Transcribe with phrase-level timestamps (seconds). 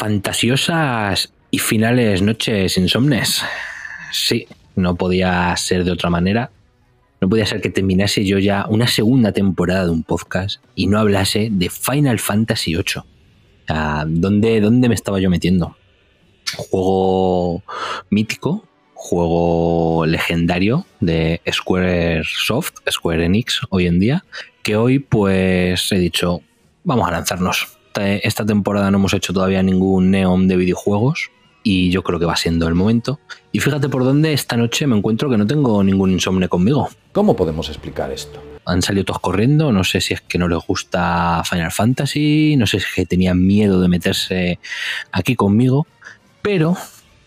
[0.00, 3.42] Fantasiosas y finales noches insomnes.
[4.10, 6.50] Sí, no podía ser de otra manera.
[7.20, 10.98] No podía ser que terminase yo ya una segunda temporada de un podcast y no
[10.98, 13.02] hablase de Final Fantasy VIII.
[13.66, 15.76] Sea, ¿dónde, ¿Dónde me estaba yo metiendo?
[16.56, 17.62] Juego
[18.08, 24.24] mítico, juego legendario de Square Soft, Square Enix hoy en día,
[24.62, 26.40] que hoy pues he dicho,
[26.84, 31.30] vamos a lanzarnos esta temporada no hemos hecho todavía ningún neon de videojuegos
[31.62, 33.20] y yo creo que va siendo el momento.
[33.52, 36.88] Y fíjate por dónde esta noche me encuentro que no tengo ningún insomne conmigo.
[37.12, 38.42] ¿Cómo podemos explicar esto?
[38.64, 42.66] Han salido todos corriendo, no sé si es que no les gusta Final Fantasy, no
[42.66, 44.58] sé si es que tenían miedo de meterse
[45.12, 45.86] aquí conmigo,
[46.42, 46.76] pero,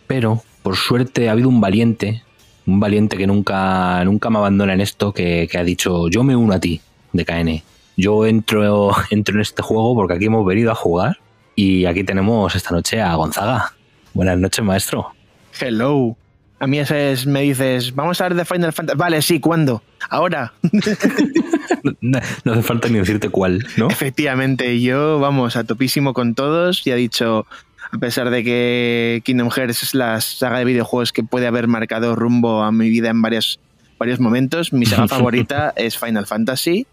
[0.08, 2.24] pero, por suerte ha habido un valiente,
[2.66, 6.36] un valiente que nunca, nunca me abandona en esto, que, que ha dicho yo me
[6.36, 6.82] uno a ti,
[7.12, 11.20] de KN yo entro, entro en este juego porque aquí hemos venido a jugar
[11.56, 13.74] y aquí tenemos esta noche a Gonzaga.
[14.14, 15.14] Buenas noches, maestro.
[15.60, 16.16] Hello.
[16.60, 18.98] A mí es, me dices, vamos a ver de Final Fantasy.
[18.98, 19.84] Vale, sí, ¿cuándo?
[20.10, 20.54] Ahora.
[22.02, 23.90] no, hace falta ni decirte cuál, ¿no?
[23.90, 27.46] Efectivamente, yo, vamos, a topísimo con todos y ha dicho,
[27.92, 32.16] a pesar de que Kingdom Hearts es la saga de videojuegos que puede haber marcado
[32.16, 33.60] rumbo a mi vida en varios,
[34.00, 36.88] varios momentos, mi saga favorita es Final Fantasy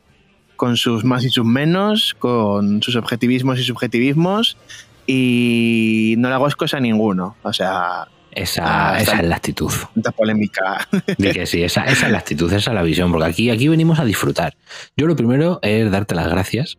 [0.60, 4.58] con sus más y sus menos, con sus objetivismos y subjetivismos,
[5.06, 7.34] y no le hago cosa a ninguno.
[7.42, 8.08] O sea.
[8.30, 9.72] Esa, esa es la actitud.
[9.94, 10.86] Tanta polémica.
[11.16, 14.00] Que sí, esa, esa, es la actitud, esa es la visión, porque aquí, aquí venimos
[14.00, 14.54] a disfrutar.
[14.98, 16.76] Yo lo primero es darte las gracias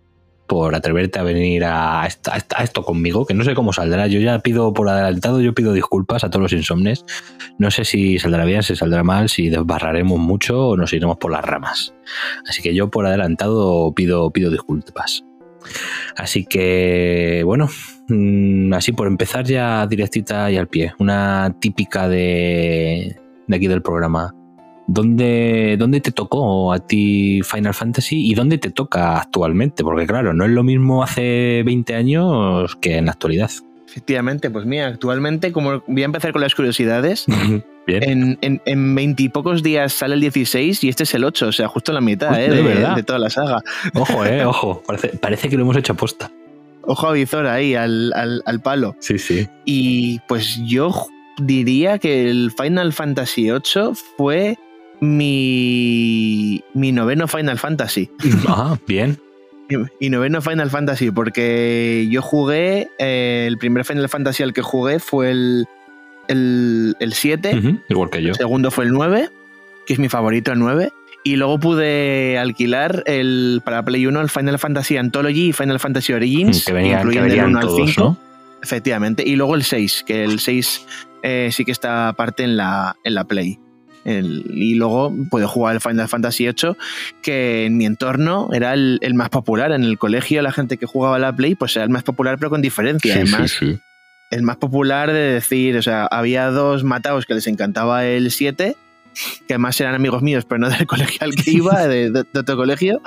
[0.52, 4.08] por atreverte a venir a, esto conmigo, que no sé cómo saldrá.
[4.08, 7.06] Yo ya pido por adelantado, yo pido disculpas a todos los insomnes.
[7.58, 11.32] No sé si saldrá bien, si saldrá mal, si desbarraremos mucho o nos iremos por
[11.32, 11.94] las ramas.
[12.50, 15.24] Así que yo por adelantado pido, pido disculpas.
[16.18, 17.70] Así que, bueno,
[18.10, 20.92] mm, así por empezar ya directita y al pie.
[21.00, 23.16] Una típica de,
[23.48, 24.36] de aquí del programa.
[24.94, 29.84] ¿Dónde, ¿Dónde te tocó a ti Final Fantasy y dónde te toca actualmente?
[29.84, 33.50] Porque claro, no es lo mismo hace 20 años que en la actualidad.
[33.88, 37.26] Efectivamente, pues mira, actualmente, como voy a empezar con las curiosidades,
[37.88, 41.52] en, en, 20 y pocos días sale el 16 y este es el 8, o
[41.54, 42.50] sea, justo la mitad ¿eh?
[42.50, 42.62] de,
[42.96, 43.62] de, toda la saga.
[43.96, 46.32] Ojo, eh, ojo, parece, parece que lo hemos hecho a posta.
[46.82, 48.98] ojo a visor ahí al, al, al palo.
[49.00, 49.48] Sí, sí.
[49.64, 54.58] Y pues yo diría que el Final Fantasy VIII fue
[55.02, 58.10] mi, mi noveno Final Fantasy.
[58.48, 59.20] Ah, bien.
[60.02, 65.00] Y noveno Final Fantasy, porque yo jugué, eh, el primer Final Fantasy al que jugué
[65.00, 65.66] fue el,
[66.28, 68.30] el, el 7, Ujú, Igual que yo.
[68.30, 69.30] el segundo fue el 9,
[69.88, 70.92] que es mi favorito el 9,
[71.24, 76.12] y luego pude alquilar el, para Play 1 el Final Fantasy Anthology y Final Fantasy
[76.12, 78.02] Origins, Que venían, que incluyen del venían 1 al todos, 5.
[78.04, 78.18] ¿no?
[78.62, 79.24] Efectivamente.
[79.26, 80.86] Y luego el 6, que el 6
[81.24, 83.58] eh, sí que está aparte en la, en la Play.
[84.06, 86.76] El- y luego puedo jugar el Final Fantasy VIII,
[87.22, 89.72] que en mi entorno era el, el más popular.
[89.72, 92.50] En el colegio, la gente que jugaba la Play, pues era el más popular, pero
[92.50, 93.14] con diferencia.
[93.14, 93.80] Sí, sí, Además, sí.
[94.32, 98.76] el más popular de decir, o sea, había dos mataos que les encantaba el 7,
[99.46, 102.40] que además eran amigos míos, pero no del colegio al que iba, de, de- de
[102.40, 103.02] otro colegio,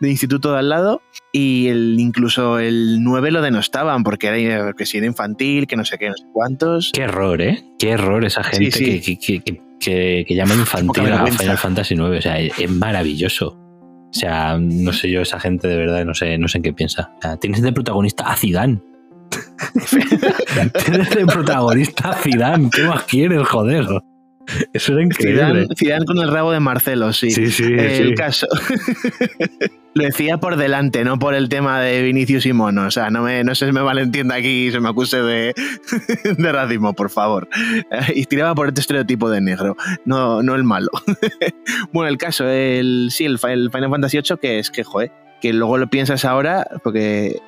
[0.00, 4.86] de instituto de al lado, y el, incluso el 9 lo denostaban, porque era que
[4.86, 6.90] si era infantil, que no sé qué, no sé cuántos.
[6.92, 7.62] Qué error, ¿eh?
[7.78, 9.16] Qué error esa gente Sí, sí.
[9.18, 11.26] Que, que, que, que- que llama infantil a.
[11.26, 12.02] Final Fantasy IX.
[12.02, 13.48] O sea, es, es maravilloso.
[13.58, 16.72] O sea, no sé yo, esa gente de verdad, no sé, no sé en qué
[16.72, 17.10] piensa.
[17.18, 18.80] O sea, tienes de protagonista a Zidane.
[20.84, 22.68] tienes de protagonista a Zidane.
[22.70, 23.86] ¿Qué más quieres, joder?
[24.72, 25.40] Eso era increíble.
[25.42, 27.30] Zidane, Zidane con el rabo de Marcelo, sí.
[27.30, 28.14] Sí, sí, el sí.
[28.14, 28.46] caso.
[29.94, 32.86] Lo decía por delante, no por el tema de Vinicius y Mono.
[32.86, 35.54] O sea, no, me, no se me malentienda aquí y se me acuse de,
[36.38, 37.46] de racismo, por favor.
[37.90, 40.90] Eh, Y tiraba por este estereotipo de negro, no, no el malo.
[41.92, 45.12] bueno, el caso, el, sí, el Final Fantasy VIII, que es que, joder,
[45.42, 47.40] que luego lo piensas ahora, porque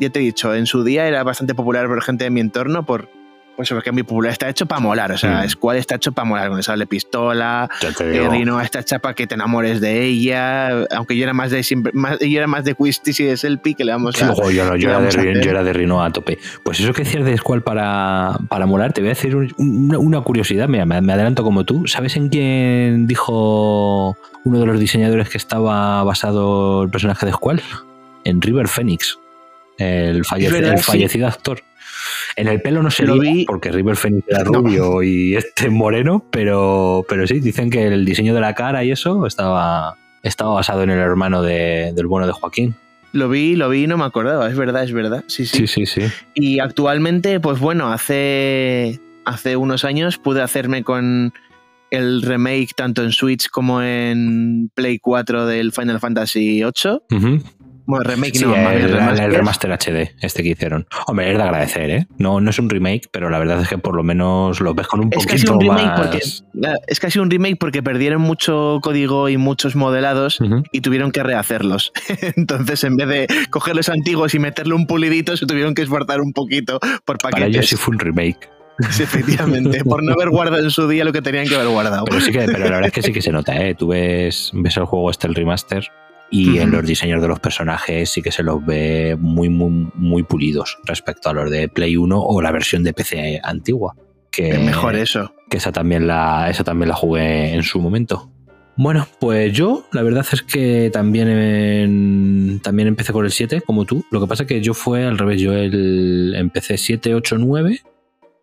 [0.00, 2.86] ya te he dicho, en su día era bastante popular por gente de mi entorno,
[2.86, 3.10] por,
[3.56, 4.32] pues porque es muy popular.
[4.32, 5.48] Está hecho para molar, o sea, Mm.
[5.48, 7.68] Squall está hecho para molar, con el sable pistola,
[8.00, 8.28] eh.
[8.30, 12.18] Rinoa está chapa que te enamores de ella, aunque yo era más de siempre, más,
[12.18, 14.26] yo era más de Quistis y de Selpi, que le vamos a...
[14.26, 16.38] luego yo, no, yo, ¿qué era de, a yo era de Rino a tope.
[16.62, 19.98] Pues eso que decías de Squall para, para molar, te voy a decir un- una,
[19.98, 20.68] una curiosidad.
[20.68, 21.86] Mira, me, me adelanto como tú.
[21.86, 27.62] ¿Sabes en quién dijo uno de los diseñadores que estaba basado el personaje de Squall?
[28.24, 29.18] En River Phoenix,
[29.78, 31.60] el, falle- fallecido actor.
[32.36, 33.44] En el pelo no se Lo vi.
[33.44, 34.52] porque River Phoenix era No.
[34.60, 38.90] rubio y este moreno, pero, pero sí, dicen que el diseño de la cara y
[38.90, 42.74] eso estaba, estaba basado en el hermano de- del bueno de Joaquín.
[43.12, 45.22] Lo vi, lo vi y no me acordaba, es verdad, es verdad.
[45.28, 45.66] Sí, sí.
[45.68, 46.02] Sí, sí, sí.
[46.34, 51.32] Y actualmente, pues bueno, hace, hace unos años pude hacerme con
[51.92, 56.98] el remake tanto en Switch como en Play 4 del Final Fantasy VIII.
[57.16, 57.40] Ujú.
[57.86, 59.24] Bueno, remake Sí, no, el, remaster.
[59.24, 60.86] el remaster HD, este que hicieron.
[61.06, 62.06] Hombre, es de agradecer, ¿eh?
[62.18, 64.86] No, no es un remake, pero la verdad es que por lo menos lo ves
[64.86, 66.00] con un Es poquito un más...
[66.00, 66.20] porque
[66.86, 70.38] es casi un remake porque perdieron mucho código y muchos modelados
[70.72, 71.92] y tuvieron que rehacerlos.
[72.36, 76.32] Entonces, en vez de cogerlos antiguos y meterle un pulidito, se tuvieron que esforzar un
[76.32, 77.68] poquito por Para ellos paquetes.
[77.68, 78.48] sí fue un remake.
[78.90, 82.04] Sí, efectivamente, por no haber guardado en su día lo que tenían que haber guardado.
[82.06, 83.76] Pero sí que, pero la verdad es que sí que se nota, ¿eh?
[83.76, 85.86] Tú ves, ves el juego este, el remaster,
[86.30, 90.22] y en los diseños de los personajes sí que se los ve muy, muy, muy
[90.24, 93.94] pulidos respecto a los de Play 1 o la versión de PC antigua.
[94.30, 95.32] Que, Es mejor eso.
[95.48, 98.30] que esa también la esa también la jugué en su momento.
[98.76, 103.84] Bueno, pues yo la verdad es que también en- también empecé con el 7 como
[103.84, 104.04] tú.
[104.10, 107.80] Lo que pasa es que yo fue al revés, yo el, empecé 7, 8, 9.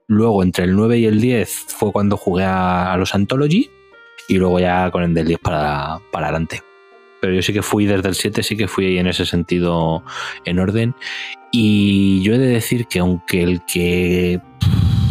[0.08, 3.70] Luego entre el 9 y el 10 fue cuando jugué a, a los Anthology
[4.30, 6.62] y luego ya con el del 10 para, para adelante.
[7.22, 10.04] Pero yo sí que fui desde el 7, sí que fui en ese sentido
[10.44, 10.96] en orden.
[11.52, 14.42] Y yo he de decir que aunque el que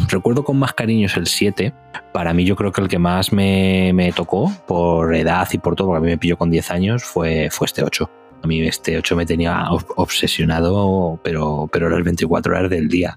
[0.08, 1.72] recuerdo con más cariño es el 7,
[2.12, 5.76] para mí yo creo que el que más me, me tocó por edad y por
[5.76, 8.10] todo, porque a mí me pilló con 10 años, fue, fue este 8.
[8.42, 13.16] A mí este 8 me tenía ob- obsesionado, pero, pero las 24 horas del día.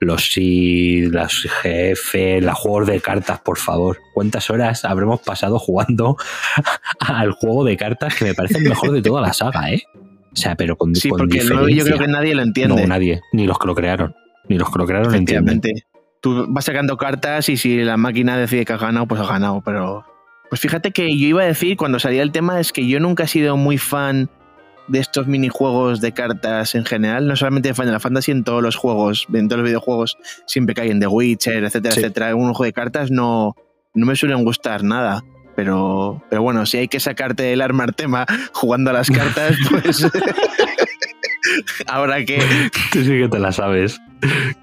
[0.00, 3.98] Los sí, los jefes, los juegos de cartas, por favor.
[4.14, 6.16] ¿Cuántas horas habremos pasado jugando
[7.00, 9.82] al juego de cartas que me parece el mejor de toda la saga, eh?
[10.32, 12.82] O sea, pero con, Sí, con porque no, yo creo que nadie lo entiende.
[12.82, 13.22] No, nadie.
[13.32, 14.14] Ni los que lo crearon.
[14.48, 15.62] Ni los que lo crearon lo entienden.
[16.20, 19.62] Tú vas sacando cartas y si la máquina decide que has ganado, pues has ganado.
[19.64, 20.04] Pero.
[20.50, 23.24] Pues fíjate que yo iba a decir cuando salía el tema es que yo nunca
[23.24, 24.28] he sido muy fan
[24.88, 28.76] de estos minijuegos de cartas en general, no solamente de Final Fantasy, en todos los
[28.76, 30.16] juegos, en todos los videojuegos
[30.46, 32.00] siempre caen The Witcher, etcétera, Sí.
[32.00, 32.34] etcétera.
[32.34, 33.54] Un juego de cartas no,
[33.94, 35.24] no me suelen gustar nada.
[35.56, 40.06] Pero, pero bueno, si hay que sacarte el armar tema jugando a las cartas, pues
[41.86, 42.38] ahora que
[42.92, 43.98] Tú sí que te la sabes.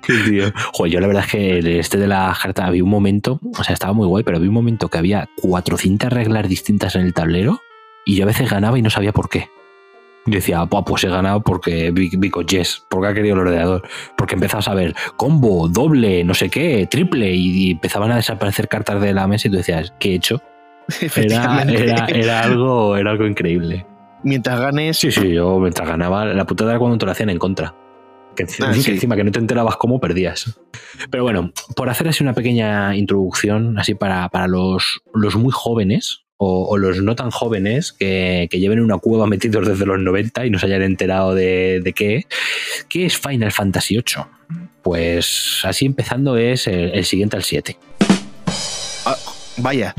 [0.05, 0.51] Qué tío.
[0.73, 3.63] Joder, yo la verdad es que el este de la carta había un momento, o
[3.63, 7.13] sea, estaba muy guay, pero había un momento que había 400 reglas distintas en el
[7.13, 7.59] tablero
[8.05, 9.49] y yo a veces ganaba y no sabía por qué.
[10.25, 13.87] Y decía, pues he ganado porque Vico Yes, porque ha querido el ordenador.
[14.15, 19.01] Porque empezabas a ver combo, doble, no sé qué, triple, y empezaban a desaparecer cartas
[19.01, 20.41] de la mesa y tú decías, ¿qué he hecho?
[21.15, 23.85] Era, era, era, algo, era algo increíble.
[24.23, 24.97] Mientras ganes.
[24.97, 27.75] Sí, sí, yo mientras ganaba, la putada era cuando te lo hacían en contra.
[28.35, 30.59] Que, ah, encima que no te enterabas cómo perdías.
[31.11, 36.22] Pero bueno, por hacer así una pequeña introducción, así para, para los, los muy jóvenes,
[36.37, 40.59] o, los no tan jóvenes que, lleven una cueva metidos desde los 90 y no
[40.59, 42.25] se hayan enterado de, qué,
[42.89, 44.25] qué es Final Fantasy VIII.
[44.81, 47.77] Pues así empezando es el, siguiente al 7.
[49.05, 49.17] Ah,
[49.57, 49.93] vaya.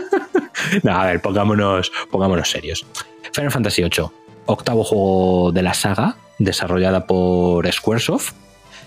[0.82, 2.86] no, a ver, pongámonos, pongámonos serios.
[3.32, 4.06] Final Fantasy VIII,
[4.46, 8.34] octavo juego de la saga, desarrollada por Squaresoft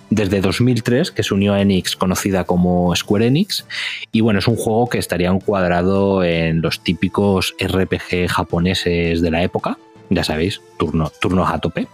[0.09, 3.65] desde 2003, que se unió a Enix, conocida como Square Enix.
[4.11, 9.43] Y bueno, es un juego que estaría encuadrado en los típicos RPG japoneses de la
[9.43, 9.77] época.
[10.09, 11.87] Ya sabéis, turno, turnos a tope.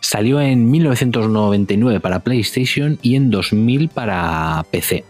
[0.00, 5.04] Salió en 1999 para PlayStation y en 2000 para PC.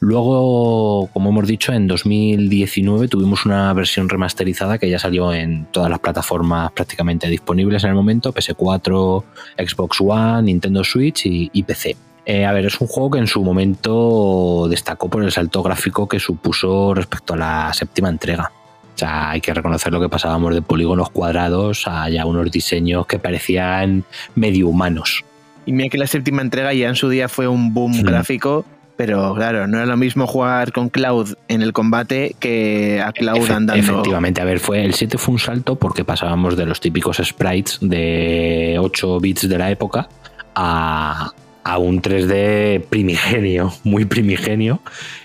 [0.00, 5.88] Luego, como hemos dicho, en 2019 tuvimos una versión remasterizada que ya salió en todas
[5.88, 9.24] las plataformas prácticamente disponibles en el momento, PS4,
[9.56, 11.96] Xbox One, Nintendo Switch y, PC.
[12.26, 16.06] Eh, a ver, es un juego que en su momento destacó por el salto gráfico
[16.06, 18.52] que supuso respecto a la séptima entrega.
[18.94, 23.06] O sea, hay que reconocer lo que pasábamos de polígonos cuadrados a ya unos diseños
[23.06, 25.24] que parecían medio humanos.
[25.64, 28.64] Y mira que la séptima entrega ya en su día fue un boom gráfico
[28.96, 33.50] pero claro, no es lo mismo jugar con Cloud en el combate que a Cloud
[33.50, 33.74] andando.
[33.74, 37.78] Efectivamente, a ver, fue el 7 fue un salto porque pasábamos de los típicos sprites
[37.80, 40.08] de 8 bits de la época
[40.54, 41.32] a,
[41.66, 44.80] a un 3D primigenio, muy primigenio,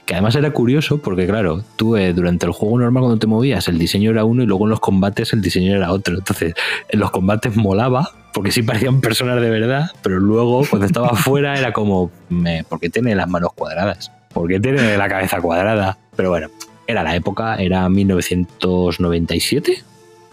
[0.05, 3.67] que además era curioso porque, claro, tú eh, durante el juego normal cuando te movías
[3.67, 6.17] el diseño era uno y luego en los combates el diseño era otro.
[6.17, 6.55] Entonces,
[6.89, 11.57] en los combates molaba porque sí parecían personas de verdad, pero luego cuando estaba afuera
[11.57, 14.11] era como, me, ¿por qué tiene las manos cuadradas?
[14.33, 15.97] ¿Por qué tiene la cabeza cuadrada?
[16.15, 16.49] Pero bueno,
[16.87, 19.83] era la época, era 1997.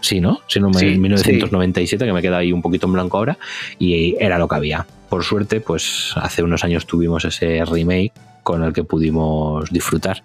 [0.00, 0.40] Sí, ¿no?
[0.47, 3.37] Sí, no, 1997, que me queda ahí un poquito en blanco ahora,
[3.81, 4.87] y era lo que había.
[5.09, 8.12] Por suerte, pues hace unos años tuvimos ese remake
[8.45, 10.23] con el que pudimos disfrutar.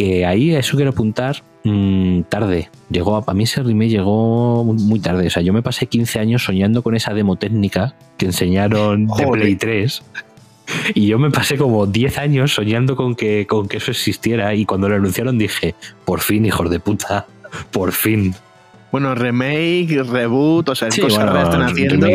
[0.00, 2.70] Que ahí eso quiero apuntar Mm, tarde.
[2.88, 5.26] Llegó a, mí ese remake llegó muy tarde.
[5.26, 9.26] O sea, yo me pasé 15 años soñando con esa demo técnica que enseñaron de
[9.26, 10.02] Play 3.
[10.94, 14.54] Y yo me pasé como 10 años soñando con que, con que eso existiera.
[14.54, 17.26] Y cuando lo anunciaron dije, por fin, hijos de puta,
[17.70, 18.34] por fin.
[18.92, 22.06] Bueno, remake, reboot, o sea, cosas que están haciendo.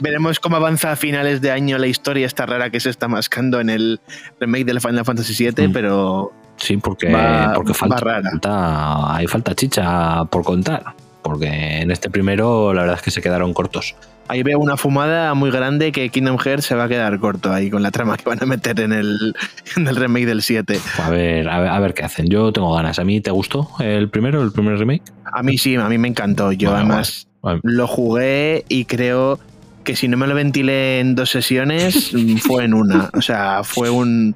[0.00, 3.60] Veremos cómo avanza a finales de año la historia esta rara que se está mascando
[3.60, 4.00] en el
[4.40, 5.72] remake del Final Fantasy VII, mm.
[5.72, 7.14] pero Sí, porque,
[7.54, 10.84] porque falta, hay falta chicha por contar.
[11.22, 13.96] Porque en este primero la verdad es que se quedaron cortos.
[14.28, 17.70] Ahí veo una fumada muy grande que Kingdom Hearts se va a quedar corto ahí
[17.70, 19.34] con la trama que van a meter en el,
[19.76, 20.78] en el remake del 7.
[21.02, 22.28] A ver, a ver, qué hacen.
[22.28, 22.98] Yo tengo ganas.
[22.98, 25.02] ¿A mí te gustó el primero, el primer remake?
[25.30, 26.52] A mí sí, a mí me encantó.
[26.52, 27.26] Yo además
[27.62, 29.38] lo jugué y creo
[29.84, 33.10] que si no me lo ventilé en dos sesiones, fue en una.
[33.12, 34.34] O sea, fue un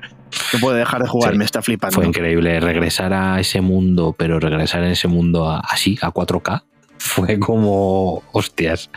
[0.53, 1.95] no puede dejar de jugar, me está flipando.
[1.95, 6.63] Fue increíble regresar a ese mundo, pero regresar en ese mundo así, a 4K.
[6.99, 8.91] Fue como, hostias,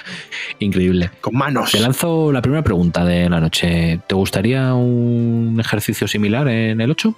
[0.60, 1.12] increíble.
[1.22, 1.72] Con manos.
[1.72, 4.00] Te lanzo la primera pregunta de la noche.
[4.08, 7.16] ¿Te gustaría un ejercicio similar en el 8?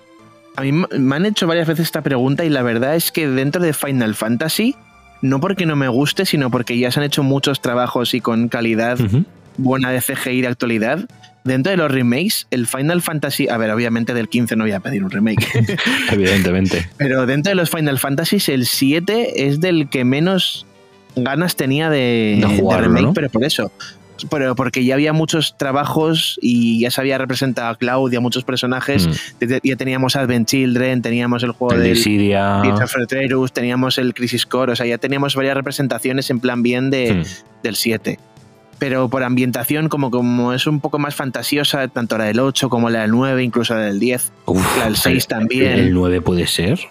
[0.56, 3.62] A mí me han hecho varias veces esta pregunta y la verdad es que dentro
[3.62, 4.76] de Final Fantasy,
[5.22, 8.50] no porque no me guste, sino porque ya se han hecho muchos trabajos y con
[8.50, 9.00] calidad
[9.58, 11.08] buena de CGI de actualidad,
[11.44, 14.80] dentro de los remakes, el Final Fantasy, a ver, obviamente del 15 no voy a
[14.80, 15.46] pedir un remake.
[16.12, 16.90] Evidentemente.
[16.98, 20.66] Pero dentro de los Final Fantasies, el 7 es del que menos
[21.16, 23.72] ganas tenía de, de, remake, pero por eso.
[24.30, 28.20] Pero porque ya había muchos trabajos y ya se había representado a Cloud y a
[28.22, 29.08] muchos personajes.
[29.08, 29.46] Mm.
[29.64, 32.62] Ya teníamos Advent Children, teníamos el juego de Siria,
[33.52, 37.64] teníamos el Crisis Core, o sea, ya teníamos varias representaciones en plan bien de, mm.
[37.64, 38.20] del 7
[38.84, 42.90] pero por ambientación, como, como es un poco más fantasiosa, tanto la del 8 como
[42.90, 44.34] la del 9, incluso la del 10,
[44.78, 45.72] la del 6 también.
[45.72, 46.82] ¿El 9 puede ser?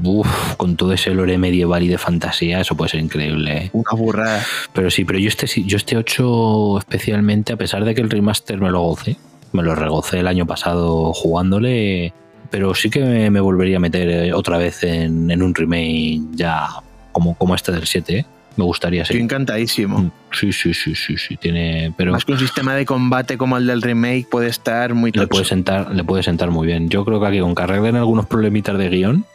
[0.00, 3.56] Uf, con todo ese lore medieval y de fantasía, eso puede ser increíble.
[3.56, 3.70] ¿eh?
[3.72, 4.46] Una burrada.
[4.72, 8.60] Pero sí, pero yo este, yo este 8 especialmente, a pesar de que el remaster
[8.60, 9.16] me lo gocé,
[9.50, 12.12] me lo regocé el año pasado jugándole,
[12.48, 16.68] pero sí que me, volvería a meter eh, otra vez en, en un remake ya
[17.10, 18.24] como, como este del 7, ¿eh?
[18.56, 19.12] Me gustaría, sí.
[19.12, 19.98] Estoy encantadísimo.
[19.98, 21.36] Mm, sí, sí, sí, sí, sí.
[21.36, 25.10] Tiene, pero Más que un sistema de combate como el del remake puede estar muy
[25.12, 26.88] le puede sentar Le puede sentar muy bien.
[26.88, 29.26] Yo creo que aquí con que arreglen algunos problemitas de guion,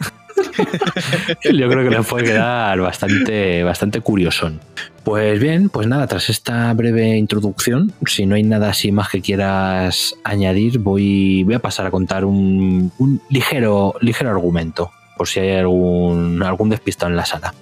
[1.44, 4.60] Yo creo que les puede quedar bastante, bastante curiosón.
[5.04, 9.22] Pues bien, pues nada, tras esta breve introducción, si no hay nada así más que
[9.22, 15.40] quieras añadir, voy, voy a pasar a contar un, un ligero, ligero argumento, por si
[15.40, 17.54] hay algún, algún despistado en la sala.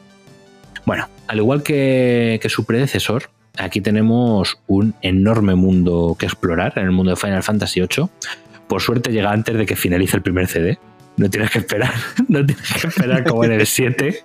[0.87, 6.91] Bueno, al igual que, su predecesor, aquí tenemos un enorme mundo que explorar en el
[6.91, 8.07] mundo de Final Fantasy VIII.
[8.69, 10.79] Por suerte llega antes de que finalice el primer CD.
[11.17, 11.91] No tienes que esperar,
[12.29, 14.23] no tienes que esperar como en el 7,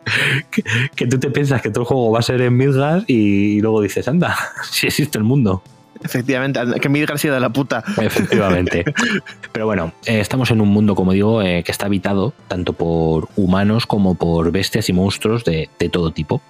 [0.94, 3.82] que, tú te piensas que todo el juego va a ser en Midgar y luego
[3.82, 4.36] dices, anda,
[4.70, 5.64] si existe el mundo.
[6.04, 7.82] Efectivamente, que Midgar sea de la puta.
[8.00, 8.84] Efectivamente.
[9.52, 13.28] Pero bueno, eh, estamos en un mundo, como digo, eh, que está habitado tanto por
[13.36, 16.40] humanos como por bestias y monstruos de, de todo tipo.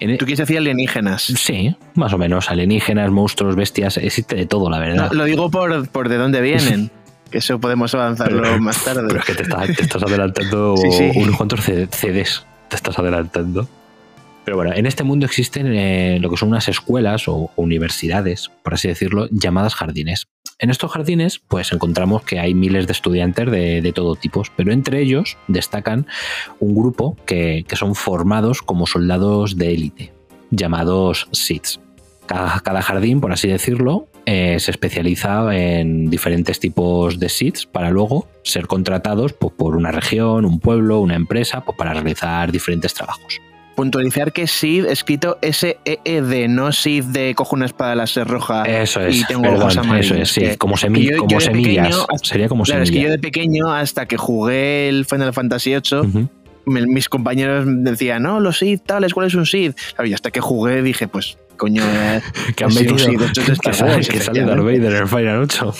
[0.00, 1.22] En e- Tú quieres decir alienígenas.
[1.22, 2.50] Sí, más o menos.
[2.50, 5.08] Alienígenas, monstruos, bestias, existe de todo, la verdad.
[5.10, 6.90] No, lo digo por, por de dónde vienen.
[7.30, 9.02] Que eso podemos avanzarlo Pero- más tarde.
[9.06, 11.10] Pero es que te, está- te estás adelantando Sí, sí.
[11.16, 12.46] unos cuantos CDs.
[12.68, 13.68] Te estás adelantando.
[14.48, 18.72] Pero bueno, en este mundo existen eh, lo que son unas escuelas o universidades, por
[18.72, 20.26] así decirlo, llamadas jardines.
[20.58, 25.02] En estos jardines, pues encontramos que hay miles de estudiantes de, todo tipo, pero entre
[25.02, 26.06] ellos destacan
[26.60, 30.14] un grupo que, son formados como soldados de élite,
[30.50, 31.80] llamados SIDS.
[32.24, 37.90] Cada, cada jardín, por así decirlo, eh, se especializa en diferentes tipos de SIDS para
[37.90, 42.94] luego ser contratados pues, por una región, un pueblo, una empresa, pues, para realizar diferentes
[42.94, 43.42] trabajos.
[43.78, 48.64] Puntualizar que Sid escrito S-E-E-D, no Sid de cojo una espada láser roja.
[48.64, 51.40] Eso es, y tengo perdón, eso es, sí, como, semi- que yo- yo como de
[51.44, 51.86] semillas.
[51.86, 53.12] pequeño- Sería como Claro, es que yo semillas.
[53.12, 56.28] de pequeño, hasta que jugué el Final Fantasy VIII, Ujú.
[56.66, 59.74] me- mis compañeros decían, no, los Sid tales, ¿cuál es un Sid?
[59.94, 62.20] Claro, y hasta que jugué dije, pues, coño, eh,
[62.56, 64.60] que han metido Star que sale, Darth.
[64.64, 65.72] Vader en el Final 8.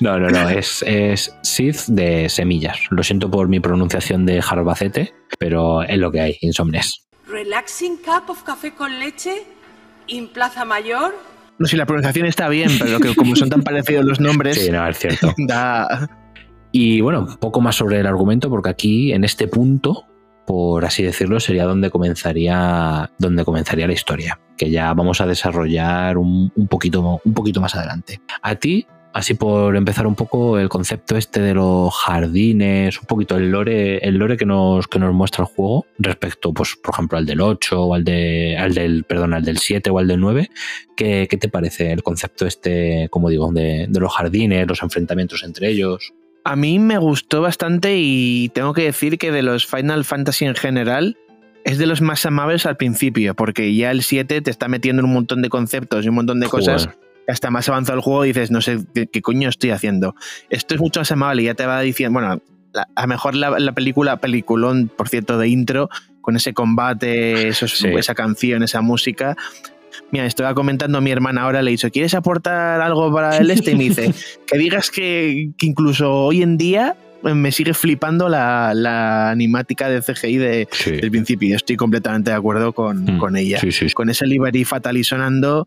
[0.00, 2.78] No, no, no, es, es Sith de semillas.
[2.90, 7.06] Lo siento por mi pronunciación de Jarbacete, pero es lo que hay, Insomnes.
[7.28, 9.44] Relaxing cup of café con leche
[10.08, 11.14] in Plaza Mayor.
[11.58, 14.58] no sé si la pronunciación está bien, pero que como son tan parecidos los nombres,
[14.60, 15.32] Sí, no, es cierto.
[15.46, 16.08] da...
[16.72, 20.06] Y bueno, poco más sobre el argumento, porque aquí, en este punto,
[20.46, 26.16] por así decirlo, sería donde comenzaría, donde comenzaría la historia, que ya vamos a desarrollar
[26.16, 28.20] un, un poquito, un poquito más adelante.
[28.40, 33.36] A ti, así por empezar un poco el concepto este de los jardines, un poquito
[33.36, 37.18] el lore, el lore que nos, que nos muestra el juego respecto, pues, por ejemplo,
[37.18, 40.20] al del 8 o al, de, al del, perdón, al del 7 o al del
[40.20, 40.50] 9,
[40.96, 45.42] ¿qué, qué te parece el concepto este, como digo, de, de los jardines, los enfrentamientos
[45.44, 46.12] entre ellos?
[46.44, 50.56] A mí me gustó bastante y tengo que decir que de los Final Fantasy en
[50.56, 51.16] general
[51.64, 55.06] es de los más amables al principio, porque ya el 7 te está metiendo en
[55.06, 56.88] un montón de conceptos y un montón de cosas.
[57.28, 60.14] Hasta más avanzado el juego dices, no sé qué, qué coño estoy haciendo.
[60.50, 62.40] Esto es mucho más amable y ya te va diciendo, bueno,
[62.72, 65.88] la- a lo mejor la, la película, peliculón, por cierto, de intro,
[66.20, 67.88] con ese combate, esos- Sí.
[67.88, 69.36] esa canción, esa música.
[70.10, 73.50] Mira, estaba comentando a mi hermana ahora, le he dicho, ¿quieres aportar algo para el
[73.50, 73.72] este?
[73.72, 74.12] Y me dice,
[74.46, 80.02] que digas que, que incluso hoy en día me sigue flipando la, la animática de
[80.02, 80.90] CGI de, Sí.
[80.92, 81.54] del principio.
[81.54, 83.58] Estoy completamente de acuerdo con, Mm, con ella.
[83.60, 83.94] Sí, sí, sí.
[83.94, 85.66] Con ese Liberty Fatal sonando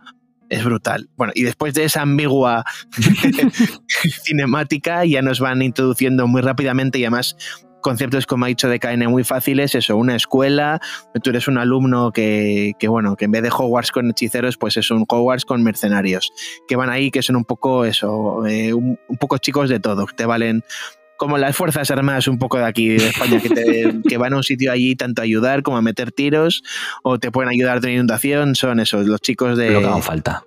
[0.49, 1.09] es brutal.
[1.17, 2.63] Bueno, y después de esa ambigua
[4.23, 7.35] cinemática ya nos van introduciendo muy rápidamente y además
[7.85, 10.81] conceptos como ha dicho de KN muy fáciles, eso, una escuela,
[11.21, 14.75] tú eres un alumno que, que, bueno, que en vez de Hogwarts con hechiceros, pues
[14.77, 16.33] es un Hogwarts con mercenarios,
[16.67, 20.07] que van ahí, que son un poco eso, eh, un, un poco chicos de todo,
[20.07, 20.63] que te valen
[21.17, 24.37] como las Fuerzas Armadas un poco de aquí de España, que, te- que van a
[24.37, 26.63] un sitio allí tanto a ayudar como a meter tiros,
[27.03, 29.71] o te pueden ayudar de inundación, son esos, los chicos de...
[29.71, 30.43] Lo que haga falta.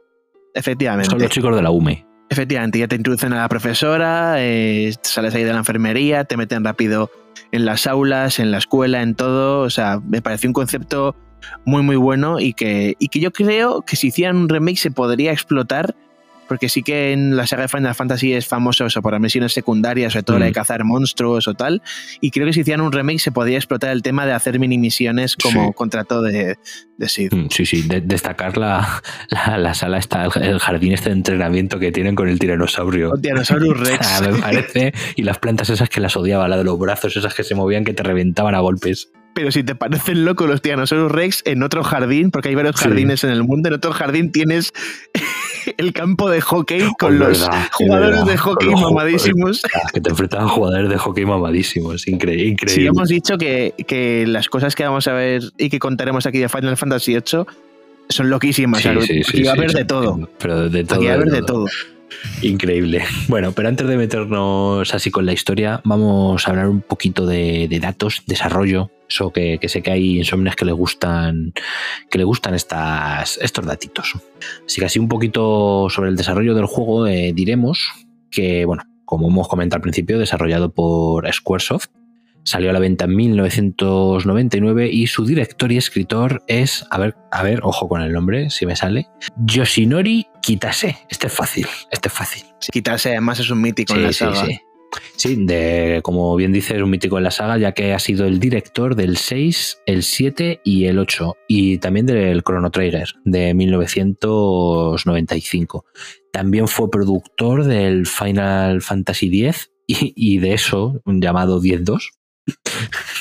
[0.54, 1.10] Efectivamente.
[1.10, 2.04] Son los chicos de la UME.
[2.30, 6.62] Efectivamente, ya te introducen a la profesora, eh, sales ahí de la enfermería, te meten
[6.64, 7.10] rápido
[7.52, 9.60] en las aulas, en la escuela, en todo.
[9.60, 11.16] O sea, me pareció un concepto
[11.64, 14.90] muy, muy bueno y que, y que yo creo que si hicieran un remake se
[14.90, 15.94] podría explotar.
[16.48, 19.52] Porque sí que en la saga de Final Fantasy es famoso eso por las misiones
[19.52, 20.54] secundarias, sobre todo la de Mm.
[20.54, 21.82] cazar monstruos o tal.
[22.20, 24.78] Y creo que si hicieran un remake se podría explotar el tema de hacer mini
[24.78, 25.72] misiones como Sí.
[25.74, 26.56] contrato de,
[26.96, 27.32] de Sid.
[27.34, 31.16] Mm, Sí, sí, de- destacar la, la, la sala, esta, el- el jardín este de
[31.16, 33.10] entrenamiento que tienen con el tiranosaurio.
[33.12, 33.98] O Tyrannosaurus Rex.
[34.06, 34.92] Ah, me parece.
[35.16, 37.84] Y las plantas esas que las odiaba, la de los brazos, esas que se movían
[37.84, 39.10] que te reventaban a golpes.
[39.34, 42.84] Pero si te parecen locos los Tyrannosaurus Rex, en otro jardín, porque hay varios Sí.
[42.84, 44.72] jardines en el mundo, en otro jardín tienes
[45.76, 48.26] el campo de hockey con Es los verdad, jugadores verdad.
[48.32, 49.62] de hockey mamadísimos.
[49.92, 52.06] Que te enfrentaban a jugadores de hockey mamadísimos.
[52.06, 52.68] Incre- increíble.
[52.68, 56.38] Sí, hemos dicho que, que las cosas que vamos a ver y que contaremos aquí
[56.38, 57.44] de Final Fantasy VIII
[58.08, 58.82] son loquísimas.
[58.82, 60.28] Sí, va a haber de todo.
[60.38, 60.96] Pero de todo.
[60.98, 61.64] Aquí va a haber de todo.
[61.64, 61.66] todo.
[62.42, 63.04] Increíble.
[63.28, 67.68] Bueno, pero antes de meternos así con la historia, vamos a hablar un poquito de,
[67.80, 68.90] datos, desarrollo.
[69.08, 71.54] Eso que, que, sé que hay insomnias que le gustan,
[72.10, 74.14] que le gustan estas, estos datitos.
[74.66, 77.90] Así que así un poquito sobre el desarrollo del juego eh, diremos
[78.30, 81.88] que, bueno, como hemos comentado al principio, desarrollado por Squaresoft,
[82.48, 87.42] Salió a la venta en 1999 y su director y escritor es, a ver, a
[87.42, 89.06] ver, ojo con el nombre, si me sale,
[89.44, 90.96] Yoshinori Kitase.
[91.10, 92.44] Este es fácil, este es fácil.
[92.72, 94.46] Kitase además es un mítico en la saga.
[94.46, 94.60] Sí, sí.
[95.14, 98.24] Sí, de, como bien dice, es un mítico en la saga, ya que ha sido
[98.24, 103.52] el director del 6, el 7 y el 8, y también del Chrono Trigger de
[103.52, 105.84] 1995.
[106.32, 112.08] También fue productor del Final Fantasy X y, y de eso, llamado 10-2,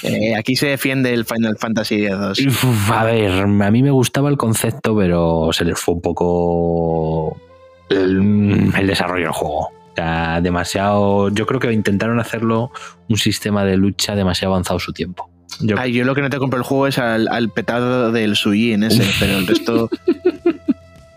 [0.03, 2.47] eh, aquí se defiende el Final Fantasy X.
[2.89, 7.37] A ver, a mí me gustaba el concepto, pero se les fue un poco
[7.89, 9.59] el, el desarrollo del juego.
[9.59, 11.29] O sea, demasiado.
[11.29, 12.71] Yo creo que intentaron hacerlo
[13.09, 15.29] un sistema de lucha demasiado avanzado su tiempo.
[15.61, 18.35] Yo, Ay, yo lo que no te compro el juego es al, al petado del
[18.35, 19.89] Sui en ese, pero el resto.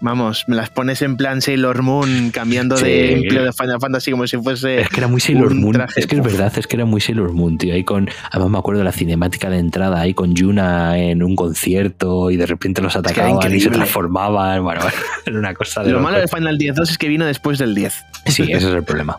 [0.01, 2.85] Vamos, me las pones en plan Sailor Moon, cambiando sí.
[2.85, 4.81] de empleo de Final Fantasy como si fuese.
[4.81, 5.83] Es que era muy Sailor Moon.
[5.95, 7.75] Es que es verdad, es que era muy Sailor Moon, tío.
[7.75, 8.09] Ahí con.
[8.31, 12.39] Además, me acuerdo de la cinemática de entrada ahí con Yuna en un concierto y
[12.39, 14.61] de repente los atacaban es que y se transformaban.
[14.71, 14.83] Bueno,
[15.27, 15.91] era una cosa de.
[15.91, 18.05] Lo malo de Final 10-2 es que vino después del 10.
[18.27, 19.19] Sí, ese es el problema.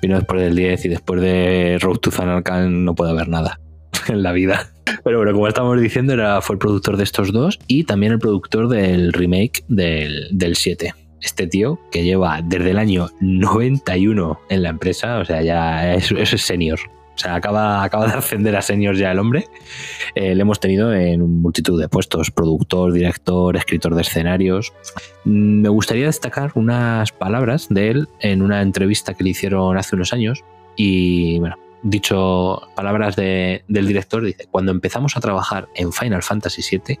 [0.00, 3.58] Vino después del 10 y después de Road to Zanarkand no puede haber nada
[4.08, 4.68] en la vida.
[5.04, 8.18] Pero bueno, como estamos diciendo, era, fue el productor de estos dos y también el
[8.18, 10.94] productor del remake del, del 7.
[11.20, 16.16] Este tío que lleva desde el año 91 en la empresa, o sea, ya eso
[16.16, 16.80] es senior.
[17.14, 19.46] O sea, acaba, acaba de ascender a senior ya el hombre.
[20.14, 24.72] Eh, le hemos tenido en multitud de puestos: productor, director, escritor de escenarios.
[25.24, 30.12] Me gustaría destacar unas palabras de él en una entrevista que le hicieron hace unos
[30.12, 30.42] años.
[30.74, 36.62] Y bueno, dicho palabras de, del director, dice, cuando empezamos a trabajar en Final Fantasy
[36.78, 36.98] VII,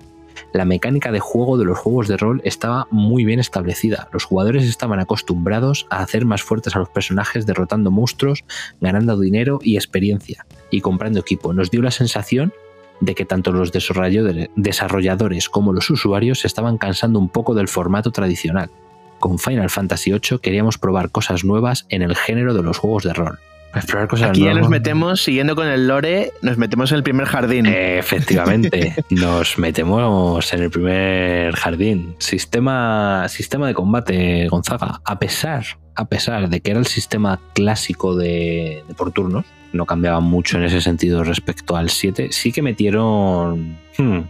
[0.52, 4.08] la mecánica de juego de los juegos de rol estaba muy bien establecida.
[4.12, 8.44] Los jugadores estaban acostumbrados a hacer más fuertes a los personajes derrotando monstruos,
[8.80, 11.52] ganando dinero y experiencia, y comprando equipo.
[11.52, 12.52] Nos dio la sensación
[13.00, 18.10] de que tanto los desarrolladores como los usuarios se estaban cansando un poco del formato
[18.12, 18.70] tradicional.
[19.18, 23.12] Con Final Fantasy VIII queríamos probar cosas nuevas en el género de los juegos de
[23.12, 23.38] rol.
[23.74, 24.56] Explorar cosas Aquí nuevas.
[24.56, 27.66] ya nos metemos, siguiendo con el lore, nos metemos en el primer jardín.
[27.66, 32.14] Efectivamente, nos metemos en el primer jardín.
[32.18, 35.00] Sistema, sistema de combate, Gonzaga.
[35.04, 39.86] A pesar, a pesar de que era el sistema clásico de, de por turnos, no
[39.86, 43.78] cambiaba mucho en ese sentido respecto al 7, sí que metieron...
[43.96, 44.20] Hmm,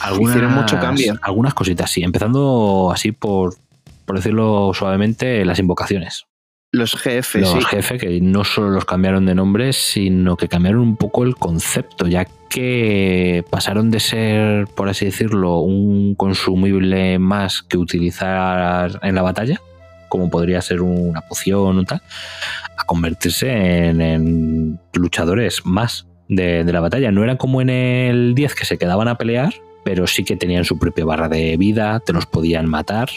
[0.00, 1.18] algunas, hicieron mucho cambio.
[1.22, 2.02] Algunas cositas, sí.
[2.02, 3.54] Empezando así por,
[4.04, 6.26] por decirlo suavemente, las invocaciones.
[6.70, 7.40] Los jefes.
[7.40, 7.60] Los sí.
[7.70, 12.06] jefes que no solo los cambiaron de nombre, sino que cambiaron un poco el concepto,
[12.06, 19.22] ya que pasaron de ser, por así decirlo, un consumible más que utilizar en la
[19.22, 19.62] batalla,
[20.10, 22.02] como podría ser una poción o tal,
[22.76, 27.10] a convertirse en, en luchadores más de, de, la batalla.
[27.10, 29.54] No eran como en el 10 que se quedaban a pelear,
[29.84, 33.08] pero sí que tenían su propia barra de vida, te los podían matar,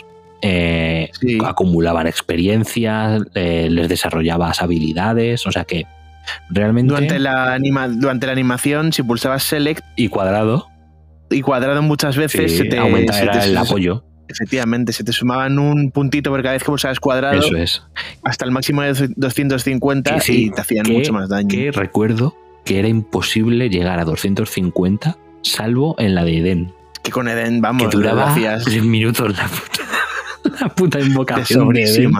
[0.41, 1.37] eh, sí.
[1.45, 5.85] acumulaban experiencia, eh, les desarrollabas habilidades, o sea que
[6.49, 6.93] realmente...
[6.93, 9.83] Durante la, anima durante la animación, si pulsabas Select...
[9.95, 10.67] Y cuadrado.
[11.29, 12.77] Y cuadrado muchas veces sí, se te...
[13.13, 14.03] Se te, el apoyo.
[14.27, 17.39] Efectivamente, se te sumaban un puntito por cada vez que pulsabas cuadrado.
[17.39, 17.83] Eso es.
[18.23, 21.49] Hasta el máximo de 250 sí, sí, y te hacían que, mucho más daño.
[21.49, 26.73] Que recuerdo que era imposible llegar a 250 salvo en la de Eden.
[27.03, 29.81] Que con Eden, vamos, que duraba 10 minutos la puta
[30.43, 32.13] la puta invocación de Eden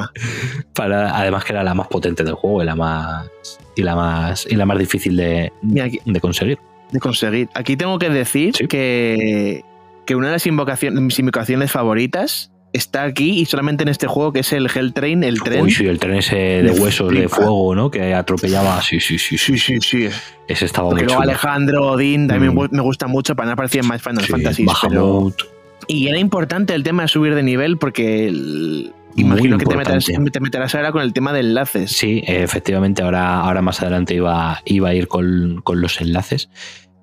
[0.73, 3.29] para además que era la más potente del juego y la más
[3.75, 6.59] y la más y la más difícil de, aquí, de conseguir
[6.91, 8.67] de conseguir aquí tengo que decir ¿Sí?
[8.67, 9.63] que,
[10.05, 14.31] que una de las invocaciones mis invocaciones favoritas está aquí y solamente en este juego
[14.31, 15.63] que es el Hell Train, el tren.
[15.63, 17.23] Uy, sí, el tren ese de huesos, flipa.
[17.23, 17.91] de fuego, ¿no?
[17.91, 18.81] Que atropellaba.
[18.81, 19.37] Sí, sí, sí.
[19.37, 20.07] Sí, sí, sí.
[20.47, 21.21] Ese estaba Porque muy luego.
[21.21, 22.69] Alejandro, Odín, también mm.
[22.71, 24.65] me gusta mucho, para no aparecer más Final sí, Fantasy.
[24.65, 25.35] Bahamut.
[25.35, 25.60] Pero...
[25.91, 28.93] Y era importante el tema de subir de nivel porque el...
[29.17, 31.91] imagino que te meterás, te meterás, ahora con el tema de enlaces.
[31.91, 36.49] Sí, efectivamente, ahora, ahora más adelante iba, iba a ir con, con los enlaces.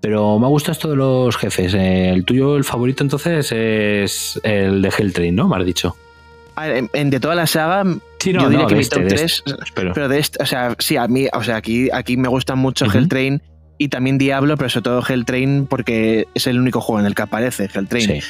[0.01, 1.74] Pero me gusta esto de los jefes.
[1.74, 5.48] El tuyo, el favorito entonces es el de Helltrain, ¿no?
[5.48, 5.94] Me has dicho.
[6.57, 7.85] En, en, de toda la saga,
[8.18, 10.09] sí, no, yo diría no, que mi este, top 3, este, pero...
[10.09, 12.88] de este, o sea, sí, a mí, o sea, aquí, aquí me gusta mucho uh
[12.88, 12.96] -huh.
[12.96, 13.42] Helltrain
[13.77, 17.22] y también Diablo, pero sobre todo Helltrain porque es el único juego en el que
[17.22, 18.07] aparece Helltrain.
[18.07, 18.20] Sí.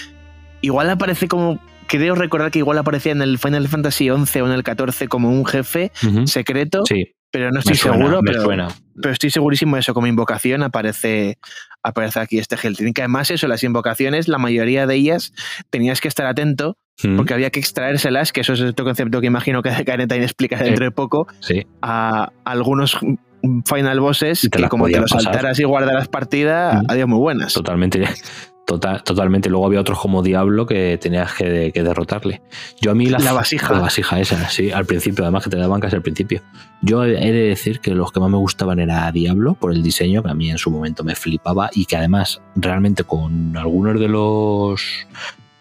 [0.61, 4.53] Igual aparece como creo recordar que igual aparecía en el Final Fantasy XI o en
[4.53, 5.91] el 14 como un jefe
[6.27, 8.23] secreto, Sí, pero no estoy me suena, seguro.
[8.23, 8.69] me pero, suena.
[9.01, 11.39] pero estoy segurísimo de eso, como invocación aparece,
[11.83, 12.93] aparece aquí este Heltrin.
[12.93, 15.33] Que además eso, las invocaciones, la mayoría de ellas
[15.71, 16.77] tenías que estar atento
[17.17, 20.57] porque había que extraérselas, que eso es otro concepto que imagino que Karen también explica
[20.59, 22.99] dentro de poco, Sí, a algunos
[23.67, 25.33] final bosses que como te los pasar.
[25.33, 26.87] saltaras y guardaras partida, Mm.
[26.91, 27.55] adiós muy buenas.
[27.55, 28.03] totalmente.
[28.69, 29.49] Total, totalmente.
[29.49, 32.43] Luego había otros como Diablo que tenías que, que derrotarle.
[32.79, 33.73] Yo a mí la, La vasija.
[33.73, 36.43] La vasija esa, sí, al principio, además que te daban casi al principio.
[36.83, 39.83] Yo he he de decir que los que más me gustaban era Diablo, por el
[39.83, 43.99] diseño, que a mí en su momento me flipaba, y que además, realmente con algunos
[43.99, 44.83] de los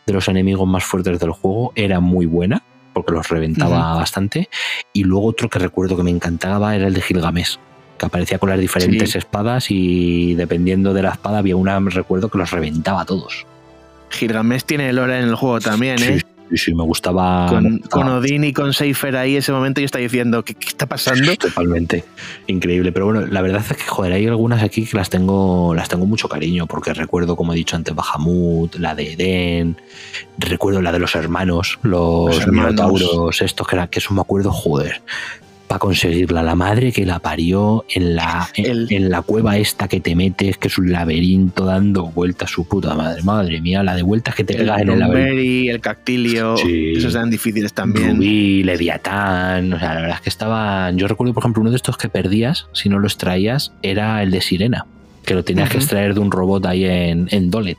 [0.06, 4.50] de los enemigos más fuertes del juego, era muy buena, porque los reventaba bastante.
[4.92, 7.58] Y luego otro que recuerdo que me encantaba era el de Gilgamesh
[7.98, 9.18] que aparecía con las diferentes Sí.
[9.18, 13.46] espadas y dependiendo de la espada había una, recuerdo que los reventaba a todos.
[14.12, 16.20] Gilgamesh tiene lore en el juego también, ¿eh?
[16.20, 17.48] Sí, sí, sí, me gustaba.
[17.48, 20.54] me Con, gustaba con Odín y con Seifer ahí ese momento yo estaba diciendo, ¿qué,
[20.54, 21.36] qué está pasando?
[21.38, 22.06] Totalmente.
[22.48, 22.94] Increíble.
[22.94, 26.06] Pero bueno, la verdad es que, joder, hay algunas aquí que las tengo, las tengo
[26.06, 29.76] mucho cariño, porque recuerdo, como he dicho antes, Bahamut, la de Eden,
[30.38, 32.72] recuerdo la de los hermanos, los, Los hermanos.
[32.76, 35.02] minotauros, estos que, era, que eso me acuerdo, joder.
[35.68, 39.90] Para conseguirla, la madre que la parió en la, en, El- en la cueva esta
[39.90, 43.94] que te metes, que es un laberinto dando vueltas, su puta madre, madre mía, la
[43.94, 45.72] de vueltas que te pegas en el laberinto.
[45.74, 46.94] El Cactilio, Sí.
[46.96, 48.16] esos eran difíciles también.
[48.16, 50.98] Rubí, Leviatán, o sea, la verdad es que estaban.
[50.98, 54.32] Yo recuerdo, por ejemplo, uno de estos que perdías, si no lo extraías, era el
[54.32, 54.86] de Sirena,
[55.26, 57.78] que lo tenías que extraer de un robot ahí en, en Dolet.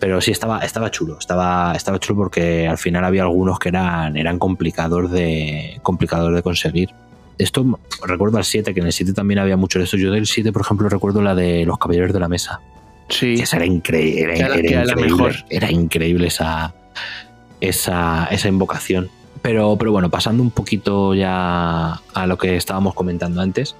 [0.00, 4.16] Pero sí estaba, estaba chulo, estaba, estaba chulo porque al final había algunos que eran,
[4.16, 6.90] eran complicados de, complicados de conseguir.
[7.38, 9.96] Esto recuerdo al 7, que en el 7 también había mucho de esto.
[9.96, 12.60] Yo del 7, por ejemplo, recuerdo la de los caballeros de la mesa.
[13.08, 14.34] Sí, Que esa era increíble.
[14.34, 15.34] Que era- Era, increíble, mejor.
[15.48, 16.74] era increíble esa,
[17.60, 19.08] esa, esa invocación.
[19.42, 23.76] Pero, pero bueno, pasando un poquito ya a lo que estábamos comentando antes,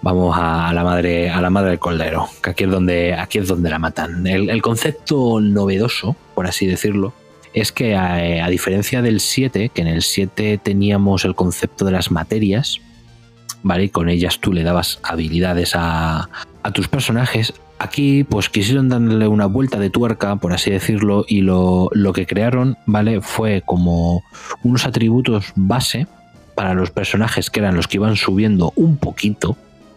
[0.00, 3.46] vamos a la madre, a la madre del cordero, que aquí es donde, aquí es
[3.46, 4.26] donde la matan.
[4.26, 7.12] El, el concepto novedoso, por así decirlo,
[7.52, 11.92] es que a, a diferencia del 7, que en el 7 teníamos el concepto de
[11.92, 12.80] las materias,
[13.64, 13.90] ¿vale?
[13.90, 16.28] Con ellas tú le dabas habilidades a,
[16.62, 17.52] a tus personajes.
[17.80, 22.24] Aquí, pues quisieron darle una vuelta de tuerca, por así decirlo, y lo, lo que
[22.24, 23.20] crearon, ¿vale?
[23.20, 24.22] Fue como
[24.62, 26.06] unos atributos base
[26.54, 29.56] para los personajes que eran los que iban subiendo un poquito,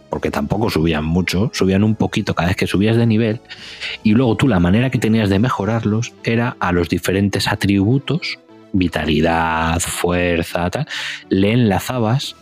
[0.10, 3.42] porque tampoco subían mucho, subían un poquito cada vez que subías de nivel,
[4.02, 8.40] y luego tú la manera que tenías de mejorarlos era a los diferentes atributos,
[8.74, 10.88] vitalidad, fuerza, tal,
[11.30, 12.36] le enlazabas,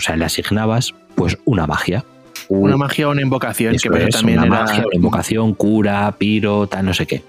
[0.00, 2.06] o sea, le asignabas pues una magia.
[2.48, 4.64] una magia o una invocación, Eso que pero es, también una era...
[4.64, 7.22] magia, una invocación, cura, piro, tal, no sé qué.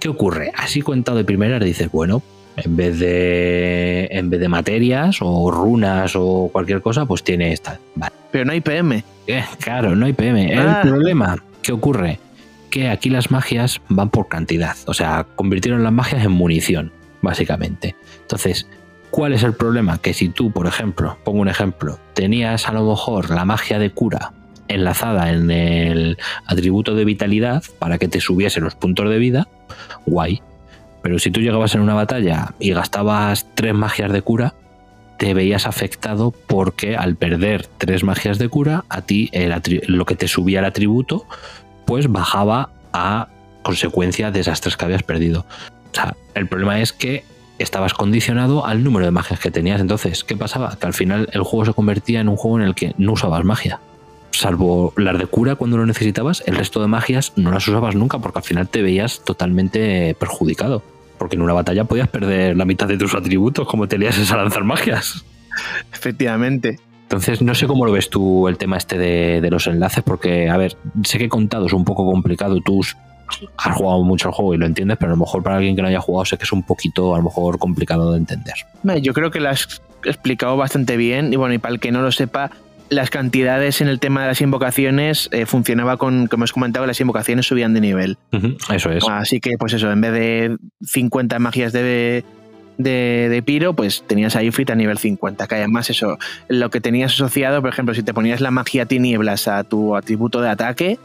[0.00, 0.50] ¿Qué ocurre?
[0.56, 2.22] Así contado de primera dices, bueno,
[2.56, 7.78] en vez de en vez de materias o runas o cualquier cosa, pues tiene esta.
[7.94, 8.12] Vale.
[8.32, 9.04] Pero no hay PM.
[9.28, 10.52] Eh, claro, no hay PM.
[10.58, 10.80] Ah.
[10.82, 12.18] El problema, ¿qué ocurre?
[12.70, 14.76] Que aquí las magias van por cantidad.
[14.86, 16.90] O sea, convirtieron las magias en munición,
[17.22, 17.94] básicamente.
[18.22, 18.66] Entonces,
[19.10, 19.98] ¿cuál es el problema?
[19.98, 23.90] Que si tú, por ejemplo, pongo un ejemplo, tenías a lo mejor la magia de
[23.90, 24.32] cura
[24.68, 29.48] enlazada en el atributo de vitalidad para que te subiese los puntos de vida,
[30.06, 30.42] guay.
[31.02, 34.54] Pero si tú llegabas en una batalla y gastabas tres magias de cura,
[35.18, 39.30] te veías afectado porque al perder tres magias de cura, a ti
[39.86, 41.26] lo que te subía el atributo,
[41.86, 43.28] pues bajaba a
[43.62, 45.46] consecuencia de esas tres que habías perdido.
[45.92, 47.24] O sea, el problema es que
[47.58, 49.80] estabas condicionado al número de magias que tenías.
[49.80, 50.76] Entonces, ¿qué pasaba?
[50.78, 53.44] Que al final el juego se convertía en un juego en el que no usabas
[53.44, 53.80] magia.
[54.30, 58.18] Salvo las de cura cuando lo necesitabas, el resto de magias no las usabas nunca
[58.18, 60.82] porque al final te veías totalmente perjudicado.
[61.18, 64.36] Porque en una batalla podías perder la mitad de tus atributos como te liases a
[64.36, 65.24] lanzar magias.
[65.92, 66.78] Efectivamente.
[67.04, 70.50] Entonces, no sé cómo lo ves tú el tema este de, de los enlaces, porque,
[70.50, 72.60] a ver, sé que contado es un poco complicado.
[72.60, 72.82] Tú
[73.56, 75.82] has jugado mucho el juego y lo entiendes, pero a lo mejor para alguien que
[75.82, 78.54] no haya jugado sé que es un poquito, a lo mejor, complicado de entender.
[79.02, 81.32] Yo creo que lo has explicado bastante bien.
[81.32, 82.50] Y bueno, y para el que no lo sepa,
[82.88, 87.00] las cantidades en el tema de las invocaciones eh, funcionaba con, como os comentaba, las
[87.00, 88.18] invocaciones subían de nivel.
[88.70, 89.04] Eso es.
[89.08, 92.24] Así que, pues eso, en vez de 50 magias de,
[92.78, 95.46] de, de Piro, pues tenías a Ifrit a nivel 50.
[95.46, 99.48] Que además, eso, lo que tenías asociado, por ejemplo, si te ponías la magia tinieblas
[99.48, 100.98] a tu atributo de ataque,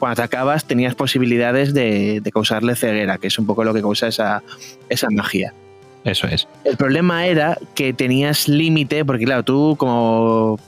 [0.00, 4.08] cuando atacabas tenías posibilidades de, de causarle ceguera, que es un poco lo que causa
[4.08, 4.42] esa,
[4.88, 5.54] esa magia.
[6.02, 6.48] Eso es.
[6.64, 10.58] El problema era que tenías límite, porque claro, tú como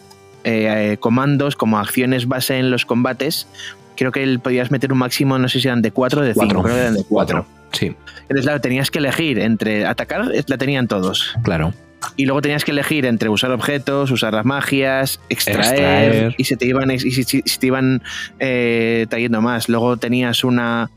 [0.44, 3.48] eh, eh, comandos, como acciones base en los combates,
[3.96, 6.34] creo que el- podías meter un máximo, no sé si eran de 4 o de
[6.34, 6.62] 5, Cuatro.
[6.62, 7.46] creo que eran de 4.
[7.72, 7.86] Sí,
[8.22, 11.34] Entonces, claro, tenías que elegir entre atacar, la tenían todos.
[11.42, 11.72] claro.
[12.16, 16.34] Y luego tenías que elegir entre usar objetos, usar las magias, extraer, Extraer.
[16.38, 18.02] y se te iban, y si- si- si te iban
[18.40, 19.68] eh, trayendo más.
[19.68, 20.90] Luego tenías una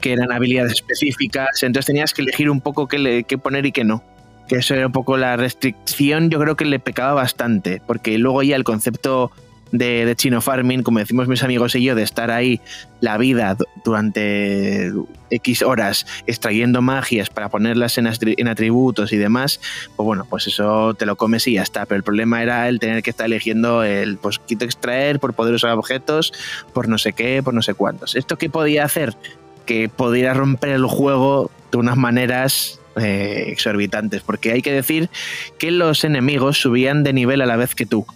[0.00, 3.72] que eran habilidades específicas, entonces tenías que elegir un poco qué, le- qué poner y
[3.72, 4.02] qué no.
[4.48, 8.42] Que eso era un poco la restricción, yo creo que le pecaba bastante, porque luego
[8.42, 9.30] ya el concepto
[9.76, 12.60] de, de chino farming, como decimos mis amigos y yo, de estar ahí
[13.00, 14.92] la vida du- durante
[15.30, 18.06] X horas extrayendo magias para ponerlas en,
[18.48, 19.60] atributos y demás,
[19.96, 21.86] pues bueno, pues eso te lo comes y ya está.
[21.86, 25.54] Pero el problema era el tener que estar eligiendo el pues quito extraer por poder
[25.54, 26.32] usar objetos,
[26.72, 28.14] por no sé qué, por no sé cuántos.
[28.14, 29.16] ¿Esto qué podía hacer?
[29.66, 34.22] Que pudiera romper el juego de unas maneras eh, exorbitantes.
[34.22, 35.10] Porque hay que decir
[35.58, 38.06] que los enemigos subían de nivel a la vez que tú.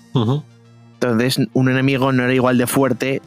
[1.00, 3.22] Entonces, un enemigo no era igual de fuerte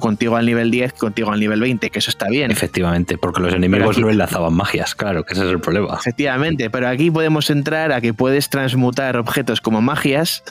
[0.00, 2.50] contigo al nivel 10 que contigo al nivel 20, que eso está bien.
[2.50, 5.94] Efectivamente, porque los enemigos aquí- no enlazaban magias, claro, que ese es el problema.
[5.98, 10.42] Efectivamente, pero aquí podemos entrar a que puedes transmutar objetos como magias.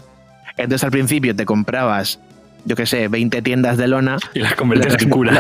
[0.58, 2.20] Entonces al principio te comprabas,
[2.66, 5.34] yo qué sé, 20 tiendas de lona, Y las conviertes en cura.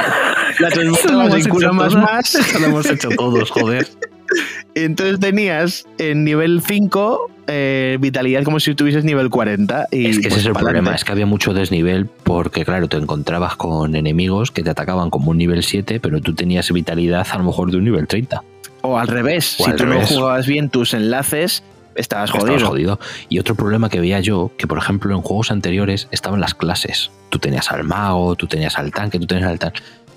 [0.60, 3.88] la transmutabas en culo más más, Eso lo hemos hecho todos, joder.
[4.75, 9.88] entonces tenías en nivel 5 eh, vitalidad como si tuvieses nivel 40.
[9.91, 12.88] Y Es que ese pues, es el problema, es que había mucho desnivel porque, claro,
[12.88, 17.27] te encontrabas con enemigos que te atacaban como un nivel 7, pero tú tenías vitalidad
[17.32, 18.43] a lo mejor de un nivel 30.
[18.82, 20.12] O al revés, O si al tú revés.
[20.12, 21.63] no jugabas bien tus enlaces,
[21.95, 22.55] estabas jodido.
[22.58, 22.99] Estabas jodido.
[23.29, 27.10] Y otro problema que veía yo, que por ejemplo en juegos anteriores estaban las clases.
[27.29, 29.73] Tú tenías al mago, tú tenías al tanque, tú tenías al tal.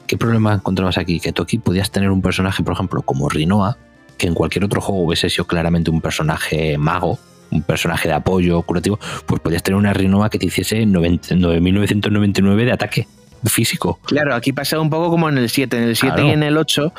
[0.07, 1.19] ¿Qué problema encontrabas aquí?
[1.19, 3.79] Que tú aquí podías tener un personaje, por ejemplo, como Rinoa,
[4.19, 7.19] que en cualquier otro juego hubiese sido claramente un personaje mago,
[7.51, 12.65] un personaje de apoyo curativo, pues podías tener una Rinoa que te hiciese 90 9.999
[12.65, 13.09] de ataque
[13.45, 13.99] físico.
[14.05, 15.77] Claro, aquí pasa un poco como en el 7.
[15.77, 16.29] En el 7 Claro.
[16.29, 16.93] y en el 8,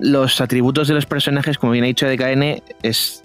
[0.00, 3.24] los atributos de los personajes, como bien ha dicho DKN, es,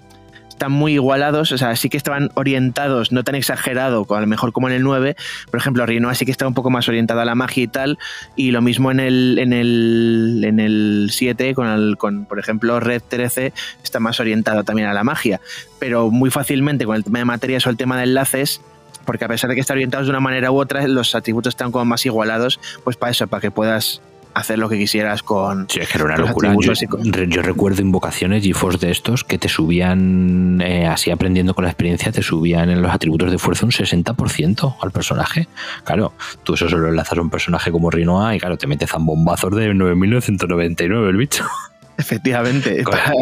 [0.54, 1.52] están muy igualados.
[1.52, 4.82] O sea, sí que estaban orientados, no tan exagerado, a lo mejor como en el
[4.82, 5.16] 9.
[5.50, 7.98] Por ejemplo, Rinoa sí que estaba un poco más orientada a la magia y tal.
[8.36, 12.80] Y lo mismo en el, en el, en el 7, con, el, con, por ejemplo,
[12.80, 15.40] Red 13, está más orientado también a la magia.
[15.78, 18.60] Pero muy fácilmente con el tema de materias o el tema de enlaces.
[19.04, 21.72] Porque a pesar de que están orientados de una manera u otra, los atributos están
[21.72, 24.00] como más igualados, pues para eso, para que puedas
[24.34, 25.66] hacer lo que quisieras con...
[25.70, 26.54] Sí, es que era una locura.
[26.60, 32.10] Yo, recuerdo invocaciones GeForce de estos que te subían, eh, así aprendiendo con la experiencia,
[32.12, 35.48] te subían en los atributos de fuerza un 60% al personaje.
[35.84, 39.54] Claro, tú eso solo enlazas a un personaje como Rinoa y claro, te metes zambombazos
[39.54, 41.44] de 9.999 el bicho.
[41.98, 42.82] Efectivamente.
[42.82, 43.12] Para-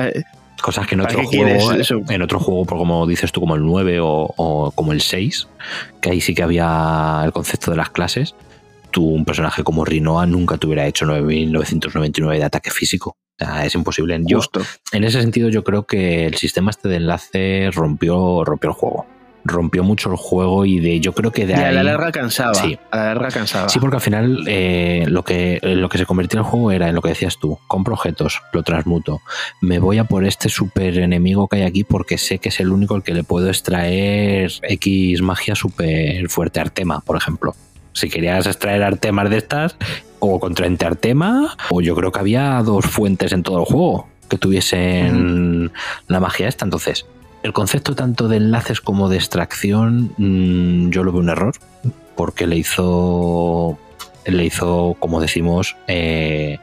[0.62, 1.72] Cosas que en ¿Para otro juego,
[2.08, 5.48] en otro juego, por como dices tú, como el 9 o, o como el 6,
[6.00, 8.36] que ahí sí que había el concepto de las clases,
[8.92, 13.16] tú, un personaje como Rinoa, nunca te hubiera hecho 9.999 de ataque físico.
[13.40, 14.20] O sea, es imposible.
[14.24, 14.60] Yo, Justo.
[14.92, 19.06] en ese sentido, yo creo que el sistema este de enlace rompió, rompió el juego.
[19.44, 21.74] Rompió mucho el juego y de yo creo que de Y a ahí.
[21.74, 22.54] la larga cansaba.
[22.54, 22.78] Sí.
[22.92, 23.68] A la larga cansaba.
[23.68, 26.88] Sí, porque al final eh, lo, que, lo que se convirtió en el juego era
[26.88, 29.20] en lo que decías tú, compro objetos, lo transmuto,
[29.60, 32.70] me voy a por este super enemigo que hay aquí porque sé que es el
[32.70, 37.56] único al que le puedo extraer X magia súper fuerte, Artema, por ejemplo.
[37.92, 39.76] Si querías extraer Artemas de estas,
[40.18, 44.08] o contra ente Artema, o yo creo que había dos fuentes en todo el juego
[44.28, 45.72] que tuviesen
[46.08, 47.06] la magia esta, entonces...
[47.42, 51.56] El concepto tanto de enlaces como de extracción, mm, yo lo veo un error
[52.14, 53.78] porque le hizo
[54.26, 56.60] le hizo como decimos eh,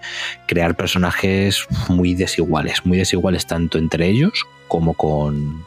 [0.47, 5.63] crear personajes muy desiguales muy desiguales tanto entre ellos como con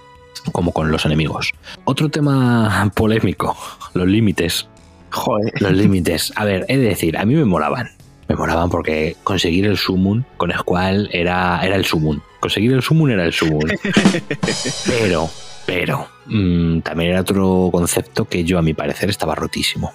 [0.50, 1.52] como con los enemigos.
[1.84, 3.56] Otro tema polémico
[3.94, 4.68] los límites
[5.12, 5.52] Joder.
[5.60, 7.90] los límites a ver he de decir a mí me molaban
[8.28, 13.10] me molaban porque conseguir el summon con Squall era era el summon conseguir el summon
[13.10, 13.60] era el summon
[14.86, 15.30] pero
[15.66, 19.92] pero mm, también era otro concepto que yo a mi parecer estaba rotísimo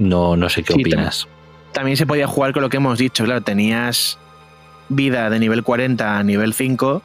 [0.00, 1.28] no, no sé qué Sí, opinas.
[1.72, 4.18] También se podía jugar con lo que hemos dicho, claro, tenías
[4.88, 7.02] vida de nivel 40 a nivel 5.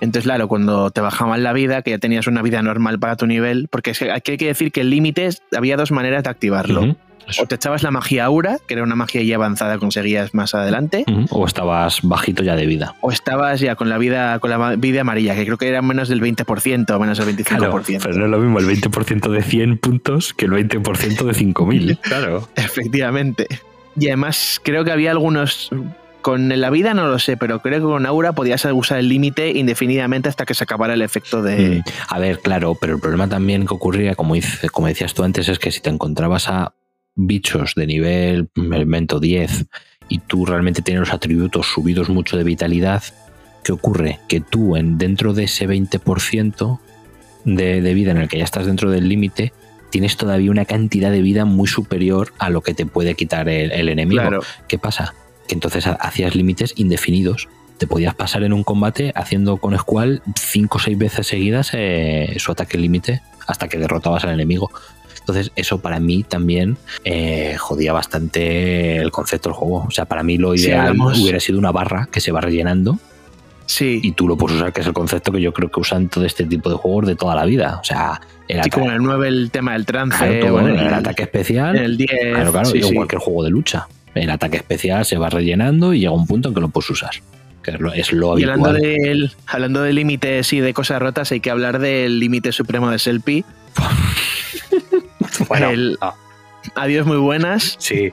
[0.00, 3.26] Entonces, claro, cuando te bajaban la vida, que ya tenías una vida normal para tu
[3.26, 6.96] nivel, porque aquí hay que decir que el límite es- había dos maneras de activarlo.
[7.42, 11.04] O te echabas la magia aura, que era una magia ya avanzada, conseguías más adelante,
[11.28, 12.94] O estabas bajito ya de vida.
[13.02, 16.08] o estabas ya con la vida con la vida amarilla, que creo que era menos
[16.08, 17.98] del 20% o menos del 25%.
[18.02, 21.98] pero no es lo mismo el 20% de 100 puntos que el 20% de 5000.
[22.02, 22.48] Claro.
[22.56, 23.46] Efectivamente.
[24.00, 25.68] Y además creo que había algunos...
[26.28, 29.50] Con la vida no lo sé, pero creo que con Aura podías usar el límite
[29.56, 31.76] indefinidamente hasta que se acabara el efecto de...
[31.76, 35.22] Mm, A ver, claro, pero el problema también que ocurría, como, dice- como decías tú
[35.24, 36.74] antes, es que si te encontrabas a
[37.14, 39.66] bichos de nivel, me invento 10,
[40.10, 43.02] y tú realmente tienes los atributos subidos mucho de vitalidad,
[43.64, 44.18] ¿qué ocurre?
[44.28, 46.78] Que tú en, dentro de ese 20%
[47.44, 49.52] de, de vida en el que ya estás dentro del límite,
[49.90, 53.72] tienes todavía una cantidad de vida muy superior a lo que te puede quitar el,
[53.72, 54.20] el enemigo.
[54.20, 54.40] Claro.
[54.68, 55.14] ¿Qué pasa?
[55.48, 57.48] Que entonces ha- hacías límites indefinidos.
[57.78, 62.34] Te podías pasar en un combate haciendo con Squall cinco o seis veces seguidas eh,
[62.38, 64.70] su ataque límite hasta que derrotabas al enemigo.
[65.20, 69.84] Entonces, eso para mí también eh, jodía bastante el concepto del juego.
[69.86, 72.98] O sea, para mí lo ideal hubiera sido una barra que se va rellenando
[73.66, 76.08] Sí, y tú lo puedes usar, que es el concepto que yo creo que usan
[76.08, 77.78] todo este tipo de juegos de toda la vida.
[77.82, 78.18] O sea,
[78.48, 80.94] el, sí, como en el 9 el tema del trance, claro, todo, bueno, el, el-
[80.94, 81.76] ataque especial.
[81.76, 82.94] en el 10, Claro, claro, sí, y en sí.
[82.94, 83.86] cualquier juego de lucha.
[84.14, 87.10] El ataque especial se va rellenando y llega un punto en que lo puedes usar.
[87.62, 89.20] Que es lo, es lo Y hablando habitual.
[89.20, 92.98] de, hablando de límites y de cosas rotas, hay que hablar del límite supremo de
[92.98, 93.44] Selfie.
[95.48, 96.14] Bueno, el- ah,
[96.74, 97.76] Adiós, muy buenas.
[97.78, 98.12] sí.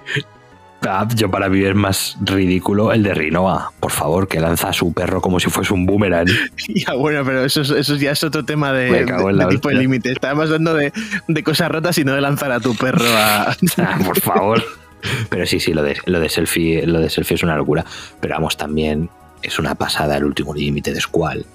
[0.87, 4.73] Ah, Yo para mí es más ridículo el de Rinoa, por favor, que lanza a
[4.73, 6.27] su perro como si fuese un boomerang.
[6.67, 10.11] Ya, bueno, pero eso, es- eso ya es otro tema de, de tipo de límite.
[10.11, 10.93] Estábamos hablando de,
[11.27, 13.55] de cosas rotas y no de lanzar a tu perro a.
[13.79, 14.63] Ah, por favor.
[15.29, 17.85] Pero sí, sí, lo de, lo de selfie, lo de selfie es una locura.
[18.19, 19.09] Pero vamos, también
[19.43, 21.45] es una pasada el último límite de Squall.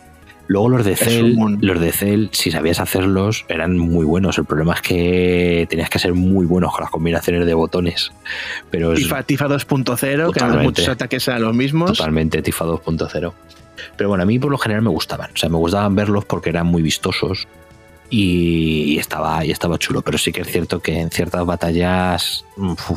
[0.47, 4.37] Luego los de Cell, un- los de Cell, si sabías hacerlos, eran muy buenos.
[4.37, 8.11] El problema es que tenías que ser muy buenos con las combinaciones de botones.
[8.69, 10.63] Pero es Tifa, Tifa 2.0, que Totalmente.
[10.65, 11.97] muchos ataques a los mismos.
[11.97, 13.33] totalmente Tifa 2.0.
[13.97, 15.31] Pero bueno, a mí por lo general me gustaban.
[15.33, 17.47] O sea, me gustaban verlos porque eran muy vistosos
[18.11, 20.03] y, y estaba, y estaba chulo.
[20.03, 22.91] Pero sí que es cierto que en ciertas batallas uf,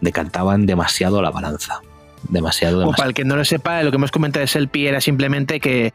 [0.00, 1.80] decantaban demasiado la balanza.
[2.28, 3.08] Demasiado, O para demasiado.
[3.10, 5.92] el que no lo sepa, lo que hemos comentado de Selfie era simplemente que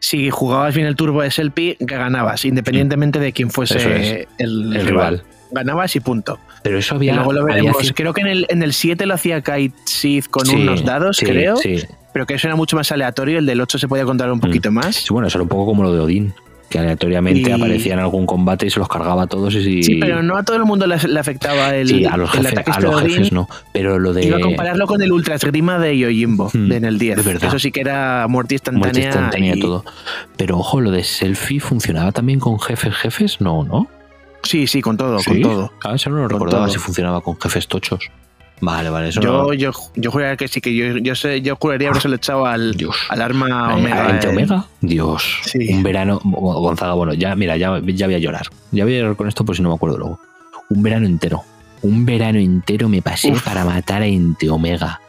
[0.00, 1.30] si jugabas bien el turbo de
[1.78, 4.28] que ganabas, independientemente de quién fuese es.
[4.38, 5.22] el, El rival.
[5.50, 6.38] Ganabas y punto.
[6.62, 7.14] Pero eso Y había.
[7.14, 7.92] luego lo veremos.
[7.94, 11.16] Creo que en el, en el 7 lo hacía Kite Sith con Sí, unos dados,
[11.16, 11.56] sí, creo.
[11.56, 11.82] Sí.
[12.12, 13.38] Pero que eso era mucho más aleatorio.
[13.38, 14.96] El del 8 se podía controlar un poquito más.
[14.96, 16.34] Sí, bueno, eso era un poco como lo de Odín.
[16.68, 19.54] Que aleatoriamente Y- aparecía en algún combate y se los cargaba a todos.
[19.54, 22.34] Y, Sí, pero no a todo el mundo le, le afectaba el, Sí, a los
[22.34, 23.48] el jefes, a los jefes no.
[23.72, 24.26] Pero lo de.
[24.26, 27.16] Iba a compararlo con el Ultra Esgrima de Yojimbo, de en el 10.
[27.16, 27.48] de verdad.
[27.48, 28.84] Eso sí que era muerte instantánea.
[28.92, 29.84] muerte instantánea y todo.
[30.36, 33.88] Pero ojo, lo de selfie funcionaba también con jefes, jefes, no, ¿no?
[34.42, 35.30] Sí, sí, con todo, ¿Sí?
[35.30, 35.72] con todo.
[35.82, 36.72] Ah, eso no lo Con recordaba todo.
[36.74, 38.10] si funcionaba con jefes tochos.
[38.60, 39.52] Vale, vale, eso Yo, no.
[39.54, 42.74] yo, yo juraría que sí, que yo, yo, sé, yo juraría haberse lo echado al,
[42.74, 42.96] Dios.
[43.08, 44.04] al arma Eh, Omega.
[44.04, 44.30] ¿a 20 eh.
[44.30, 44.66] Omega?
[44.80, 45.38] Dios.
[45.44, 45.72] Sí.
[45.74, 46.20] Un verano.
[46.24, 48.46] Gonzaga, bueno, ya, mira, ya, ya voy a llorar.
[48.72, 50.20] Ya voy a llorar con esto por si no me acuerdo luego.
[50.70, 51.42] Un verano entero.
[51.82, 53.42] Un verano entero me pasé Uf.
[53.44, 55.00] para matar a Ente Omega.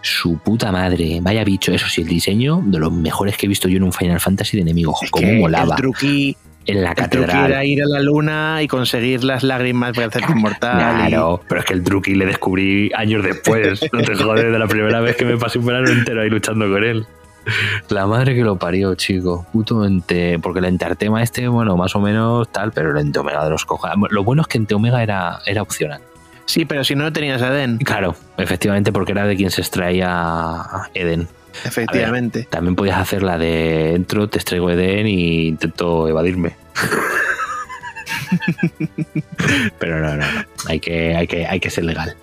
[0.00, 1.18] Su puta madre.
[1.20, 1.72] Vaya bicho.
[1.72, 4.56] Eso sí, el diseño de los mejores que he visto yo en un Final Fantasy
[4.56, 4.96] de enemigos.
[5.02, 5.74] Es Como molaba.
[5.74, 6.36] El truqui,
[6.66, 7.50] En la el truqui catedral.
[7.52, 11.06] era ir a la luna y conseguir las lágrimas para hacerte inmortal.
[11.06, 13.80] y- Claro, pero es que el truqui le descubrí años después.
[13.92, 16.68] No te jodes de la primera vez que me pasé un verano entero ahí luchando
[16.70, 17.06] con él.
[17.90, 19.46] La madre que lo parió, chico.
[19.52, 20.38] Puto ente.
[20.40, 23.64] Porque el enteartema este, bueno, más o menos tal, pero el ente omega de los
[23.64, 23.96] cojones.
[24.10, 26.00] Lo bueno es que ente omega era, era opcional.
[26.46, 29.60] Sí, pero si no lo tenías a Den, Claro, efectivamente, porque era de quien se
[29.60, 30.62] extraía
[30.94, 31.28] Eden.
[31.64, 32.46] Efectivamente.
[32.50, 36.56] También podías hacer la de entro, te extraigo Eden y intento evadirme.
[39.78, 40.44] Pero no, no, no.
[40.68, 42.16] Hay que, hay que, hay que ser legal.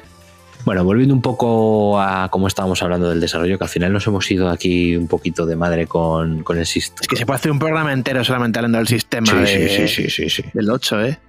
[0.65, 4.29] Bueno, volviendo un poco a cómo estábamos hablando del desarrollo, que al final nos hemos
[4.31, 6.99] ido aquí un poquito de madre con, con el sistema.
[7.01, 9.87] Es que se puede hacer un programa entero solamente hablando del sistema Sí, de- sí,
[9.87, 10.43] sí, sí, sí, sí.
[10.53, 11.19] del 8, ¿eh?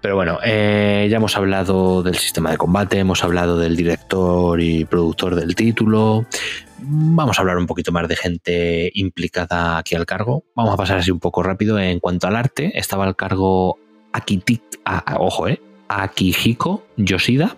[0.00, 4.84] Pero bueno, eh, ya hemos hablado del sistema de combate, hemos hablado del director y
[4.86, 6.24] productor del título.
[6.78, 10.44] Vamos a hablar un poquito más de gente implicada aquí al cargo.
[10.54, 11.78] Vamos a pasar así un poco rápido.
[11.78, 13.78] En cuanto al arte, estaba al cargo
[14.12, 17.56] Akiti, a- a- ojo, eh, Akihiko Yoshida.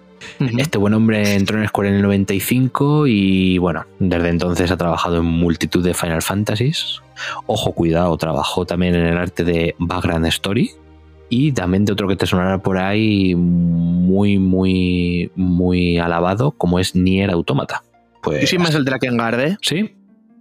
[0.59, 5.17] Este buen hombre entró en Square en el 95 y bueno, desde entonces ha trabajado
[5.19, 7.01] en multitud de Final Fantasies.
[7.47, 10.71] Ojo, cuidado, trabajó también en el arte de Background Story
[11.35, 16.95] y también de otro que te sonará por ahí muy, muy, muy alabado, como es
[16.95, 17.83] Nier Automata.
[18.23, 19.57] Pues Yo soy más el Drakengard, ¿eh?
[19.63, 19.95] sí,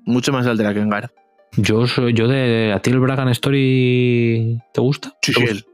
[0.05, 1.09] Mucho más el Drakengard.
[1.55, 5.13] yo soy yo de a ti el Background Story ¿te gusta?
[5.21, 5.69] Sí, ¿Te sí, gusta?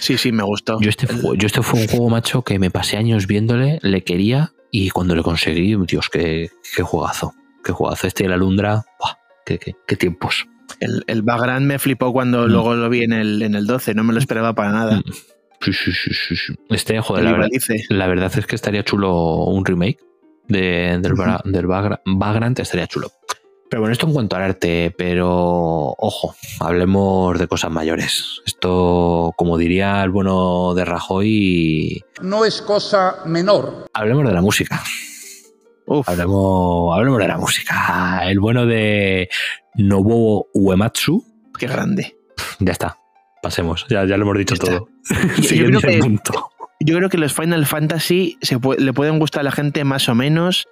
[0.00, 0.78] sí, sí, me gustó.
[0.80, 4.52] Yo este, yo este fue un juego, macho, que me pasé años viéndole, le quería
[4.70, 7.32] y cuando le conseguí, Dios, qué, qué juegazo.
[7.64, 8.06] Qué juegazo.
[8.06, 9.14] Este de la Lundra, ¡buah!
[9.46, 10.46] qué, qué- qué tiempos.
[10.80, 12.50] El, el Background me flipó cuando Mm.
[12.50, 14.96] luego lo vi en el, en el 12, no me lo esperaba para nada.
[14.98, 15.02] Mm.
[15.60, 16.54] Sí, sí, sí.
[16.70, 17.48] Este, joder, la verdad,
[17.88, 19.98] la verdad es que estaría chulo un remake
[20.46, 23.10] de- del, bra- del Vagrant, estaría chulo.
[23.68, 25.28] Pero bueno, esto en cuanto al arte, pero
[25.98, 28.40] ojo, hablemos de cosas mayores.
[28.46, 33.86] Esto, como diría el bueno de Rajoy, no es cosa menor.
[33.92, 34.80] hablemos de la música.
[35.88, 38.20] Uf, Hablemos, hablemos de la música.
[38.28, 39.28] El bueno de
[39.74, 41.24] Nobuo Uematsu.
[41.58, 42.16] qué grande.
[42.60, 42.96] Ya está.
[43.42, 43.86] Pasemos.
[43.88, 44.88] Ya, ya lo hemos dicho todo.
[45.38, 46.50] Yo Siguiente creo que- punto.
[46.80, 50.14] Yo creo que los Final Fantasy se le pueden gustar a la gente más o
[50.14, 50.68] menos.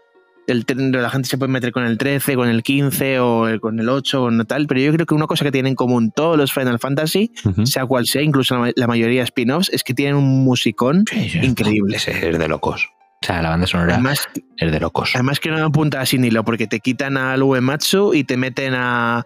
[0.46, 3.80] El, la gente se puede meter con el 13, con el 15 o el- con
[3.80, 6.12] el 8 o no tal, pero yo creo que una cosa que tienen en común
[6.14, 7.32] todos los Final Fantasy,
[7.64, 11.32] sea cual sea, incluso la, la mayoría de spin-offs, es que tienen un musicón Sí,
[11.42, 11.96] increíble.
[11.96, 12.88] Es, es de locos.
[13.22, 15.10] O sea, la banda sonora Además, es de locos.
[15.14, 19.24] además que no apunta sin hilo, porque te quitan al Uematsu y te meten a.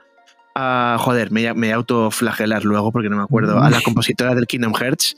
[0.54, 3.60] a- joder, me, me a autoflagelar luego porque no me acuerdo.
[3.62, 5.16] A la compositora del Kingdom Hearts.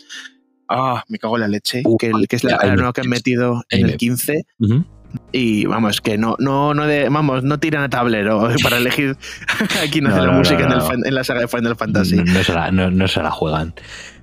[0.68, 1.83] Ah, me cago en la leche.
[1.85, 4.45] Uh, que, el- que es la, nueva que han metido en el 15.
[4.59, 4.85] Ujú.
[5.31, 9.14] Y vamos, que no, no, no de, vamos, no tiran a tablero para elegir
[9.61, 11.07] a quién hace No, la no, música no, en, el no.
[11.07, 12.16] en la saga de Final Fantasy.
[12.16, 13.75] No, no se la, no- no se la juegan.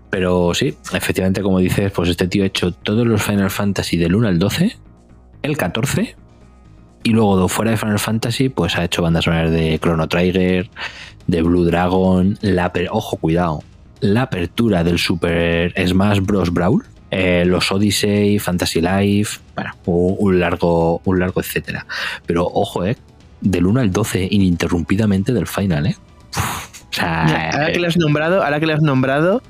[0.10, 4.16] Pero sí, efectivamente, como dices, pues este tío ha hecho todos los Final Fantasy del
[4.16, 4.76] 1 al 12,
[5.44, 6.16] el 14,
[7.04, 10.70] y luego fuera de Final Fantasy, pues ha hecho bandas sonoras de Chrono Trigger,
[11.28, 13.64] de Blue Dragon, la ojo, cuidado,
[14.00, 16.52] la apertura del Super Smash Bros.
[16.52, 21.86] Brawl, eh, los Odyssey, Fantasy Life, bueno, un, largo, un largo etcétera.
[22.26, 22.98] Pero ojo, eh,
[23.42, 25.96] del 1 al 12, ininterrumpidamente del final, eh.
[26.36, 29.42] Uf, o sea, ahora que lo has nombrado, ahora que lo has nombrado,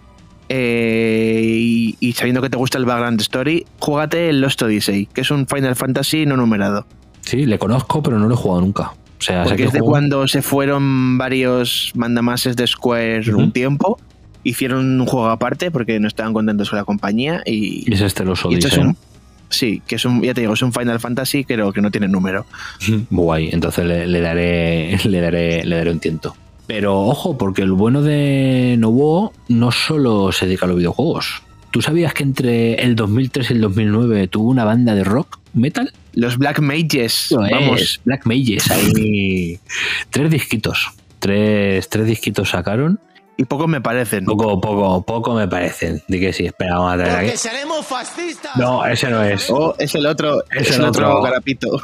[0.49, 5.21] eh, y, y sabiendo que te gusta el background story, júgate el Lost Odyssey, que
[5.21, 6.85] es un Final Fantasy no numerado.
[7.21, 8.91] Sí, le conozco, pero no lo he jugado nunca.
[8.91, 13.51] O sea, Porque que es de juego- cuando se fueron varios mandamases de Square un
[13.51, 13.99] tiempo,
[14.43, 18.39] hicieron un juego aparte porque no estaban contentos con la compañía y, es este los
[18.49, 18.97] y esto es Odyssey, un...
[19.49, 22.07] Sí, que es un, ya te digo, es un Final Fantasy, pero que no tiene
[22.07, 22.45] número.
[23.09, 26.35] Guay, entonces le, le daré, le, daré, le daré un tiento.
[26.69, 31.41] Pero ojo, porque el bueno de Nobuo no solo se dedica a los videojuegos.
[31.71, 35.91] ¿Tú sabías que entre el 2003 y el 2009 tuvo una banda de rock metal?
[36.13, 39.59] Los Black Mages, es, vamos, Black Mages, ahí.
[40.11, 40.91] tres disquitos.
[41.17, 42.99] Tres, tres disquitos sacaron.
[43.35, 44.25] y pocos me parecen.
[44.25, 46.03] Poco, poco, poco me parecen.
[46.07, 47.37] De que sí, espera, vamos a traer aquí.
[47.37, 48.55] seremos fascistas.
[48.57, 49.49] No, ese no es.
[49.49, 51.23] Oh, es el otro, Es es, el el otro, otro.
[51.23, 51.81] garapito.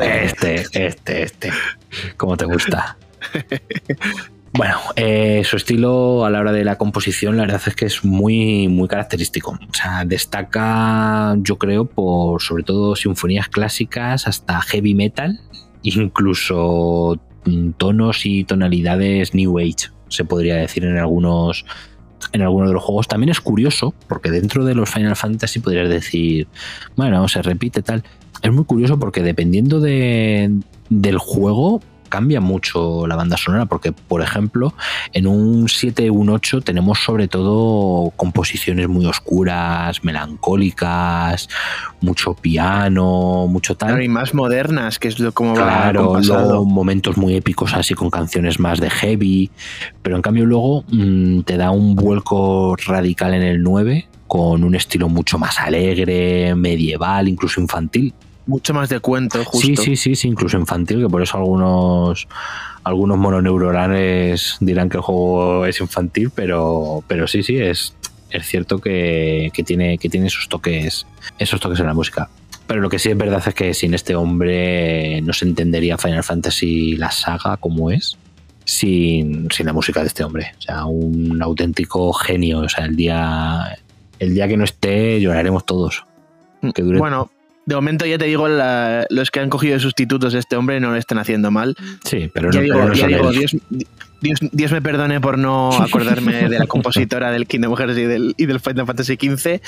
[0.00, 1.52] Este, este, este.
[2.16, 2.96] ¿Cómo te gusta?
[4.52, 8.04] Bueno, eh, su estilo a la hora de la composición, la verdad es que es
[8.04, 9.52] muy, muy característico.
[9.52, 15.38] O sea, destaca, yo creo, por sobre todo sinfonías clásicas hasta heavy metal,
[15.82, 21.64] incluso mm, tonos y tonalidades New Age, se podría decir en algunos.
[22.32, 25.88] En algunos de los juegos también es curioso, porque dentro de los Final Fantasy podrías
[25.88, 26.48] decir,
[26.96, 28.02] bueno, se repite tal.
[28.42, 30.50] Es muy curioso porque dependiendo de,
[30.90, 34.74] del juego cambia mucho la banda sonora, porque por ejemplo
[35.12, 41.48] en un 7 un 8 tenemos sobre todo composiciones muy oscuras, melancólicas,
[42.00, 43.90] mucho piano, mucho tal.
[43.90, 47.94] Claro, y más modernas, que es lo como va Claro, luego momentos muy épicos así
[47.94, 49.50] con canciones más de heavy,
[50.02, 54.74] pero en cambio luego mm, te da un vuelco radical en el 9 con un
[54.74, 58.12] estilo mucho más alegre, medieval, incluso infantil.
[58.48, 59.60] Mucho más de cuento, justo.
[59.60, 62.26] Sí, sí, sí, sí, incluso infantil, que por eso algunos
[62.82, 63.18] algunos
[64.60, 67.94] dirán que el juego es infantil, pero, pero sí, sí, es,
[68.30, 71.06] es cierto que, que tiene, que tiene esos toques,
[71.38, 72.30] esos toques en la música.
[72.66, 76.24] Pero lo que sí es verdad es que sin este hombre no se entendería Final
[76.24, 78.16] Fantasy la saga como es.
[78.64, 80.52] Sin, sin la música de este hombre.
[80.58, 82.60] O sea, un auténtico genio.
[82.60, 83.78] O sea, el día,
[84.18, 86.04] el día que no esté lloraremos todos.
[86.74, 87.30] Que dure Bueno,
[87.68, 90.80] de momento ya te digo, la- los que han cogido de sustitutos de este hombre
[90.80, 91.76] no lo están haciendo mal.
[92.02, 93.30] Sí, pero ya no, digo, pero no ya digo.
[93.30, 93.56] Dios,
[94.22, 98.34] Dios- Dios me perdone por no acordarme de la compositora del Kingdom Hearts y del,
[98.38, 99.60] y del Final Fantasy XV.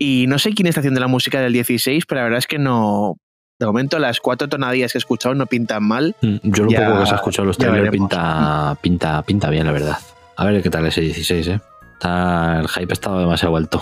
[0.00, 2.58] Y no sé quién está haciendo la música del 16, pero la verdad es que
[2.58, 3.16] no.
[3.60, 6.16] De momento, las cuatro tonadillas que he escuchado no pintan mal.
[6.22, 9.64] Mm, Yo lo Ya- poco que se ha escuchado los trailers pinta, pinta, pinta bien,
[9.66, 9.98] la verdad.
[10.36, 11.60] A ver qué tal ese 16, ¿eh?
[11.92, 13.80] Está- el hype estaba demasiado alto.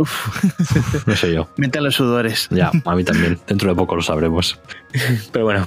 [0.00, 0.44] Uf,
[1.06, 1.48] No sé yo.
[1.56, 2.48] mientras los sudores.
[2.50, 3.38] Ya, a mí también.
[3.46, 4.58] Dentro de poco lo sabremos.
[5.32, 5.66] Pero bueno,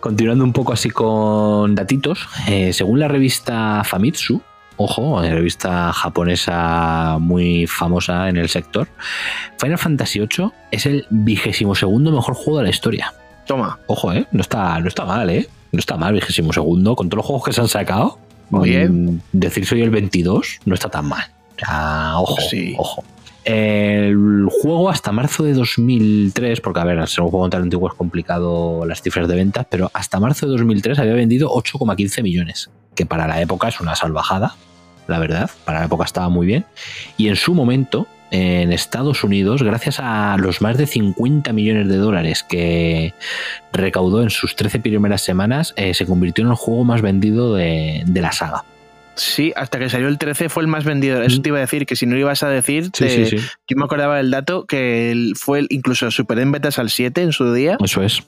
[0.00, 2.28] continuando un poco así con datitos.
[2.48, 4.40] eh, según la revista Famitsu,
[4.76, 8.88] ojo, eh, revista japonesa muy famosa en el sector,
[9.58, 13.12] Final Fantasy VIII es el vigésimo segundo mejor juego de la historia.
[13.46, 13.78] Toma.
[13.86, 14.26] Ojo, ¿eh?
[14.32, 15.48] No está, no está mal, ¿eh?
[15.72, 16.96] No está mal, vigésimo segundo.
[16.96, 18.18] Con todos los juegos que se han sacado,
[18.50, 19.04] Muy bien.
[19.16, 21.24] mm, decir soy el 22 no está tan mal.
[21.56, 22.74] Sea, ojo, Sí.
[22.76, 23.04] ojo.
[23.46, 27.88] El juego hasta marzo de 2003, porque a ver, al ser un juego tan antiguo
[27.88, 32.70] es complicado las cifras de ventas, pero hasta marzo de 2003 había vendido 8,15 millones,
[32.96, 34.56] que para la época es una salvajada,
[35.06, 36.64] la verdad, para la época estaba muy bien.
[37.16, 41.98] Y en su momento en Estados Unidos, gracias a los más de 50 millones de
[41.98, 43.14] dólares que
[43.72, 48.02] recaudó en sus 13 primeras semanas, eh, se convirtió en el juego más vendido de,
[48.06, 48.64] de la saga.
[49.16, 51.22] Sí, hasta que salió el 13 fue el más vendido.
[51.22, 52.86] Eso te iba a decir, que si no lo ibas a decir, Mm.
[52.86, 53.46] Sí, te- sí, sí.
[53.68, 57.32] yo me acordaba del dato que fue el- incluso superó en betas al 7 en
[57.32, 58.22] su día Eso es,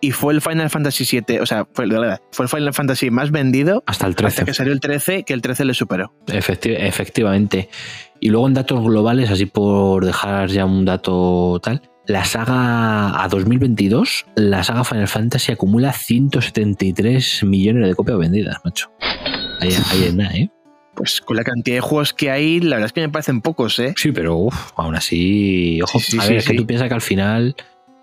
[0.00, 1.86] y fue el Final Fantasy 7, o sea, fue,
[2.32, 4.44] fue el Final Fantasy más vendido hasta el hasta 13.
[4.44, 6.12] que salió el 13, que el 13 le superó.
[6.26, 7.68] Efecti- efectivamente.
[8.20, 13.28] Y luego en datos globales, así por dejar ya un dato tal, la saga a
[13.28, 18.90] 2022, la saga Final Fantasy acumula 173 millones de copias vendidas, macho.
[19.60, 20.50] Ahí, ahí es nada, ¿eh?
[20.94, 23.78] Pues con la cantidad de juegos que hay, la verdad es que me parecen pocos,
[23.80, 23.94] ¿eh?
[23.96, 26.88] Sí, pero uf, aún así, ojo, Sí, sí, a sí, ver, es que tú piensas
[26.88, 27.56] que al final,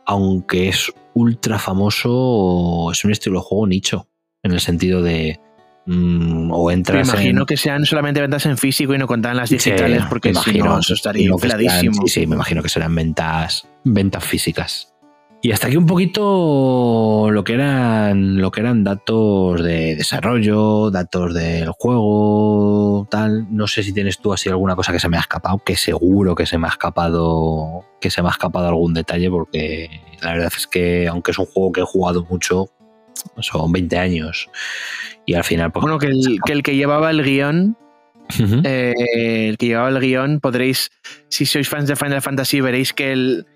[0.06, 4.08] aunque es ultra famoso, es un estilo de juego nicho,
[4.44, 5.40] en el sentido de
[5.86, 9.38] mm, o Me entras imagino en, que sean solamente ventas en físico y no contaban
[9.38, 12.02] las Sí, digitales, porque me si imagino, no, eso estaría serán- infladísimo.
[12.08, 14.94] sí, sí, me imagino que serán ventas, ventas físicas.
[15.44, 21.34] Y hasta aquí un poquito lo que eran lo que eran datos de desarrollo, datos
[21.34, 23.48] del juego, tal.
[23.50, 26.36] No sé si tienes tú así alguna cosa que se me ha escapado, que seguro
[26.36, 29.90] que se me ha escapado, que se me ha escapado algún detalle, porque
[30.22, 32.68] la verdad es que aunque es un juego que he jugado mucho,
[33.40, 34.48] son 20 años.
[35.26, 35.82] Y al final, pues.
[35.82, 37.78] Bueno, que el, que el que llevaba el guion,
[38.64, 38.94] eh,
[39.48, 40.92] el que llevaba el guion, podréis,
[41.30, 43.48] si sois fans de Final Fantasy, veréis que el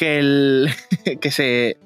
[0.00, 0.68] que el
[1.20, 1.76] que se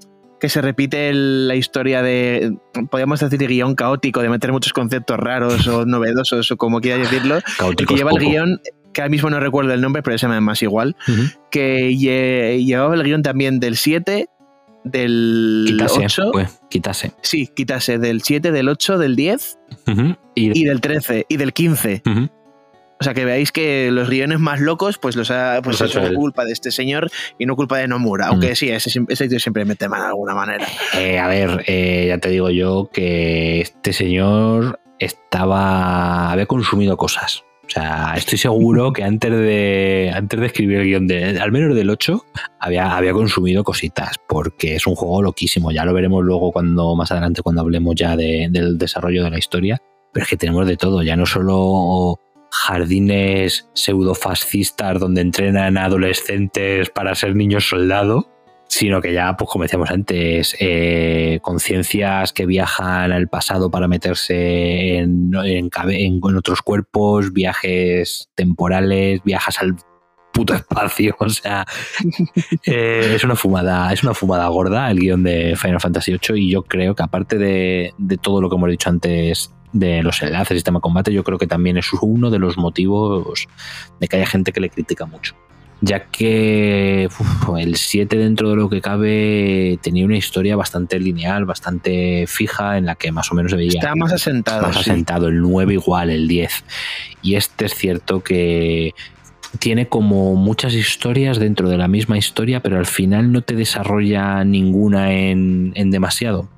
[0.41, 2.55] que se repite el- la historia de,
[2.91, 7.11] podríamos decir, de guion caótico, de meter muchos conceptos raros o novedosos o como quieras
[7.11, 7.37] decirlo.
[7.37, 8.31] El Caótico que lleva el poco.
[8.31, 8.61] guion,
[8.93, 11.23] que ahora mismo no recuerdo el nombre, pero se llama más igual, Ujú.
[11.51, 14.29] que lle- llevaba el guion también del 7,
[14.85, 17.13] del Quítase, 8, pues, quítase.
[17.23, 20.17] sí, quítase, del 7, del 8, del 10 Ujú.
[20.35, 22.03] Y, y del 13 y del 15.
[22.05, 22.29] Ujú.
[23.01, 26.15] O sea, que veáis que los guiones más locos, pues los ha, pues Los eso,
[26.15, 28.29] culpa de este señor y no culpa de Nomura.
[28.29, 30.67] Aunque sí, ese, ese tío siempre mete mano de alguna manera.
[30.97, 36.31] Eh, a ver, eh, ya te digo yo que este señor estaba.
[36.33, 37.45] había consumido cosas.
[37.67, 41.75] O sea, estoy seguro que antes de, antes de escribir el guion de, al menos
[41.75, 42.25] del 8,
[42.61, 45.73] había, había consumido cositas, porque es un juego loquísimo.
[45.73, 49.39] Ya lo veremos luego cuando más adelante, cuando hablemos ya de- del desarrollo de la
[49.39, 49.81] historia.
[50.13, 52.21] Pero es que tenemos de todo, ya no solo
[52.55, 58.29] jardines pseudofascistas donde entrenan a adolescentes para ser niños soldado,
[58.69, 64.99] sino que ya, pues como decíamos antes, eh, conciencias que viajan al pasado para meterse
[64.99, 69.77] en, en en otros cuerpos, viajes temporales, viajas al
[70.33, 71.67] puto espacio, o sea,
[72.67, 76.51] eh, es una fumada, es una fumada gorda el guion de Final Fantasy VIII y
[76.51, 80.57] yo creo que aparte de, de todo lo que hemos dicho antes de los enlaces,
[80.57, 83.47] sistema de combate, yo creo que también es uno de los motivos
[84.01, 85.37] de que haya gente que le critica mucho
[85.85, 91.45] ya que uf, el 7 dentro de lo que cabe tenía una historia bastante lineal,
[91.45, 94.63] bastante fija, en la que más o menos se veía Está más asentado.
[94.63, 94.91] más sí.
[94.91, 96.65] asentado, el 9 igual, el 10.
[97.23, 98.95] Y este es cierto que
[99.59, 104.43] tiene como muchas historias dentro de la misma historia, pero al final no te desarrolla
[104.45, 106.49] ninguna en, en demasiado.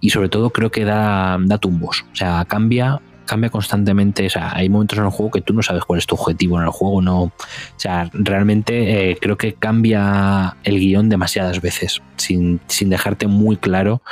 [0.00, 2.04] Y sobre todo creo que da, da tumbos.
[2.12, 3.00] O sea, cambia,
[3.30, 4.26] cambia constantemente.
[4.26, 6.58] O sea, hay momentos en el juego que tú no sabes cuál es tu objetivo
[6.58, 7.00] en el juego.
[7.00, 7.32] No, o
[7.76, 14.02] sea, realmente eh, creo que cambia el guion demasiadas veces, sin, sin dejarte muy claro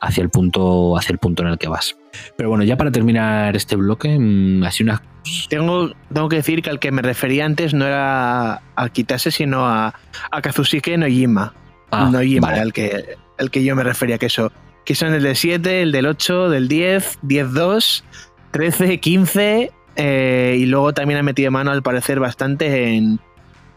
[0.00, 1.96] hacia el punto, hacia el punto en el que vas.
[2.36, 5.02] Pero bueno, ya para terminar este bloque, mm, así una.
[5.48, 9.66] Tengo, tengo que decir que al que me refería antes no era a Kitase, sino
[9.66, 9.94] a,
[10.30, 11.54] a Kazushike Nojima.
[11.90, 12.60] Ah, Nojima, vale.
[12.60, 14.50] al que, al que yo me refería, que eso.
[14.84, 18.02] Que son el del 7, el del 8, del 10, 10-2,
[18.50, 19.72] 13, 15.
[19.96, 23.20] eh, y luego también ha metido mano, al parecer, bastante en,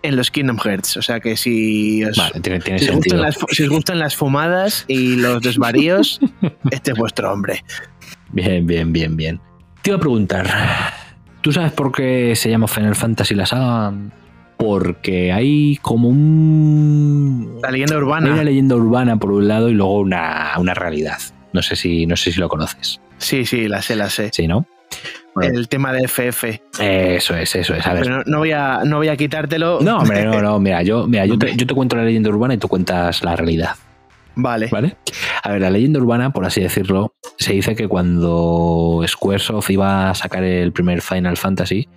[0.01, 0.97] en los Kingdom Hearts.
[0.97, 3.99] O sea que si os, Vale, tiene, tiene si os, gustan las, si os gustan
[3.99, 6.19] las fumadas y los desvaríos,
[6.71, 7.63] este es vuestro hombre.
[8.31, 9.39] Bien, bien, bien, bien.
[9.81, 10.47] Te iba a preguntar,
[11.41, 13.93] ¿tú sabes por qué se llama Final Fantasy la saga?
[14.57, 17.59] Porque hay como un...
[17.61, 18.33] La leyenda Hay urbana.
[18.33, 21.17] una leyenda urbana por un lado y luego una, una realidad.
[21.53, 23.01] No sé, si, no sé si lo conoces.
[23.17, 24.29] Sí, sí, la sé, la sé.
[24.33, 24.65] ¿Sí, no?
[25.33, 25.57] Bueno.
[25.59, 26.61] El tema de FF.
[26.79, 27.85] Eso es, eso es.
[27.85, 28.03] A ver.
[28.03, 29.79] Pero no, no voy a, no voy a quitártelo.
[29.81, 30.59] No, hombre, no, no.
[30.59, 33.35] Mira, yo, mira, yo, te, yo te cuento la leyenda urbana y tú cuentas la
[33.35, 33.75] realidad.
[34.35, 34.67] Vale.
[34.71, 34.97] ¿Vale?
[35.43, 40.15] A ver, la leyenda urbana, por así decirlo, se dice que cuando Squaresoft iba a
[40.15, 41.87] sacar el primer Final Fantasy,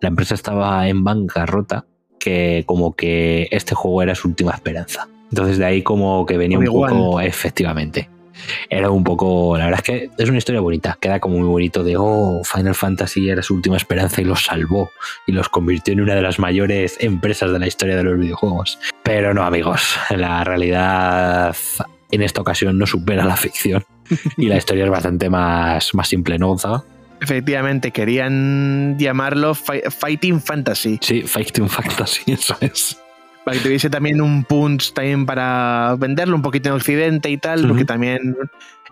[0.00, 1.86] la empresa estaba en bancarrota,
[2.18, 5.08] que como que este juego era su última esperanza.
[5.30, 8.08] Entonces de ahí como que venía un poco, efectivamente.
[8.70, 11.82] era un poco, la verdad es que es una historia bonita, queda como muy bonito
[11.82, 14.90] de, oh, Final Fantasy era su última esperanza y los salvó
[15.26, 18.78] y los convirtió en una de las mayores empresas de la historia de los videojuegos.
[19.02, 21.56] Pero no, amigos, la realidad
[22.10, 23.84] en esta ocasión no supera la ficción
[24.36, 26.56] y la historia es bastante más, más simple, ¿no?
[27.20, 30.98] Efectivamente, querían llamarlo Fighting Fantasy.
[31.02, 32.98] Sí, Fighting Fantasy, eso es.
[33.44, 37.66] Para que tuviese también un punch también para venderlo un poquito en Occidente y tal,
[37.66, 38.36] porque también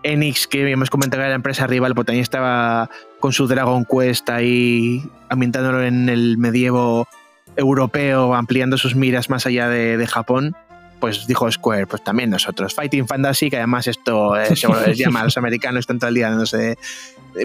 [0.03, 3.85] Enix, que hemos comentado que era la empresa rival, pues también estaba con su Dragon
[3.85, 7.07] Quest ahí ambientándolo en el medievo
[7.55, 10.55] europeo, ampliando sus miras más allá de, Japón
[10.99, 12.73] pues dijo Square, pues también nosotros.
[12.73, 16.29] Fighting Fantasy, que además esto eh, les llama a los americanos, están todo el día
[16.29, 16.77] no sé.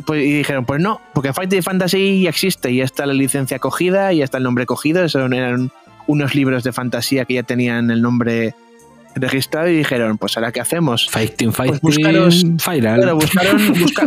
[0.06, 4.12] Pues, y dijeron, pues no, porque Fighting Fantasy ya existe, y está la licencia cogida,
[4.12, 5.70] y está el nombre cogido, eso eran
[6.06, 8.54] unos libros de fantasía que ya tenían el nombre
[9.14, 11.08] registrado y dijeron, pues ahora qué hacemos.
[11.10, 12.44] Fighting, pues fighting, buscaros,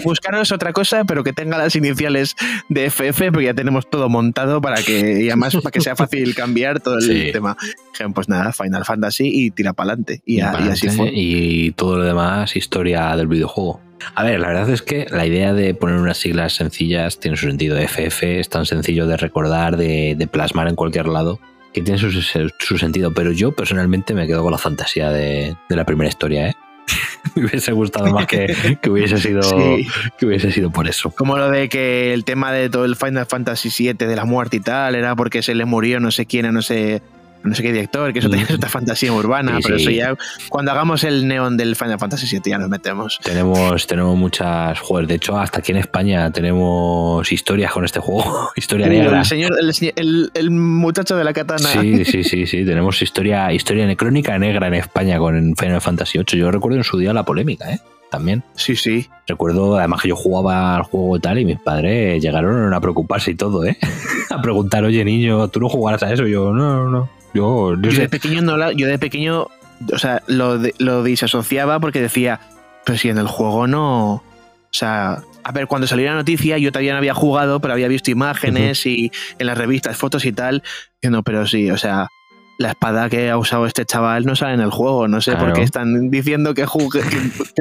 [0.03, 2.35] buscaron, otra cosa, pero que tenga las iniciales
[2.69, 6.35] de FF, porque ya tenemos todo montado para que, y además para que sea fácil
[6.35, 7.57] cambiar todo el tema.
[7.91, 10.21] Dijeron, pues nada, Final Fantasy y tira para adelante.
[10.25, 11.11] Y, así fue.
[11.13, 13.81] Y todo lo demás, historia del videojuego.
[14.13, 17.47] A ver, la verdad es que la idea de poner unas siglas sencillas tiene su
[17.47, 17.77] sentido.
[17.77, 21.39] FF es tan sencillo de recordar, de plasmar en cualquier lado
[21.75, 26.07] que tiene su, sentido, pero yo personalmente me quedo con la fantasía de, la primera
[26.07, 26.53] historia, ¿eh?
[27.35, 29.41] me hubiese gustado más que, hubiese sido
[30.17, 31.09] que hubiese sido por eso.
[31.11, 34.57] Como lo de que el tema de todo el Final Fantasy VII de la muerte
[34.57, 37.01] y tal era porque se le murió no sé quién, no sé
[37.45, 40.15] no sé qué director, que eso tenía esta fantasía urbana, pero eso ya,
[40.49, 43.19] cuando hagamos el neón del Final Fantasy VII ya nos metemos.
[43.23, 48.51] Tenemos, tenemos muchas juegos, de hecho, hasta aquí en España tenemos historias con este juego,
[48.55, 49.19] historia negra.
[49.19, 49.53] El, señor,
[49.95, 51.69] el, muchacho de la katana.
[51.69, 56.39] Sí, sí, sí, sí, tenemos historia, historia crónica negra en España con Final Fantasy VIII.
[56.39, 57.79] Yo recuerdo en su día la polémica, ¿eh?
[58.09, 58.43] También.
[58.55, 59.07] Sí, sí.
[59.27, 63.31] Recuerdo además que yo jugaba al juego y tal y mis padres llegaron a preocuparse
[63.31, 63.77] y todo, ¿eh?
[64.29, 66.27] a preguntar, oye niño, ¿tú no jugarás a eso?
[66.27, 67.09] yo, no, no, no.
[67.35, 69.47] Yo, de pequeño no yo de pequeño,
[69.91, 72.39] o sea, lo, lo disasociaba porque decía,
[72.85, 74.13] pero si en el juego no.
[74.13, 77.87] O sea, a ver, cuando salió la noticia, yo todavía no había jugado, pero había
[77.87, 80.63] visto imágenes y en las revistas, fotos y tal.
[81.03, 82.07] no, pero sí, o sea,
[82.57, 85.07] la espada que ha usado este chaval no sale en el juego.
[85.07, 87.01] No sé por qué están diciendo que, jugue,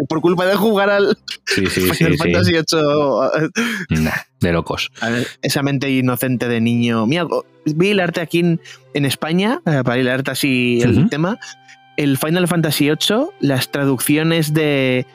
[0.08, 4.10] por culpa de jugar al sí, sí, Final Fantasy VIII.
[4.40, 4.90] de locos.
[5.42, 7.06] esa mente inocente de niño.
[7.06, 7.26] Mira,
[7.64, 11.38] vi el arte aquí en, España, eh, para el arte así el tema.
[11.96, 15.06] El Final Fantasy VIII, las traducciones de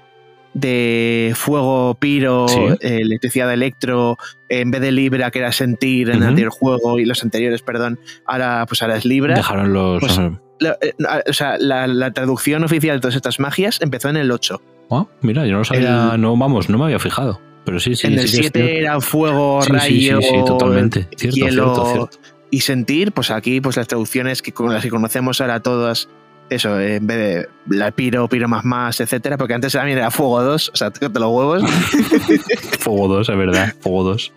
[0.54, 2.48] de fuego, piro,
[2.80, 4.18] eh, electricidad, electro,
[4.50, 8.66] en vez de Libra, que era sentir en el juego, y los anteriores, perdón, ahora,
[8.68, 9.36] pues ahora es Libra.
[9.36, 10.00] Dejaron los.
[10.00, 10.20] Pues,
[10.60, 10.94] la, eh,
[11.28, 14.62] o sea, la, traducción oficial de todas estas magias empezó en el 8.
[14.92, 17.40] Ah, mira, yo no sabía, no, vamos, no me había fijado.
[17.66, 18.08] Pero sí, sí.
[18.08, 21.08] En el 7 era fuego, rayo, totalmente.
[21.16, 22.10] Cierto, hielo
[22.52, 26.10] y sentir, pues aquí, pues las traducciones que con las que conocemos ahora todas
[26.50, 30.42] eso, en vez de la piro, piro más más, etcétera, porque antes también era fuego
[30.42, 31.64] 2, o sea, te los huevos.
[32.80, 34.34] fuego 2, es verdad, fuego 2.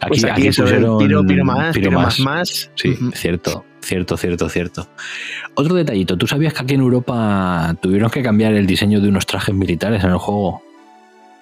[0.00, 2.20] Aquí, pues aquí, eso, pusieron piro, piro más, piro, más.
[2.20, 2.70] más.
[2.74, 4.88] Sí, cierto, cierto, cierto, cierto.
[5.54, 9.26] Otro detallito, ¿tú sabías que aquí en Europa tuvieron que cambiar el diseño de unos
[9.26, 10.62] trajes militares en el juego?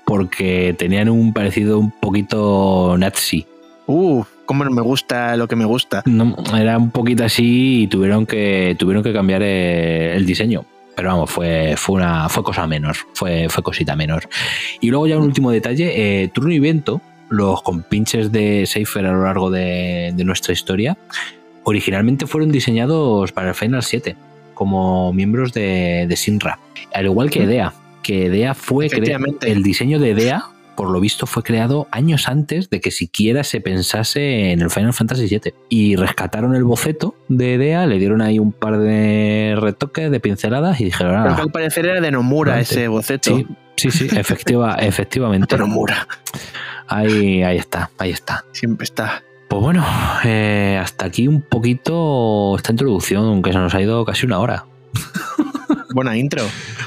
[0.06, 3.46] Porque tenían un parecido un poquito nazi.
[3.86, 6.02] Uf cómo no me gusta lo que me gusta.
[6.06, 10.64] No, era un poquito así y tuvieron que, tuvieron que cambiar el diseño.
[10.96, 14.28] Pero vamos, fue, fue, una, fue cosa menos, fue, fue cosita menos.
[14.80, 19.12] Y luego ya un último detalle, eh, Turno y Viento, los compinches de Seifer a
[19.12, 20.96] lo largo de, nuestra historia,
[21.64, 24.14] originalmente fueron diseñados para el Final 7
[24.54, 26.60] como miembros de, de Sinra,
[26.92, 27.72] al igual que Edea,
[28.04, 30.44] que Edea fue el diseño de Edea
[30.76, 34.92] por lo visto fue creado años antes de que siquiera se pensase en el Final
[34.92, 35.54] Fantasy VII.
[35.68, 40.80] Y rescataron el boceto de idea, le dieron ahí un par de retoques, de pinceladas
[40.80, 41.14] y dijeron...
[41.14, 43.36] Ah, al parecer era de Nomura ese boceto.
[43.76, 45.54] Sí, sí, efectiva, efectivamente.
[45.54, 46.06] De Nomura.
[46.86, 48.44] Ahí, ahí está, ahí está.
[48.52, 49.22] Siempre está.
[49.48, 49.84] Pues bueno,
[50.24, 54.64] eh, hasta aquí un poquito esta introducción, aunque se nos ha ido casi una hora.
[55.94, 56.42] Buena intro.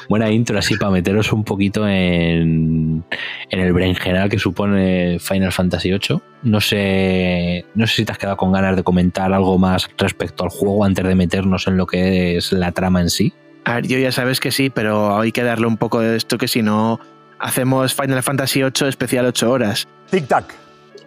[0.10, 3.05] Buena intro, así para meteros un poquito en,
[3.49, 6.20] en el general que supone Final Fantasy VIII.
[6.43, 10.43] No sé, no sé si te has quedado con ganas de comentar algo más respecto
[10.43, 13.32] al juego antes de meternos en lo que es la trama en sí.
[13.64, 16.38] A ver, yo ya sabes que sí, pero hay que darle un poco de esto
[16.38, 16.99] que si no
[17.39, 19.88] hacemos Final Fantasy VIII especial 8 horas.
[20.12, 20.47] Tic-tac.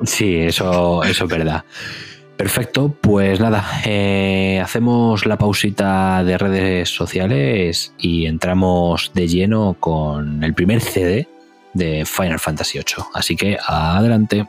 [0.04, 1.64] Sí, eso, eso es verdad.
[2.40, 10.42] Perfecto, pues nada, eh, hacemos la pausita de redes sociales y entramos de lleno con
[10.42, 11.28] el primer CD
[11.74, 13.04] de Final Fantasy VIII.
[13.12, 14.46] Así que adelante.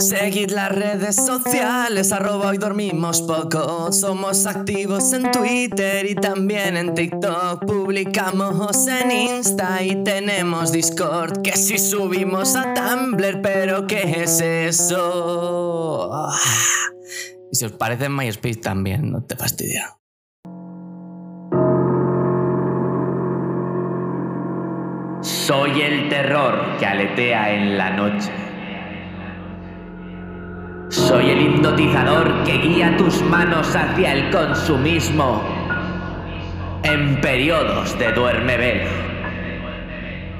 [0.00, 3.92] Seguid las redes sociales, arroba hoy dormimos poco.
[3.92, 7.66] Somos activos en Twitter y también en TikTok.
[7.66, 11.42] Publicamos en Insta y tenemos Discord.
[11.42, 16.30] Que si subimos a Tumblr, pero ¿qué es eso?
[17.52, 19.98] Y si os parece en MySpace también, no te fastidia.
[25.20, 28.49] Soy el terror que aletea en la noche.
[30.90, 35.40] Soy el hipnotizador que guía tus manos hacia el consumismo
[36.82, 38.90] en periodos de duerme vela.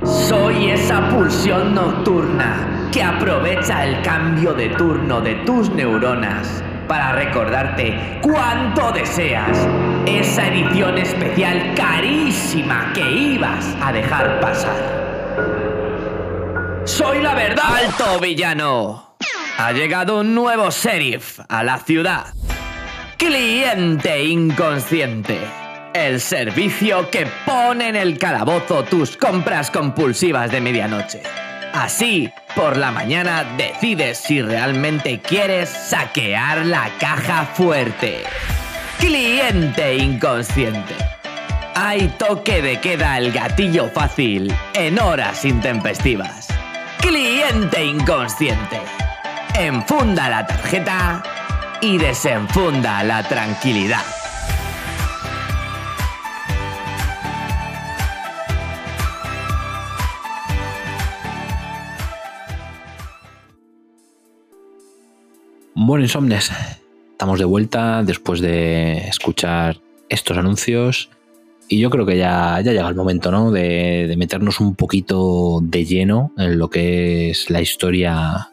[0.03, 8.19] Soy esa pulsión nocturna que aprovecha el cambio de turno de tus neuronas para recordarte
[8.21, 9.69] cuánto deseas
[10.05, 15.01] esa edición especial carísima que ibas a dejar pasar.
[16.87, 19.10] Soy la verdad, alto villano.
[19.63, 22.33] Ha llegado un nuevo sheriff a la ciudad.
[23.19, 25.39] Cliente inconsciente.
[25.93, 31.23] El servicio que pone en el calabozo tus compras compulsivas de medianoche.
[31.75, 38.23] Así, por la mañana decides si realmente quieres saquear la caja fuerte.
[38.99, 40.95] Cliente inconsciente.
[41.75, 46.49] Hay toque de queda el gatillo fácil en horas intempestivas.
[47.03, 49.00] Cliente inconsciente.
[49.61, 51.23] Enfunda la tarjeta
[51.83, 54.01] y desenfunda la tranquilidad.
[65.75, 66.51] Bueno, insomnes,
[67.13, 69.77] estamos de vuelta después de escuchar
[70.09, 71.11] estos anuncios
[71.69, 73.51] y yo creo que ya, ya llega el momento ¿no?
[73.51, 78.51] de, de meternos un poquito de lleno en lo que es la historia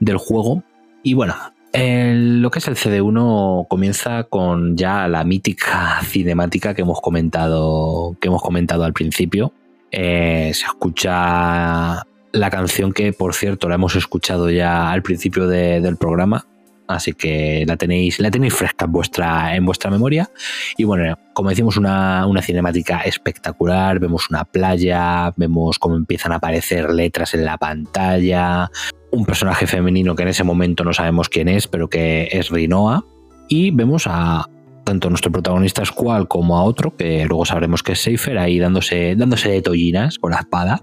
[0.00, 0.62] del juego.
[1.02, 1.34] Y bueno,
[1.72, 8.28] lo que es el CD1 comienza con ya la mítica cinemática que hemos comentado, que
[8.28, 9.52] hemos comentado al principio.
[9.90, 15.80] Eh, se escucha la canción que, por cierto, la hemos escuchado ya al principio de-
[15.80, 16.46] del programa.
[16.86, 20.30] Así que la tenéis, la tenéis fresca en vuestra, en vuestra memoria.
[20.78, 23.98] Y bueno, como decimos, una, una cinemática espectacular.
[23.98, 28.70] Vemos una playa, vemos cómo empiezan a aparecer letras en la pantalla,
[29.10, 33.04] un personaje femenino que en ese momento no sabemos quién es, pero que es Rinoa.
[33.48, 34.46] Y vemos a
[34.84, 38.58] tanto a nuestro protagonista Squall como a otro, que luego sabremos que es Seifer, ahí
[38.58, 40.82] dándose, dándose de tollinas con la espada.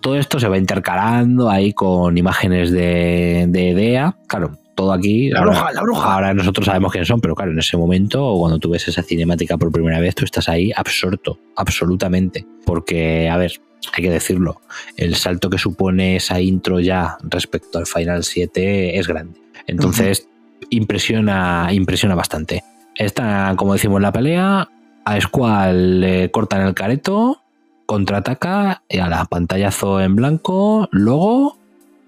[0.00, 4.16] Todo esto se va intercalando ahí con imágenes de, de Dea.
[4.28, 5.30] Claro, todo aquí.
[5.30, 6.14] La ahora- bruja, la bruja.
[6.14, 9.56] Ahora nosotros sabemos quién son, pero claro, en ese momento, cuando tú ves esa cinemática
[9.58, 12.46] por primera vez, tú estás ahí absorto, absolutamente.
[12.66, 13.52] Porque, a ver,
[13.92, 14.60] hay que decirlo,
[14.96, 19.40] el salto que supone esa intro ya respecto al Final 7 es grande.
[19.66, 20.28] Entonces,
[20.70, 22.62] impresiona, impresiona bastante.
[22.94, 24.68] Esta, como decimos en la pelea,
[25.04, 27.42] a Squall le cortan el careto,
[27.86, 31.58] contraataca y a la pantallazo en blanco, logo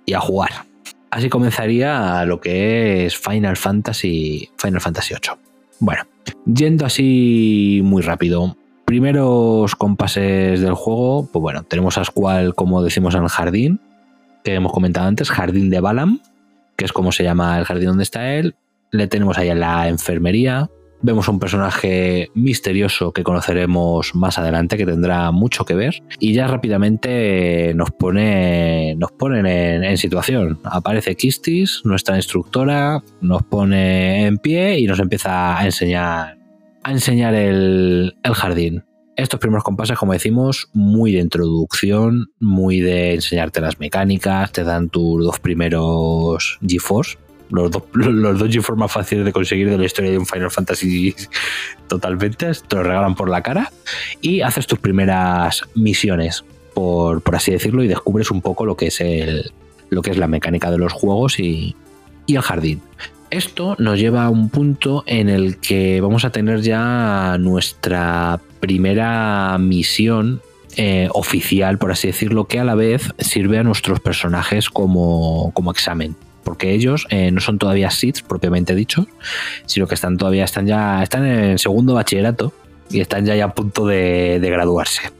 [0.06, 0.66] y a jugar.
[1.10, 5.36] Así comenzaría lo que es Final Fantasy, Final Fantasy VIII.
[5.78, 6.02] Bueno,
[6.46, 8.56] yendo así muy rápido.
[8.84, 13.80] Primeros compases del juego, pues bueno, tenemos a Squall, como decimos en el jardín,
[14.44, 16.20] que hemos comentado antes, Jardín de Balam,
[16.76, 18.54] que es como se llama el jardín donde está él.
[18.90, 20.70] Le tenemos ahí en la enfermería.
[21.00, 26.02] Vemos un personaje misterioso que conoceremos más adelante, que tendrá mucho que ver.
[26.18, 28.94] Y ya rápidamente nos pone.
[28.96, 30.60] Nos ponen en, en situación.
[30.64, 36.43] Aparece Kistis, nuestra instructora, nos pone en pie y nos empieza a enseñar.
[36.84, 38.84] A enseñar el, el jardín.
[39.16, 44.88] Estos primeros compases, como decimos, muy de introducción, muy de enseñarte las mecánicas, te dan
[44.90, 47.16] tus dos primeros GeForce,
[47.48, 50.50] los, dos- los dos GeForce más fáciles de conseguir de la historia de un Final
[50.50, 51.14] Fantasy
[51.88, 53.72] totalmente, te los regalan por la cara
[54.20, 58.88] y haces tus primeras misiones, por, por así decirlo, y descubres un poco lo que
[58.88, 59.52] es, el,
[59.90, 61.76] lo que es la mecánica de los juegos y,
[62.26, 62.82] y el jardín.
[63.34, 69.58] Esto nos lleva a un punto en el que vamos a tener ya nuestra primera
[69.58, 70.40] misión
[70.76, 75.72] eh, oficial, por así decirlo, que a la vez sirve a nuestros personajes como, como
[75.72, 76.14] examen.
[76.44, 79.06] Porque ellos eh, no son todavía SIDs propiamente dichos,
[79.66, 82.52] sino que están todavía, están ya, están en segundo bachillerato
[82.88, 85.10] y están ya, ya a punto de, de graduarse.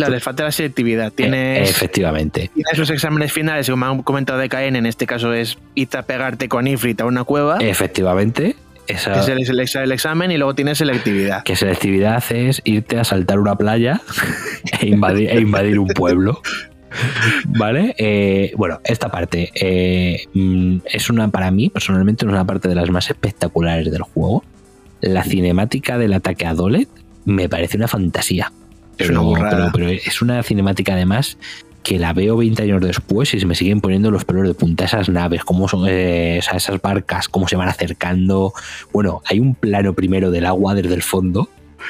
[0.00, 1.12] La le falta la selectividad.
[1.12, 2.50] Tienes, efectivamente.
[2.54, 6.02] tienes los exámenes finales, como han comentado de KN, en este caso es irte a
[6.02, 8.56] pegarte con Ifrit a una cueva, Efectivamente.
[8.86, 11.44] Esa, que es el, el ex- el examen, y luego tienes selectividad.
[11.44, 14.00] que selectividad es irte a saltar una playa
[14.80, 16.40] e invadir, e invadir un pueblo.
[17.46, 17.94] ¿Vale?
[17.98, 22.74] Eh, bueno, esta parte eh, mm, es una, para mí, personalmente, es una parte de
[22.74, 24.42] las más espectaculares del juego.
[25.00, 26.88] La cinemática del ataque a Dolet
[27.24, 28.52] me parece una fantasía.
[29.00, 31.38] Es Pero- una pero- pero es una cinemática además
[31.82, 34.84] que la veo 20 años después y se me siguen poniendo los pelos de punta
[34.84, 38.52] esas naves, cómo son eh, esas barcas, cómo se van acercando.
[38.92, 41.48] Bueno, hay un plano primero del agua desde el fondo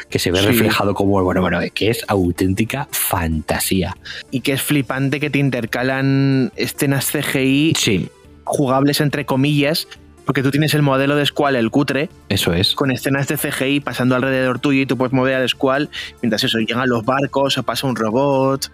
[0.08, 0.46] que se ve Sí.
[0.46, 3.96] reflejado como, bueno, bueno, que es auténtica fantasía.
[4.30, 8.08] Y que es flipante que te intercalan escenas CGI Sí,
[8.44, 9.88] jugables entre comillas,
[10.30, 12.76] porque tú tienes el modelo de Squall, el cutre, eso es.
[12.76, 15.90] con escenas de CGI pasando alrededor tuyo y tú puedes mover al Squall,
[16.22, 18.70] mientras eso, llegan los barcos o pasa un robot.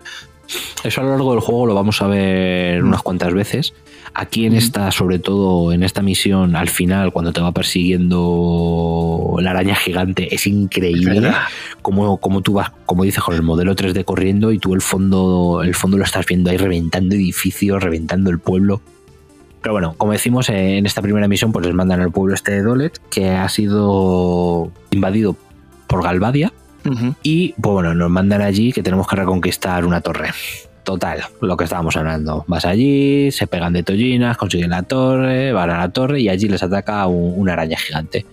[0.85, 3.73] Eso a lo largo del juego lo vamos a ver unas cuantas veces.
[4.13, 9.53] Aquí en esta, sobre todo en esta misión, al final, cuando te va persiguiendo la
[9.53, 11.33] araña gigante, es increíble.
[11.81, 15.63] Como, como tú vas, como dices, con el modelo 3D corriendo y tú el fondo,
[15.65, 18.83] el fondo lo estás viendo ahí reventando edificios, reventando el pueblo.
[19.67, 22.53] Pero bueno, como decimos, eh, en esta primera misión, pues les mandan al pueblo este
[22.53, 25.35] de Dolet, que ha sido invadido
[25.89, 26.53] por Galvadia.
[27.25, 30.29] Y pues bueno, nos mandan allí que tenemos que reconquistar una torre.
[30.85, 32.45] Total, lo que estábamos hablando.
[32.47, 36.47] Vas allí, se pegan de tollinas, consiguen la torre, van a la torre y allí
[36.49, 38.25] les ataca un- una araña gigante.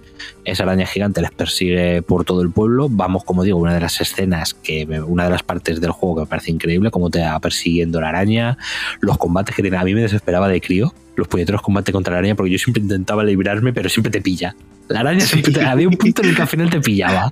[0.45, 2.87] Esa araña gigante les persigue por todo el pueblo.
[2.89, 6.15] Vamos, como digo, una de las escenas que me- una de las partes del juego
[6.15, 8.57] que me parece increíble, cómo te va persiguiendo la araña,
[8.99, 9.77] los combates que tiene.
[9.77, 12.81] A mí me desesperaba de crío, los puñeteros combates contra la araña, porque yo siempre
[12.83, 14.55] intentaba librarme, pero siempre te pilla.
[14.89, 17.31] La araña siempre te- había un punto en el que al final te pillaba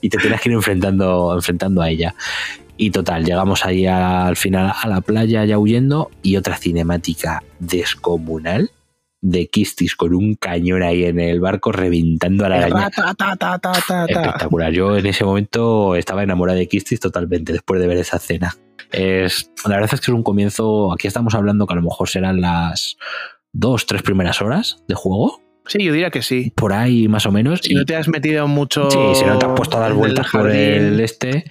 [0.00, 2.14] y te tienes que ir enfrentando, enfrentando a ella.
[2.76, 8.70] Y total, llegamos ahí al final a la playa ya huyendo y otra cinemática descomunal
[9.22, 12.90] de Kistis con un cañón ahí en el barco reventando a la araña.
[12.90, 14.04] Ta, ta, ta, ta, ta, ta.
[14.06, 14.72] Espectacular.
[14.72, 18.54] Yo en ese momento estaba enamorada de Kistis totalmente después de ver esa escena.
[18.90, 20.92] Es, la verdad es que es un comienzo.
[20.92, 22.98] Aquí estamos hablando que a lo mejor serán las
[23.52, 25.40] dos, tres primeras horas de juego.
[25.66, 26.52] Sí, yo diría que sí.
[26.56, 27.60] Por ahí más o menos.
[27.62, 28.90] Si y- no te has metido mucho.
[28.90, 31.44] Sí, si no te has puesto a dar el vueltas por el este,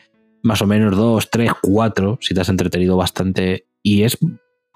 [0.43, 3.65] más o menos dos, tres, cuatro, si te has entretenido bastante.
[3.81, 4.17] Y es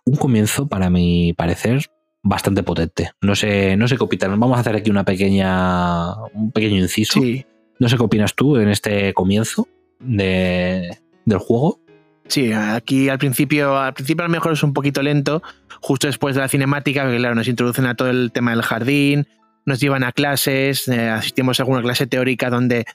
[0.06, 1.86] un comienzo, para mi parecer,
[2.26, 3.12] bastante potente.
[3.22, 4.30] No sé, no sé qué opinas.
[4.32, 7.22] Vamos a hacer aquí una pequeña, un pequeño inciso.
[7.22, 7.46] Sí,
[7.80, 9.68] No sé qué opinas tú en este comienzo
[10.00, 11.80] de, del juego.
[12.28, 15.44] sí, aquí al principio, al principio a lo mejor es un poquito lento,
[15.82, 19.28] justo después de la cinemática, que claro, nos introducen a todo el tema del jardín,
[19.68, 22.86] nos llevan a clases, eh, asistimos a alguna clase teórica donde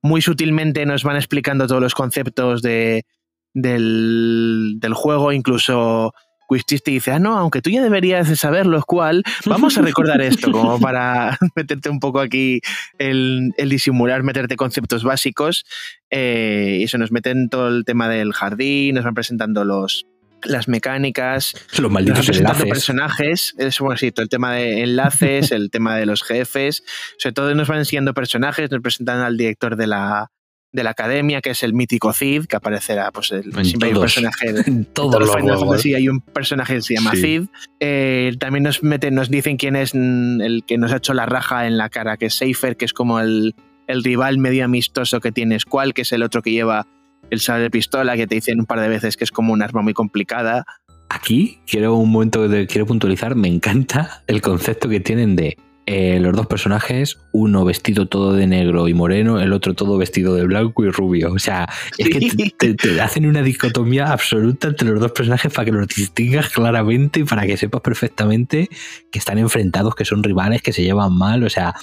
[0.00, 3.04] muy sutilmente nos van explicando todos los conceptos de,
[3.52, 6.14] del, del juego, incluso
[6.48, 10.20] Quistis te dice, ah, no, aunque tú ya deberías de saberlo, cuál, vamos a recordar
[10.20, 12.60] esto, como para meterte un poco aquí
[12.98, 15.64] el, el disimular, meterte conceptos básicos.
[16.10, 20.06] Eh, y eso nos meten todo el tema del jardín, nos van presentando los,
[20.44, 22.66] las mecánicas, Los malditos enlaces.
[22.66, 26.84] personajes, es bueno, sí, todo el tema de enlaces, el tema de los jefes,
[27.18, 30.30] sobre todo nos van enseñando personajes, nos presentan al director de la,
[30.76, 33.94] de la academia, que es el mítico Cid, que aparecerá, pues el, En siempre hay
[33.94, 35.58] un personaje de- En todos los Final.
[35.58, 37.20] Fantasy hay un personaje que se llama Sí.
[37.22, 37.42] Cid.
[37.80, 41.26] Eh, también nos meten, nos dicen quién es mm, el que nos ha hecho la
[41.26, 43.54] raja en la cara, que es Seifer, que es como el,
[43.88, 46.86] el rival medio amistoso que tiene Squall, que es el otro que lleva
[47.30, 49.82] el sable pistola, que te dicen un par de veces que es como un arma
[49.82, 50.64] muy complicada.
[51.08, 53.34] Aquí quiero un momento que quiero puntualizar.
[53.34, 55.56] Me encanta el concepto que tienen de
[55.86, 60.34] eh, los dos personajes, uno vestido todo de negro y moreno, el otro todo vestido
[60.34, 61.32] de blanco y rubio.
[61.32, 62.54] O sea, es que Sí.
[62.76, 67.24] te, hacen una dicotomía absoluta entre los dos personajes para que los distingas claramente y
[67.24, 68.68] para que sepas perfectamente
[69.12, 71.44] que están enfrentados, que son rivales, que se llevan mal.
[71.44, 71.74] O sea,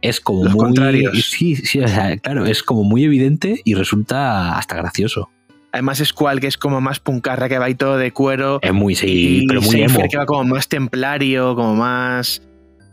[0.00, 0.64] es como Los muy.
[0.66, 1.24] contrarios.
[1.30, 5.30] Sí, sí, o sea, claro, es como muy evidente y resulta hasta gracioso.
[5.72, 8.60] Además, Squall, que es como más puncarra, que va ahí todo de cuero.
[8.62, 9.98] Es muy, sí, y pero muy emo.
[10.08, 12.42] que va como más templario, como más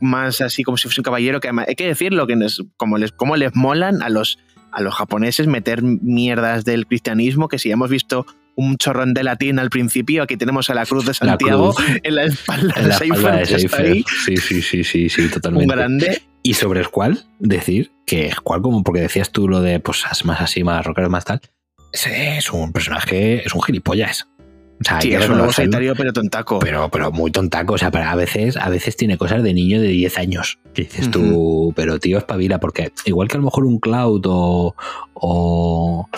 [0.01, 2.97] más así como si fuese un caballero que además, hay que decirlo que nos- como
[2.97, 4.37] les como les molan a los
[4.73, 8.25] a los japoneses meter mierdas del cristianismo que si hemos visto
[8.55, 11.85] un chorrón de latín al principio aquí tenemos a la cruz de La Santiago cruz.
[12.03, 15.73] en la espalda En de la Seifer, de Sí, sí, sí, sí, sí, un totalmente.
[15.75, 20.41] grande Y sobre Squall, decir que Squall, como porque decías tú lo de pues más
[20.41, 21.39] así, más rockero, más tal,
[21.93, 24.27] ese es un personaje, es un gilipollas.
[24.82, 27.73] O sea, sí es un lobo solitario pero tontaco pero, pero muy tontaco.
[27.73, 30.59] O sea, para- a veces, a veces tiene cosas de niño de 10 años.
[30.73, 34.75] Que dices tú, pero tío, espabila, porque igual que a lo mejor un Cloud o,
[35.13, 36.09] o,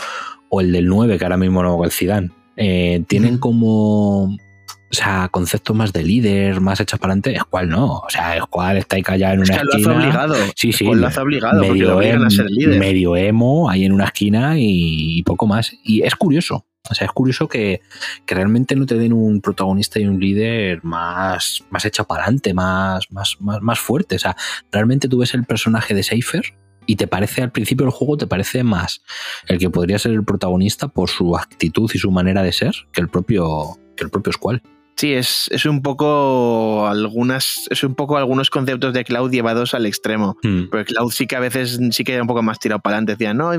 [0.49, 5.27] o el del 9, que ahora mismo no, el Zidane, eh, tienen como o sea,
[5.31, 7.85] conceptos más de líder, más hechos para adelante, Squall no.
[7.97, 9.91] O sea, Squall está ahí callado en una Es que lo esquina.
[9.91, 10.35] hace obligado.
[10.55, 10.85] Sí, sí.
[10.85, 12.79] Lo hace obligado porque lo obligan a ser líder.
[12.79, 15.73] medio emo ahí en una esquina y, poco más.
[15.83, 16.67] Y es curioso.
[16.89, 17.81] O sea, es curioso que,
[18.25, 22.53] que realmente no te den un protagonista y un líder más, más hecho para adelante,
[22.53, 24.17] más, más, más, más fuerte.
[24.17, 24.35] O sea,
[24.69, 26.53] realmente tú ves el personaje de Seifer
[26.85, 29.01] y te parece al principio del juego, te parece más
[29.47, 32.99] el que podría ser el protagonista por su actitud y su manera de ser que
[32.99, 34.61] el propio, que el propio Squall.
[34.97, 39.85] Sí, es, es un poco algunas, es un poco algunos conceptos de Cloud llevados al
[39.85, 40.37] extremo.
[40.43, 40.65] Hmm.
[40.69, 43.13] Porque Cloud sí que a veces sí que era un poco más tirado para adelante.
[43.13, 43.53] Decía, no,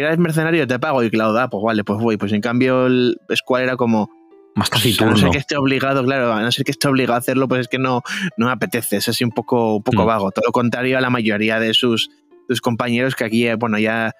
[0.00, 1.02] que eres mercenario, te pago.
[1.02, 2.16] Y Cloud, ah, pues vale, pues voy.
[2.16, 4.10] Pues en cambio, el Squall era como.
[4.54, 5.30] Más A no ser taciturno.
[5.30, 7.78] que esté obligado, claro, a no ser que esté obligado a hacerlo, pues es que
[7.78, 8.02] no,
[8.36, 8.96] no me apetece.
[8.96, 10.06] Es así un poco, un poco Mm.
[10.06, 10.30] vago.
[10.32, 12.10] Todo lo contrario a la mayoría de sus,
[12.48, 14.12] sus compañeros, que aquí, eh, bueno, ya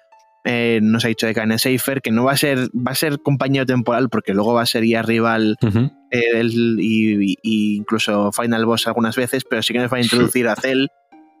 [0.45, 3.19] eh, nos ha dicho de Kane Seifer, que no va a ser, va a ser
[3.21, 5.57] compañero temporal, porque luego va a ser ya rival
[6.11, 6.41] eh,
[6.79, 10.55] y, y incluso Final Boss algunas veces, pero sí que nos va a introducir a
[10.55, 10.87] Cell,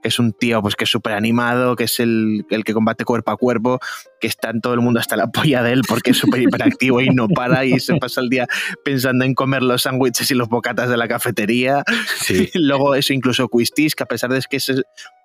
[0.01, 3.05] que es un tío pues que es súper animado, que es el, el que combate
[3.05, 3.79] cuerpo a cuerpo,
[4.19, 7.01] que está en todo el mundo hasta la polla de él porque es súper hiperactivo
[7.01, 8.47] y no para y se pasa el día
[8.83, 11.83] pensando en comer los sándwiches y los bocatas de la cafetería.
[12.17, 12.49] Sí.
[12.55, 14.71] Luego eso incluso Quistis, que a pesar de que es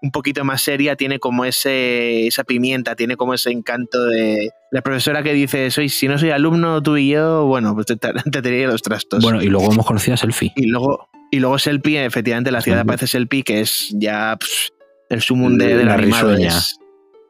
[0.02, 4.82] un poquito más seria, tiene como ese, esa pimienta, tiene como ese encanto de la
[4.82, 8.10] profesora que dice, soy, si no soy alumno, tú y yo, bueno, pues te, te,
[8.42, 9.22] te los trastos.
[9.22, 10.52] Bueno, y luego hemos conocido a Selfie.
[10.56, 14.68] Y luego, y luego Selfie, efectivamente, la ciudad aparece Selfie, que es ya pff,
[15.10, 16.48] el sumum de, de La risueña.
[16.48, 16.78] es-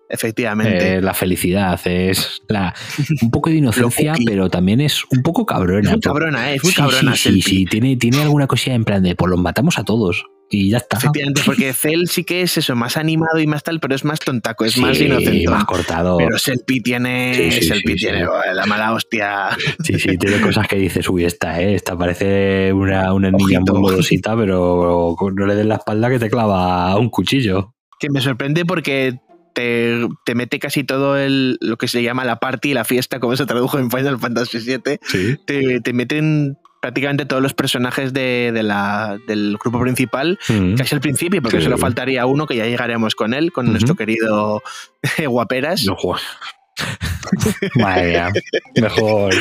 [0.07, 0.97] Efectivamente.
[0.97, 2.75] Eh, la felicidad es la,
[3.23, 5.81] un poco de inocencia, pero también es un poco cabrona.
[5.81, 6.57] es muy cabrona, ¿eh?
[6.57, 9.31] Es muy Sí, cabrona sí, sí, sí, tiene, tiene alguna cosilla en plan de, pues
[9.31, 10.99] los matamos a todos y ya está.
[10.99, 14.20] Efectivamente, porque Cell sí que es eso, más animado y más tal, pero es más
[14.20, 15.49] tontaco, es más inocente.
[15.49, 16.18] más cortado.
[16.18, 19.51] Pero Selfie tiene, Sí, sí, Selfie tiene la mala hostia.
[19.82, 21.74] Sí, sí, tiene cosas que dices, uy, esta, ¿eh?
[21.74, 26.97] esta parece una, una niña modosita, pero no le des la espalda que te clava
[26.97, 27.74] un cuchillo.
[27.99, 29.18] Que me sorprende porque
[29.55, 33.36] te, te mete casi todo el, lo que se llama la party, la fiesta, como
[33.36, 34.99] se tradujo en Final Fantasy VII.
[35.03, 35.36] Sí.
[35.47, 40.74] Te, te meten prácticamente todos los personajes de, de la, del grupo principal Mm.
[40.74, 41.64] casi al principio, porque Sí.
[41.64, 43.72] solo faltaría uno que ya llegaremos con él, con Ujú.
[43.72, 44.62] nuestro querido
[45.26, 45.85] Guaperas.
[45.87, 45.97] No,
[47.76, 48.28] Madre mía.
[48.82, 49.32] Mejor,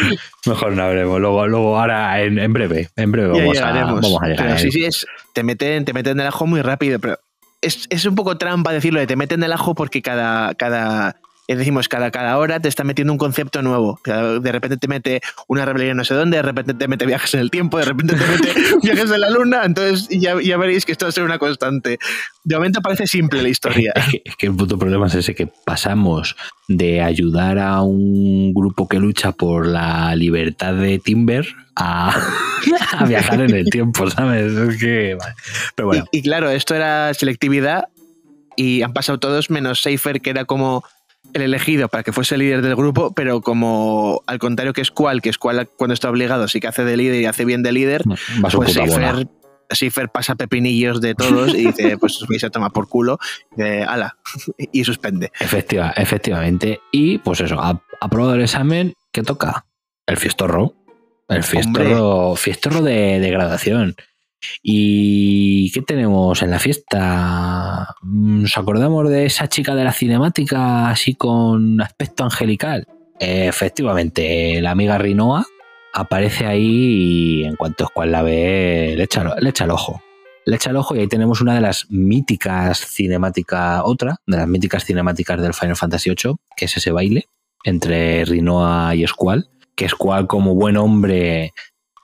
[0.45, 1.19] mejor no hablemos.
[1.19, 4.45] Luego, luego ahora, en, en breve, en breve vamos, a, vamos a llegar.
[4.47, 7.17] Pero sí, sí, es, te meten, te meten el ajo muy rápido, pero
[7.61, 11.17] es, es un poco trampa decirlo de te meten el ajo porque cada, cada
[11.47, 13.99] decimos, cada, cada hora te está metiendo un concepto nuevo.
[14.05, 17.41] De repente te mete una rebelión no sé dónde, de repente te mete viajes en
[17.41, 20.93] el tiempo, de repente te mete viajes en la luna, entonces ya, ya veréis que
[20.93, 21.99] esto va a ser una constante.
[22.43, 23.91] De momento parece simple la historia.
[23.95, 26.35] Es que, es que el puto problema es ese que pasamos
[26.67, 32.15] de ayudar a un grupo que lucha por la libertad de Timber a,
[32.97, 34.53] a viajar en el tiempo, ¿sabes?
[34.53, 35.17] Es que.
[35.75, 37.85] Pero bueno, Y, y claro, esto era selectividad
[38.55, 40.83] y han pasado todos menos Seifer, que era como
[41.33, 45.33] el elegido para que fuese líder del grupo, pero como al contrario que Squall, que
[45.33, 48.73] Squall cuando está obligado sí que hace de líder y hace bien de líder, pues.
[48.73, 49.27] Seifer,
[49.69, 53.19] Seifer pasa pepinillos de todos y dice, pues os vais a tomar por culo,
[53.55, 54.17] de ala,
[54.71, 55.31] y suspende.
[55.39, 56.81] Efectiva, efectivamente.
[56.91, 57.59] Y pues eso,
[58.01, 59.65] aprobado el examen, ¿qué toca?
[60.05, 60.75] El fiestorro.
[61.29, 63.95] El fiestorro, fiestorro de, de graduación.
[64.61, 67.95] ¿Y qué tenemos en la fiesta?
[68.01, 72.87] ¿Nos acordamos de esa chica de la cinemática así con aspecto angelical?
[73.19, 75.45] Efectivamente, la amiga Rinoa
[75.93, 80.01] aparece ahí y en cuanto es cual la ve, le echa, le echa el ojo.
[80.45, 84.47] Le echa el ojo y ahí tenemos una de las míticas cinemáticas, otra de las
[84.47, 87.27] míticas cinemáticas del Final Fantasy VIII, que es ese baile
[87.63, 91.53] entre Rinoa y Squall, que Squall como buen hombre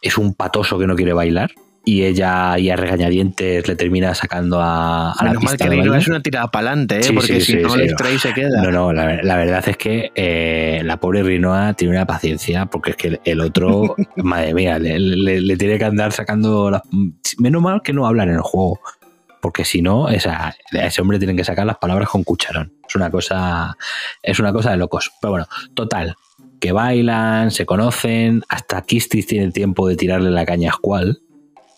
[0.02, 1.52] es un patoso que no quiere bailar
[1.86, 5.76] y ella y a regañadientes le termina sacando a, a la Menos mal pista que
[5.76, 7.04] de es una tirada para adelante, ¿eh?
[7.04, 8.62] Sí, porque sí, si sí, no extrae y se queda.
[8.64, 12.92] No, no, la, la verdad es que eh, la pobre Rinoa tiene una paciencia porque
[12.92, 16.82] es que el otro, madre mía, le, le- le tiene que andar sacando las...
[17.38, 18.80] Menos mal que no hablan en el juego,
[19.42, 22.74] porque si no, esa, a ese hombre tienen que sacar las palabras con cucharón.
[22.88, 23.78] Es una cosa,
[24.22, 25.12] es una cosa de locos.
[25.22, 26.16] Pero bueno, total,
[26.60, 31.22] que bailan, se conocen, hasta Kistis tiene tiempo de tirarle la caña a Squall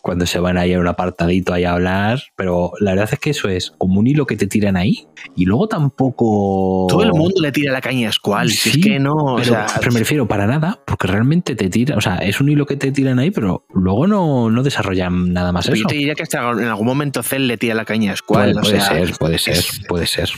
[0.01, 3.29] cuando se van ahí a un apartadito ahí a hablar, pero la verdad es que
[3.29, 5.05] eso es como un hilo que te tiran ahí
[5.35, 6.87] y luego tampoco...
[6.89, 9.35] Todo el mundo le tira la caña a Squall, si Sí, es que no, o
[9.37, 12.49] pero, sea, pero me refiero para nada, porque realmente te tira, o sea, es un
[12.49, 15.83] hilo que te tiran ahí, pero luego no, no desarrollan nada más Pero eso.
[15.83, 18.53] yo te diría que hasta en algún momento Cell le tira la caña a Squall.
[18.53, 20.29] Puede, o puede sea, ser, puede ser, es- puede ser.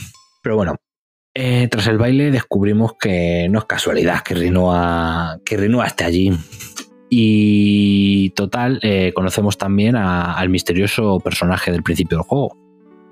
[0.42, 0.76] Pero bueno,
[1.36, 6.30] Eh, tras el baile descubrimos que no es casualidad que Rinoa, que Rinoa esté allí.
[7.10, 12.56] Y total, eh, conocemos también al misterioso personaje del principio del juego,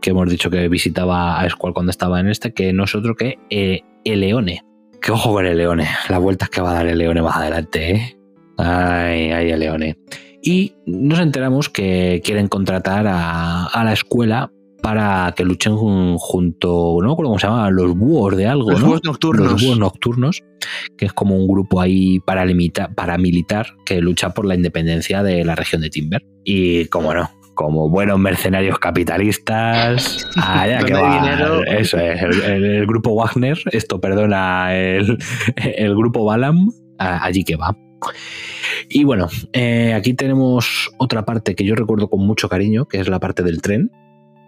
[0.01, 3.15] que hemos dicho que visitaba a Squall cuando estaba en este, que no es otro
[3.15, 4.65] que eh, el Leone.
[5.01, 7.91] Que ojo con el Leone, las vueltas que va a dar el Leone más adelante,
[7.93, 8.17] ¿eh?
[8.57, 9.99] Ay, ay, el Leone.
[10.43, 14.51] Y nos enteramos que quieren contratar a, a la escuela
[14.83, 19.53] para que luchen junto, no cómo se llama, los búhos de algo, los búhos nocturnos.
[19.53, 20.43] Los búhos nocturnos,
[20.99, 25.83] que es como un grupo ahí paramilitar que lucha por la independencia de la región
[25.83, 26.27] de Timber.
[26.45, 31.65] Y como no, como buenos mercenarios capitalistas, allá que va.
[31.67, 35.17] Eso es, el, grupo Wagner, esto perdona, el,
[35.57, 37.77] el grupo Balam, allí que va.
[38.89, 43.09] Y bueno, eh, aquí tenemos otra parte que yo recuerdo con mucho cariño, que es
[43.09, 43.91] la parte del tren,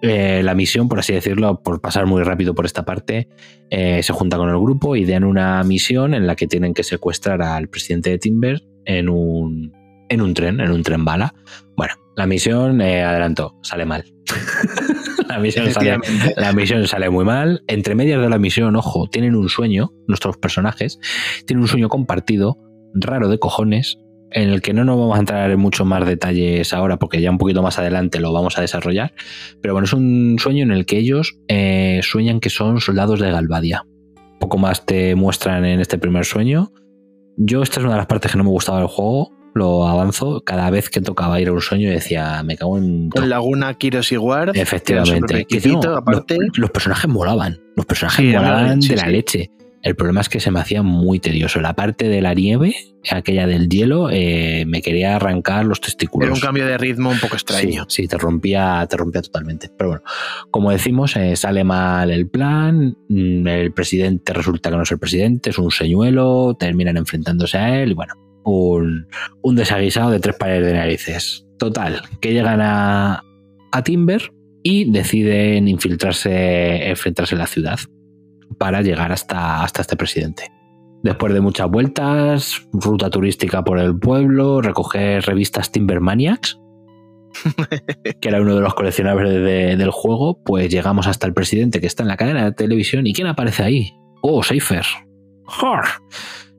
[0.03, 3.29] eh, la misión, por así decirlo, por pasar muy rápido por esta parte,
[3.71, 7.41] eh, se junta con el grupo, idean una misión en la que tienen que secuestrar
[7.43, 9.73] al presidente de Timber en un,
[10.09, 11.35] en un tren, en un tren bala.
[11.77, 14.05] Bueno, la misión, eh, adelantó, sale mal.
[15.29, 15.99] la, misión sale,
[16.37, 17.63] la misión sale muy mal.
[17.67, 20.99] Entre medias de la misión, ojo, tienen un sueño, nuestros personajes,
[21.47, 22.59] tienen un sueño compartido,
[22.95, 23.99] raro de cojones,
[24.35, 27.31] en el que no nos vamos a entrar en muchos más detalles ahora, porque ya
[27.31, 29.15] un poquito más adelante lo vamos a desarrollar.
[29.63, 33.31] Pero bueno, es un sueño en el que ellos eh, sueñan que son soldados de
[33.31, 33.87] Galvadia.
[34.41, 36.73] Poco más te muestran en este primer sueño.
[37.37, 39.33] Yo, esta es una de las partes que no me gustaba del juego.
[39.55, 40.43] Lo avanzo.
[40.45, 43.11] Cada vez que tocaba ir a un sueño decía, me cago en.
[43.11, 44.57] Con Laguna, Kiros y Guard.
[44.57, 45.47] Efectivamente.
[45.97, 46.39] aparte...
[46.57, 47.61] los, personajes molaban.
[47.77, 49.51] Los personajes molaban de la leche.
[49.85, 51.61] El problema es que se me hacía muy tedioso.
[51.61, 52.75] La parte de la nieve,
[53.11, 56.27] aquella del hielo, eh, me quería arrancar los testículos.
[56.27, 57.85] Era un cambio de ritmo un poco extraño.
[57.89, 59.71] Sí, te rompía, te rompía totalmente.
[59.77, 60.03] Pero bueno,
[60.51, 64.99] como decimos, eh, sale mal el plan, mm, el presidente resulta que no es el
[64.99, 69.07] presidente, es un señuelo, terminan enfrentándose a él y bueno, un,
[69.43, 71.45] un desaguisado de tres pares de narices.
[71.59, 73.23] Total, que llegan a,
[73.71, 74.33] a Timber
[74.63, 77.79] y deciden infiltrarse, enfrentarse en la ciudad
[78.55, 80.51] para llegar hasta, hasta este presidente.
[81.03, 86.59] Después de muchas vueltas, ruta turística por el pueblo, recoger revistas Timbermaniacs,
[88.21, 92.03] que era uno de los coleccionables del juego, pues llegamos hasta el presidente que está
[92.03, 93.07] en la cadena de televisión.
[93.07, 93.93] ¿Y quién aparece ahí?
[94.23, 94.87] Oh, Seifer.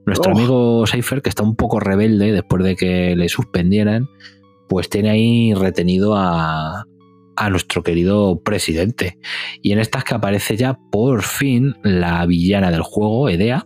[0.05, 0.35] Nuestro oh.
[0.35, 4.07] amigo Seifer, que está un poco rebelde después de que le suspendieran,
[4.69, 6.85] pues tiene ahí retenido a,
[7.35, 9.17] a nuestro querido presidente.
[9.61, 13.65] Y en estas que aparece ya por fin la villana del juego, Edea,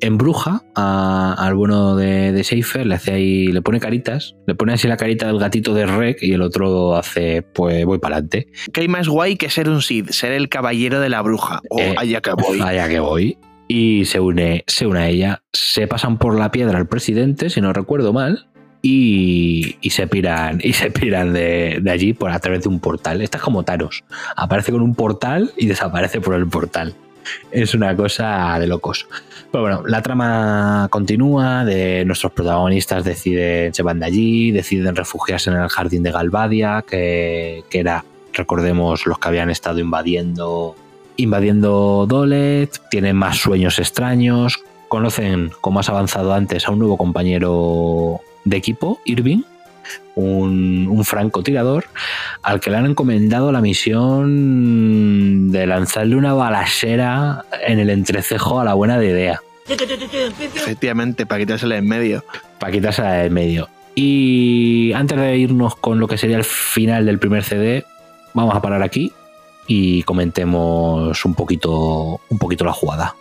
[0.00, 4.88] embruja al bueno de, de Seifer, le hace ahí, le pone caritas, le pone así
[4.88, 8.48] la carita del gatito de Rek y el otro hace, pues voy para adelante.
[8.72, 10.10] ¿Qué hay más guay que ser un Sith?
[10.10, 11.60] Ser el caballero de la bruja.
[11.68, 12.60] O oh, allá que voy.
[12.70, 13.38] Allá que voy.
[13.68, 15.42] Y se une, se une a ella.
[15.52, 18.50] Se pasan por la piedra al presidente, si no recuerdo mal
[18.82, 23.20] y, se piran, y se piran de, allí por a través de un portal.
[23.20, 24.04] Esta es como Taros.
[24.36, 26.94] Aparece con un portal y desaparece por el portal.
[27.50, 29.06] Es una cosa de locos.
[29.52, 35.50] Pero bueno, la trama continúa, de nuestros protagonistas deciden, se van de allí, deciden refugiarse
[35.50, 40.76] en el jardín de Galvadia, que, que era, recordemos, los que habían estado invadiendo
[41.16, 44.58] invadiendo Dolet, tienen más sueños extraños,
[44.88, 49.42] conocen, como has avanzado antes, a un nuevo compañero de equipo, Irving,
[50.14, 51.86] un, un, francotirador
[52.42, 58.64] al que le han encomendado la misión de lanzarle una balacera en el entrecejo a
[58.64, 59.40] la buena de idea.
[59.68, 62.24] Efectivamente, para quitársela en medio.
[62.58, 63.68] Para quitársela en medio.
[63.94, 67.84] Y antes de irnos con lo que sería el final del primer CD,
[68.34, 69.12] vamos a parar aquí
[69.66, 73.14] y comentemos un poquito, un poquito la jugada.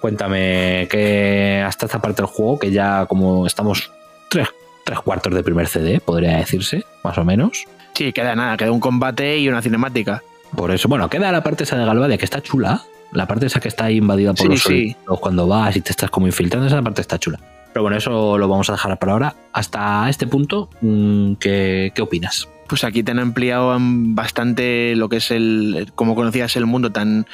[0.00, 3.90] Cuéntame que hasta esta parte del juego, que ya como estamos
[4.28, 4.48] tres,
[4.84, 7.66] tres cuartos de primer CD, podría decirse, más o menos.
[7.94, 10.22] Sí, queda nada, queda un combate y una cinemática.
[10.56, 12.82] Por eso, bueno, queda la parte esa de Galvadia que está chula.
[13.12, 14.96] La parte esa que está invadida por los sí.
[15.20, 17.38] cuando vas y te estás como infiltrando, esa parte está chula.
[17.72, 19.34] Pero bueno, eso lo vamos a dejar para ahora.
[19.52, 22.48] Hasta este punto, mm, ¿qué, qué opinas?
[22.68, 25.92] Pues aquí te han ampliado bastante lo que es el.
[25.94, 27.26] como conocías el mundo tan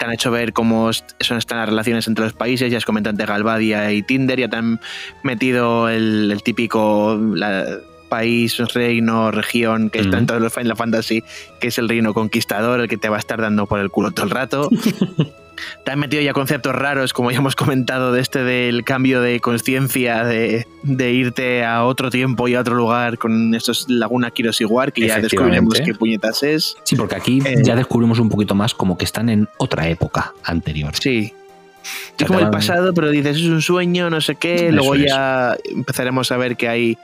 [0.00, 3.14] te han hecho ver cómo son están las relaciones entre los países, ya has comentado
[3.14, 4.80] de Galvadia y Tinder, ya te han
[5.22, 7.20] metido el, típico,
[8.08, 11.22] país, reino, región que está en todos los Final Fantasy,
[11.60, 14.10] que es el reino conquistador, el que te va a estar dando por el culo
[14.10, 14.70] todo el rato.
[15.84, 19.40] Te han metido ya conceptos raros, como ya hemos comentado, de este del cambio de
[19.40, 24.60] conciencia, de, de, irte a otro tiempo y a otro lugar con estos Laguna Kiros
[24.60, 26.76] igual, que ya descubrimos qué puñetas es.
[26.84, 30.34] Sí, porque aquí eh, ya descubrimos un poquito más como que están en otra época
[30.44, 30.92] anterior.
[30.98, 31.34] Sí.
[32.18, 34.70] Es como el pasado, pero dices es un sueño, no sé qué.
[34.70, 36.98] Luego ya empezaremos a ver que hay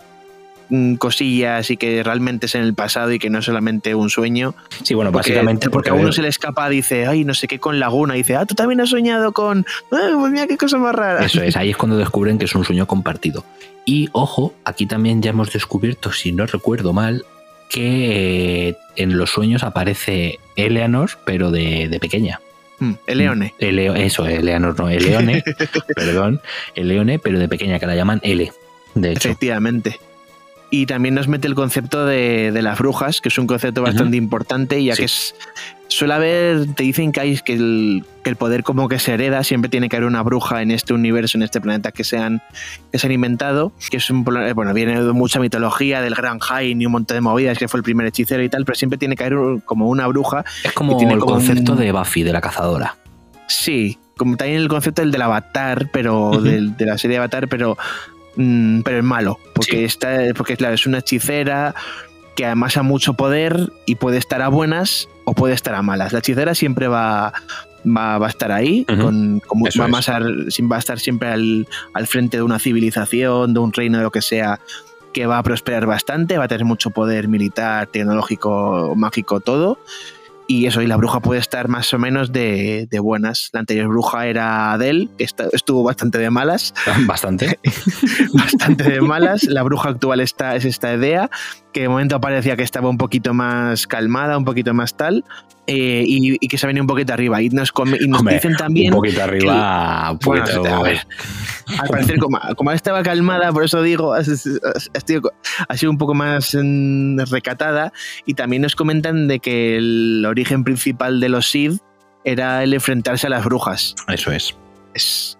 [0.99, 4.55] cosillas y que realmente es en el pasado y que no es solamente un sueño.
[4.83, 7.79] Sí, bueno, básicamente porque, a uno se le escapa, dice, ay, no sé qué con
[7.79, 10.95] Laguna, y dice, ah, tú también has soñado con, ah, pues mira qué cosa más
[10.95, 11.25] rara.
[11.25, 13.45] Eso es, ahí es cuando descubren que es un sueño compartido.
[13.85, 17.25] Y ojo, aquí también ya hemos descubierto, si no recuerdo mal,
[17.69, 22.41] que en los sueños aparece Eleanor, pero de, pequeña.
[22.79, 23.55] Hmm, Eleone.
[23.61, 25.43] Mm, eso, Eleanor, no, Eleone,
[25.95, 26.41] perdón,
[26.75, 28.53] Eleone, pero de pequeña, que la llaman L.
[28.95, 29.29] De hecho.
[29.29, 30.01] Efectivamente.
[30.71, 34.83] Y también nos mete el concepto de, las brujas, que es un concepto bastante importante,
[34.83, 35.35] ya que es,
[35.89, 38.05] suele haber, te dicen que, hay, que, el,
[38.37, 41.43] poder como que se hereda, siempre tiene que haber una bruja en este universo, en
[41.43, 42.43] este planeta que se han,
[42.91, 46.83] que se han inventado, que es un, bueno, viene de mucha mitología, del Gran Jain
[46.83, 49.15] y un montón de movidas, que fue el primer hechicero y tal, pero siempre tiene
[49.15, 50.45] que haber como una bruja.
[50.65, 52.97] Es como tiene el concepto de Buffy, de la cazadora.
[53.47, 57.49] Sí, como también el concepto del, del avatar, pero del, de la serie de Avatar,
[57.49, 57.77] pero
[58.37, 61.75] Mm, pero es malo, porque, está, porque claro, es una hechicera
[62.35, 66.13] que además ha mucho poder y puede estar a buenas o puede estar a malas.
[66.13, 67.33] La hechicera siempre va,
[67.85, 72.59] va, a estar ahí, con, va, va, a estar siempre al, al, frente de una
[72.59, 74.61] civilización, de un reino, de lo que sea,
[75.15, 79.79] que va a prosperar bastante, va a tener mucho poder militar, tecnológico, mágico, todo.
[80.49, 83.51] Y eso, y la bruja puede estar más o menos de, buenas.
[83.53, 86.73] La anterior bruja era Adele, que estuvo bastante de malas.
[87.07, 87.59] Bastante.
[88.33, 89.45] bastante de malas.
[89.45, 91.31] La bruja actual está, es esta idea,
[91.73, 95.25] que de momento parecía que estaba un poquito más calmada, un poquito más tal.
[95.69, 97.43] Eh, y, que se ha venido un poquito arriba.
[97.43, 97.73] Y nos,
[98.31, 98.93] dicen también.
[98.93, 100.65] Un poquito arriba, poquito.
[100.65, 101.07] a ver.
[101.79, 107.19] Al parecer, como, como, estaba calmada, por eso digo, ha, sido un poco más mm,
[107.31, 107.93] recatada.
[108.25, 111.81] Y también nos comentan de que el origen principal de los Sith
[112.25, 113.95] era el enfrentarse a las brujas.
[114.09, 114.57] Eso es.
[114.95, 115.36] es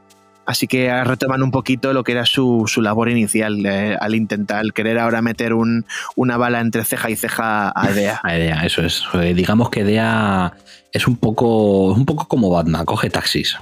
[0.47, 4.99] Así que retoman un poquito lo que era su, labor inicial eh, al intentar, querer
[4.99, 8.21] ahora meter un, una bala entre ceja y ceja a Edea.
[8.23, 9.03] A Edea, eso es.
[9.15, 10.53] Eh, digamos que Edea
[10.93, 13.57] es un poco, un poco como Batman, coge taxis.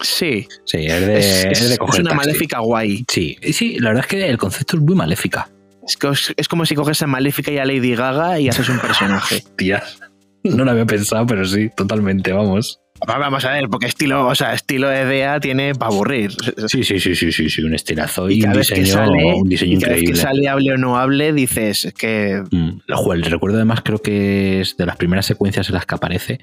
[0.00, 0.48] Sí.
[0.64, 3.04] Sí, es de, es, una maléfica guay.
[3.08, 5.48] Sí, sí, la verdad es que el concepto es muy maléfica.
[6.36, 9.42] Es, como si coges a Maléfica y a Lady Gaga y haces un personaje.
[9.56, 10.00] Tías.
[10.44, 12.80] No lo había pensado, pero sí, totalmente, vamos.
[13.06, 16.32] Vamos a ver, porque estilo, o sea, estilo de DEA tiene para aburrir.
[16.68, 19.06] Sí, sí, sí, sí, sí, sí, un estilazo y, un, diseño,
[19.36, 20.10] un diseño increíble.
[20.12, 22.42] Vez que sale hable o no hable, dices que.
[22.50, 22.80] Mm,
[23.12, 26.40] el recuerdo además creo que es de las primeras secuencias en las que aparece,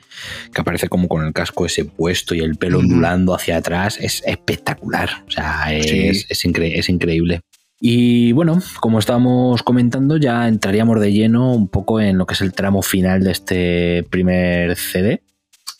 [0.54, 4.22] que aparece como con el casco ese puesto y el pelo ondulando hacia atrás, es
[4.26, 5.10] espectacular.
[5.28, 7.42] O sea, es, es, es increíble.
[7.82, 12.42] Y bueno, como estábamos comentando, ya entraríamos de lleno un poco en lo que es
[12.42, 15.22] el tramo final de este primer CD,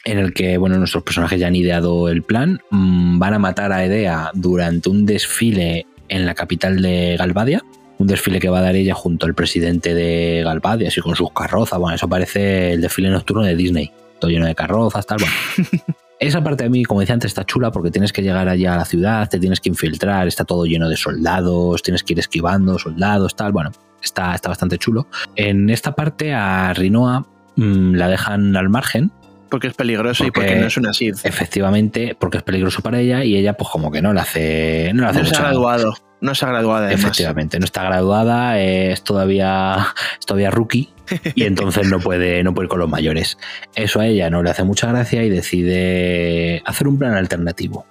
[0.06, 2.62] en el que bueno, nuestros personajes ya han ideado el plan.
[2.70, 7.64] Mm, van a matar a Edea durante un desfile en la capital de Galvadia.
[7.98, 11.32] Un desfile que va a dar ella junto al presidente de Galvadia, así con sus
[11.34, 11.80] carrozas.
[11.80, 13.92] Bueno, eso parece el desfile nocturno de Disney.
[14.20, 15.20] Todo lleno de carrozas, tal.
[15.20, 15.68] Bueno.
[16.20, 18.78] Esa parte de mí, como decía antes, está chula porque tienes que llegar allá a
[18.78, 22.78] la ciudad, te tienes que infiltrar, está todo lleno de soldados, tienes que ir esquivando
[22.78, 23.54] soldados, tal.
[23.54, 23.72] Bueno,
[24.04, 25.08] está, está bastante chulo.
[25.38, 29.12] En esta parte a Rinoa mm, la dejan al margen
[29.50, 31.18] porque es peligroso y porque no es una Sith.
[31.24, 34.92] Efectivamente, porque es peligroso para ella y ella, pues como que no la hace.
[34.94, 35.94] No, la hace no se ha graduado.
[36.22, 37.04] No se ha graduado, además.
[37.04, 40.90] Efectivamente, no está graduada, es todavía, es todavía rookie
[41.36, 43.38] y entonces no puede, no puede ir con los mayores.
[43.76, 47.86] Eso a ella no le hace mucha gracia y decide hacer un plan alternativo.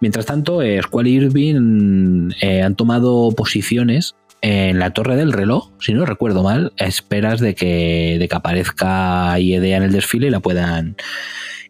[0.00, 5.94] Mientras tanto, Squall y Irving eh, han tomado posiciones en la torre del reloj, si
[5.94, 10.40] no recuerdo mal, esperas de que, de que aparezca Iedea en el desfile y la
[10.40, 10.96] puedan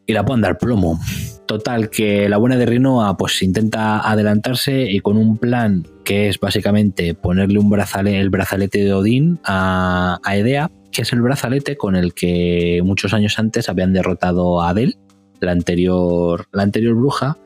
[0.07, 1.01] y la puedan dar plomo.
[1.47, 6.39] Total, que la buena de Rinoa pues intenta adelantarse y con un plan que es
[6.39, 11.77] básicamente ponerle un brazalete, el brazalete de Odín a, a Edea, que es el brazalete
[11.77, 14.97] con el que muchos años antes habían derrotado a Adel,
[15.41, 17.37] la anterior, la anterior bruja,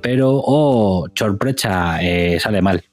[0.00, 2.84] pero, oh, sorpresa, eh, sale mal.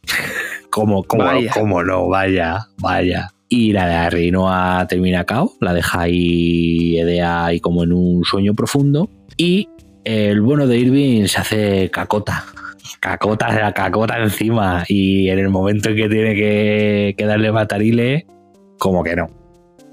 [0.76, 2.08] ¿Cómo, cómo, no?
[2.10, 3.30] Vaya, vaya.
[3.48, 8.54] Y la de Rinoa termina cao, la deja ahí Edea ahí como en un sueño
[8.54, 9.10] profundo.
[9.38, 9.70] Y
[10.04, 12.44] el bueno de Irving se hace cacota.
[13.00, 14.84] cacota, la cacota encima.
[14.88, 18.26] Y en el momento en que tiene que, que darle matarile,
[18.78, 19.30] como que no.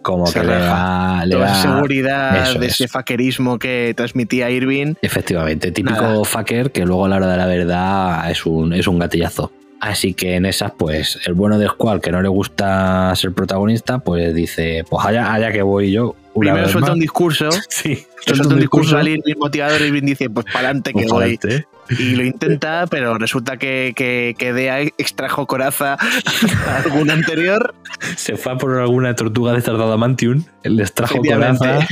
[0.03, 2.73] Como Se que le da, le Toda da- seguridad Eso de es.
[2.73, 4.95] ese faquerismo que transmitía Irving.
[5.01, 6.25] Efectivamente, típico Nada.
[6.25, 9.53] fucker que luego a la hora de la verdad es un, es un gatillazo.
[9.83, 13.99] Así que en esas, pues, el bueno de Squall, que no le gusta ser protagonista,
[13.99, 16.15] pues dice, pues allá, allá que voy yo.
[16.39, 16.95] Primero suelta más.
[16.95, 17.49] un discurso.
[17.69, 19.81] Sí, Suelta un discurso al Irving motivador.
[19.83, 21.37] Irving dice, pues para adelante que Pues voy.
[21.37, 21.67] pa'lante.
[21.99, 27.75] Y lo intenta, pero resulta que, que, que Dea extrajo coraza a algún anterior.
[28.17, 31.87] Se fue a por alguna tortuga de estas Adamantium, les trajo coraza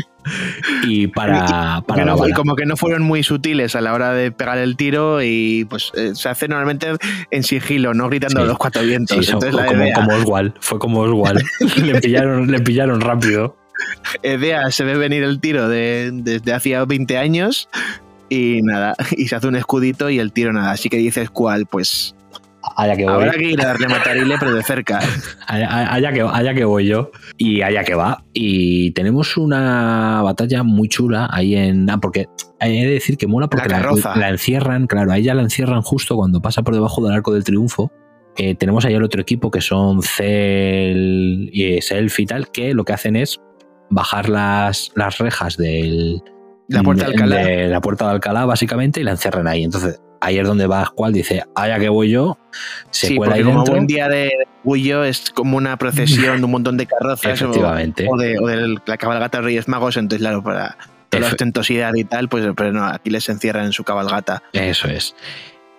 [0.85, 2.35] y para, para Que la no- y bala.
[2.35, 5.91] como que no fueron muy sutiles a la hora de pegar el tiro y pues
[5.95, 6.89] eh, se hace normalmente
[7.31, 8.45] en sigilo, no gritando Sí.
[8.45, 9.17] a los cuatro vientos.
[9.25, 11.43] Sí, Entonces la como, como Oswald, fue como Oswald.
[11.83, 13.57] le, pillaron, le pillaron rápido.
[14.23, 17.69] Edea se ve venir el tiro de- desde hacía 20 años
[18.31, 20.71] y nada, y se hace un escudito y el tiro nada.
[20.71, 22.15] Así que dices cuál, pues
[22.77, 23.13] Allá que voy.
[23.15, 25.01] habrá que ir a darle matarile, pero de cerca.
[25.47, 28.23] Allá, allá que, allá que voy yo y allá que va.
[28.35, 31.89] Y tenemos una batalla muy chula ahí en.
[31.91, 32.27] Ah, porque
[32.61, 34.17] he de decir que mola porque La la, carroza.
[34.17, 37.45] la encierran, claro, a ella la encierran justo cuando pasa por debajo del arco del
[37.45, 37.91] triunfo.
[38.37, 42.85] Eh, tenemos ahí el otro equipo que son Cell y Self y tal, que lo
[42.85, 43.41] que hacen es
[43.89, 46.23] bajar las, las rejas del,
[46.71, 47.37] La puerta de de- Alcalá.
[47.37, 49.65] de la puerta de Alcalá, básicamente, y la encierran ahí.
[49.65, 52.39] Entonces, ahí es donde va Squall, dice, allá que voy yo,
[52.91, 53.75] se Sí, cuela ahí como dentro.
[53.75, 54.31] buen día de
[54.65, 58.07] Gullo es como una procesión de un montón de carrozas o, Efectivamente.
[58.11, 60.77] o de, o de la cabalgata de Reyes Magos, entonces claro, para
[61.09, 64.87] toda la ostentosidad y tal, pues pero no, aquí les encierran en su cabalgata, Eso
[64.89, 65.17] es.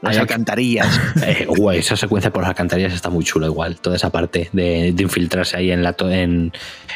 [0.01, 0.87] Las alcantarillas.
[1.25, 4.91] Eh, guay, esa secuencia por las alcantarillas está muy chula igual, toda esa parte de,
[4.93, 6.51] de infiltrarse ahí en la to- en,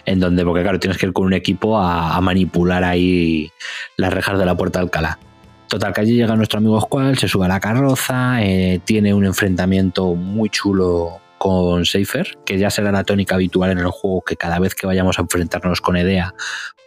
[0.05, 3.51] en donde, porque claro, tienes que ir con un equipo a, a manipular ahí
[3.97, 5.19] las rejas de la puerta de Alcalá.
[5.67, 9.25] Total, que allí llega nuestro amigo Squall, se sube a la carroza, eh, tiene un
[9.25, 14.35] enfrentamiento muy chulo con Seifer, que ya será la tónica habitual en el juego, que
[14.35, 16.33] cada vez que vayamos a enfrentarnos con Edea,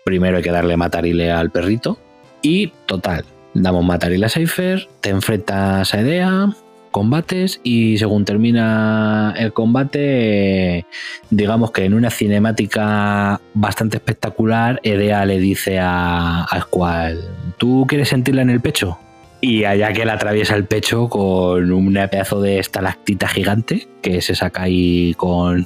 [0.05, 1.99] primero hay que darle matarile al perrito.
[2.41, 3.25] Y total,
[3.63, 6.51] damos matarile a Seifer, te enfrentas a Edea,
[6.91, 10.87] combates y según termina el combate,
[11.31, 17.21] digamos que en una cinemática bastante espectacular, Edea le dice a, a Squall,
[17.59, 18.99] ¿tú quieres sentirla en el pecho?
[19.41, 24.35] Y allá que la atraviesa el pecho con un pedazo de estalactita gigante que se
[24.35, 25.65] saca ahí con,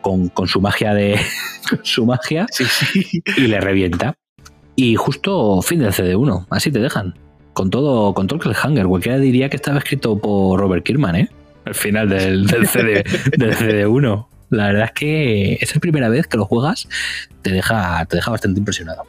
[0.00, 1.20] con, con su magia de
[1.68, 3.22] con su magia Sí, sí.
[3.36, 4.14] y le revienta.
[4.74, 7.14] Y justo fin del CD1, así te dejan.
[7.52, 8.86] Con todo, con todo el cliffhanger.
[8.86, 11.28] Cualquiera diría que estaba escrito por Robert Kirkman, ¿eh?
[11.64, 13.04] Al final del, del, CD,
[13.36, 14.26] del CD1.
[14.50, 16.88] La verdad es que esa primera vez que lo juegas
[17.42, 19.04] te deja, te deja bastante impresionado.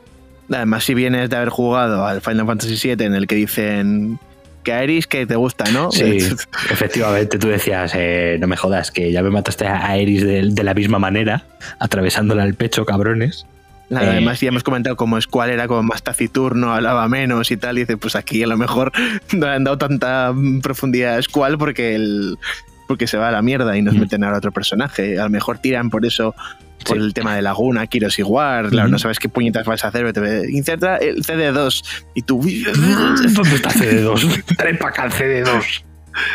[0.51, 4.19] Además, si vienes de haber jugado al Final Fantasy VII en el que dicen
[4.63, 5.91] que Aeris que te gusta, ¿no?
[5.91, 6.17] Sí,
[6.69, 10.63] efectivamente, tú decías, eh, no me jodas, que ya me mataste a Eris de, de
[10.63, 11.45] la misma manera,
[11.79, 13.45] atravesándola el pecho, cabrones.
[13.91, 14.09] Nada, Eh.
[14.11, 17.77] Además, ya hemos comentado cómo Squall era como más taciturno, hablaba menos y tal.
[17.77, 18.91] Y dice, pues aquí a lo mejor
[19.33, 22.37] no le han dado tanta profundidad a Squall porque el,
[22.87, 23.99] porque se va a la mierda y nos Mm.
[23.99, 25.19] meten a otro personaje.
[25.19, 26.33] A lo mejor tiran por eso,
[26.85, 27.03] por Sí.
[27.03, 28.69] el tema de Laguna, Kiros igual.
[28.69, 28.93] Claro, Ujú.
[28.93, 30.11] no sabes qué puñetas vas a hacer.
[30.13, 31.83] te inserta el CD2
[32.15, 32.41] y tú.
[33.33, 34.43] ¿Dónde está CD2?
[34.57, 35.83] Trae para acá el CD2.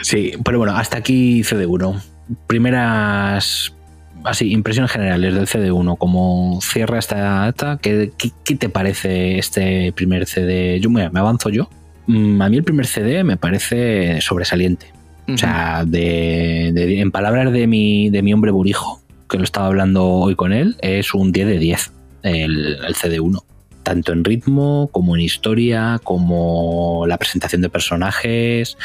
[0.02, 2.00] Sí, pero bueno, hasta aquí CD1.
[2.46, 3.75] Primeras
[4.24, 9.92] así, impresiones generales del CD1, como cierra esta esta, ¿qué, qué, qué te parece este
[9.92, 10.78] primer CD?
[10.80, 11.68] Yo mira, me avanzo yo.
[12.06, 14.92] Mm, A mí el primer CD me parece sobresaliente.
[15.28, 19.66] O sea, de, de- en palabras de mi, de mi hombre burijo, que lo estaba
[19.66, 23.42] hablando hoy con él, es un 10 de 10 el, el CD1.
[23.82, 28.76] Tanto en ritmo, como en historia, como la presentación de personajes,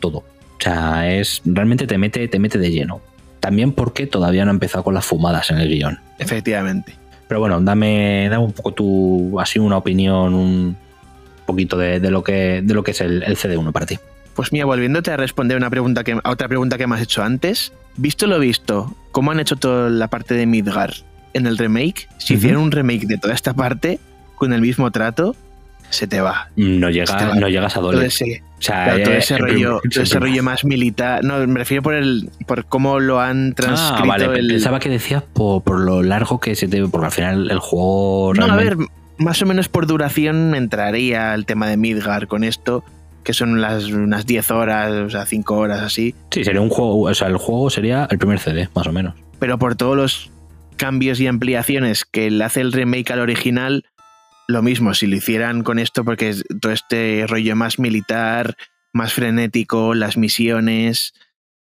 [0.00, 0.18] todo.
[0.18, 0.24] O
[0.60, 3.00] sea, es realmente te mete, te mete de lleno.
[3.40, 6.00] También porque todavía no ha empezado con las fumadas en el guion.
[6.18, 6.96] Efectivamente.
[7.28, 10.76] Pero bueno, dame, dame un poco tu, así una opinión, un
[11.44, 13.98] poquito de, de lo, que, de lo que es el, el CD1 para ti.
[14.34, 17.22] Pues mira, volviéndote a responder una pregunta que, a otra pregunta que me has hecho
[17.22, 17.72] antes.
[17.96, 20.92] Visto lo visto, ¿cómo han hecho toda la parte de Midgar
[21.32, 22.08] en el remake?
[22.18, 23.98] Si hicieran un remake de toda esta parte
[24.34, 25.34] con el mismo trato,
[25.90, 26.48] se te va.
[26.56, 28.04] No, llega, va- no llegas a doler.
[28.06, 31.24] ese, O sea, claro, todo eh, ese el rollo, prim- todo ese rollo más militar.
[31.24, 34.48] No, me refiero por el por cómo lo han Ah, transcrito vale, el.
[34.48, 36.84] pensaba que decías por, por lo largo que se te...
[36.86, 38.32] Porque al final el juego...
[38.34, 38.86] No, a realmente- ver,
[39.18, 42.84] más o menos por duración entraría el tema de Midgar con esto,
[43.24, 46.14] que son las, unas 10 horas, o sea, 5 horas así.
[46.30, 47.00] Sí, sería un juego...
[47.02, 49.14] O sea, el juego sería el primer CD, más o menos.
[49.38, 50.30] pero por todos los
[50.76, 53.84] cambios y ampliaciones que le hace el remake al original,
[54.48, 58.56] lo mismo, si lo hicieran con esto, porque todo este rollo más militar,
[58.92, 61.14] más frenético, las misiones.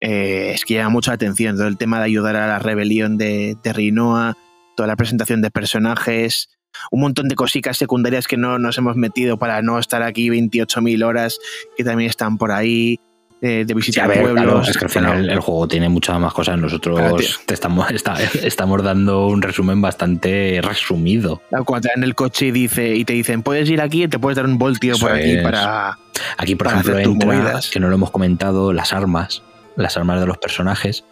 [0.00, 1.56] eh, es que llama mucha atención.
[1.56, 4.36] Todo el tema de ayudar a la rebelión de, de Rinoa,
[4.76, 6.50] toda la presentación de personajes,
[6.90, 11.04] un montón de cositas secundarias que no nos hemos metido para no estar aquí 28.000
[11.04, 11.38] horas,
[11.76, 13.00] que también están por ahí,
[13.40, 14.44] de Sí, visitar ver, pueblos.
[14.44, 16.58] claro, es que al final el juego tiene muchas más cosas.
[16.58, 17.16] Nosotros Claro,
[17.46, 21.40] te estamos, está- estamos dando un resumen bastante resumido.
[21.64, 24.18] Cuando te dan el coche y, dice, y te dicen, puedes ir aquí y te
[24.18, 25.42] puedes dar un voltio Eso por aquí es.
[25.42, 25.98] para...
[26.36, 29.42] Aquí, por Para ejemplo, entra, que no lo hemos comentado, las armas,
[29.76, 31.04] las armas de los personajes,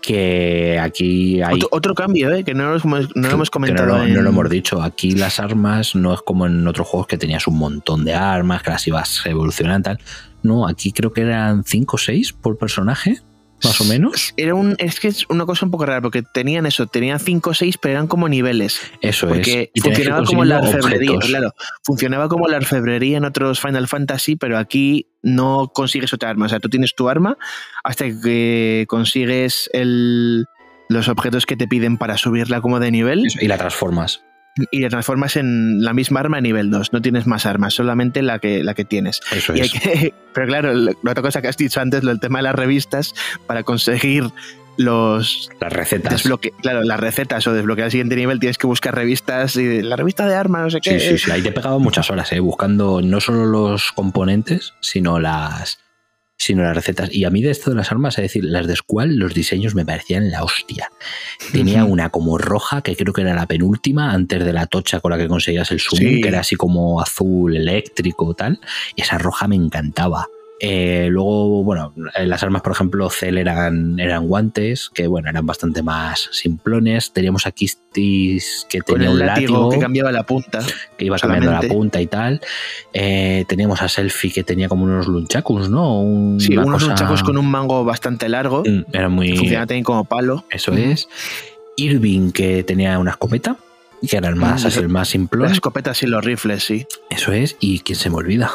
[0.00, 1.54] que aquí hay...
[1.56, 2.44] Otro, otro cambio, ¿eh?
[2.44, 3.88] que no lo hemos, no lo hemos comentado.
[3.88, 4.80] no, lo- en- no lo hemos dicho.
[4.82, 8.62] Aquí las armas no es como en otros juegos que tenías un montón de armas,
[8.62, 10.00] que las ibas evolucionando y tal.
[10.46, 13.20] No, aquí creo que eran 5 o 6 por personaje,
[13.64, 14.34] más o menos.
[14.36, 17.50] Era un, es que es una cosa un poco rara, porque tenían eso, tenían 5
[17.50, 18.80] o 6, pero eran como niveles.
[19.00, 19.82] Eso Porque es.
[19.82, 21.30] Funcionaba como la orfebrería, objetos.
[21.30, 21.54] claro.
[21.82, 26.46] Funcionaba como la orfebrería en otros Final Fantasy, pero aquí no consigues otra arma.
[26.46, 27.38] O sea, tú tienes tu arma
[27.82, 30.44] hasta que consigues el,
[30.88, 34.22] los objetos que te piden para subirla como de nivel Eso, Y la transformas.
[34.70, 36.92] Y la transformas en la misma arma a nivel 2.
[36.92, 39.20] No tienes más armas, solamente la que, la que tienes.
[39.32, 39.72] Eso Y hay es.
[39.72, 43.14] que- pero claro, la otra cosa que has dicho antes, del tema de las revistas,
[43.46, 44.24] para conseguir
[44.78, 46.22] los Las recetas.
[46.60, 50.26] claro, las recetas o desbloquear el siguiente nivel, tienes que buscar revistas y la revista
[50.26, 51.00] de armas, no sé qué.
[51.00, 51.30] Sí, sí, sí.
[51.30, 52.40] Ahí te he pegado muchas horas, ¿eh?
[52.40, 55.78] buscando no solo los componentes, sino las,
[56.36, 57.12] sino las recetas.
[57.12, 59.74] Y a mí de esto de las armas, es decir, las de Squall, los diseños
[59.74, 60.90] me parecían la hostia.
[61.52, 65.10] Tenía una como roja, que creo que era la penúltima, antes de la tocha con
[65.10, 66.20] la que conseguías el sumo, Sí.
[66.20, 68.60] que era así como azul eléctrico tal.
[68.94, 70.28] Y esa roja me encantaba.
[70.58, 75.44] Eh, luego, bueno, eh, las armas, por ejemplo, Cell eran, eran guantes, que bueno, eran
[75.44, 77.12] bastante más simplones.
[77.12, 80.60] Teníamos a Kistis que tenía un látigo, látigo que cambiaba la punta.
[80.96, 82.40] que iba cambiando la punta y tal.
[82.94, 86.00] Eh, teníamos a Selfie que tenía como unos lunchakus, ¿no?
[86.00, 88.62] Un- Sí, unos cosa- nunchakus con un mango bastante largo.
[88.66, 89.36] Mm, Era muy...
[89.36, 90.44] Funciona también como palo.
[90.50, 91.08] Eso es.
[91.76, 93.56] Irving que tenía una escopeta,
[94.08, 95.42] que era el más, Mm, el más simplón.
[95.42, 96.86] Las escopetas y los rifles, sí.
[97.10, 97.56] Eso es.
[97.60, 98.50] Y quién se me olvida.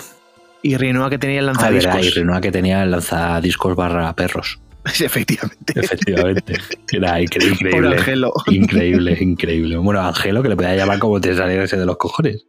[0.63, 2.15] Y Rinoa que tenía el Ah, verdad, y lanzadiscos.
[2.15, 4.59] Renoa que tenía el lanzadiscos barra perros.
[4.93, 5.73] Sí, efectivamente.
[5.79, 6.55] Efectivamente.
[6.91, 7.97] Era incre- Por increíble.
[7.97, 8.33] Angelo.
[8.47, 9.77] Increíble, increíble.
[9.77, 12.45] Bueno, Angelo, que le podía llamar como te saliera ese de los cojones.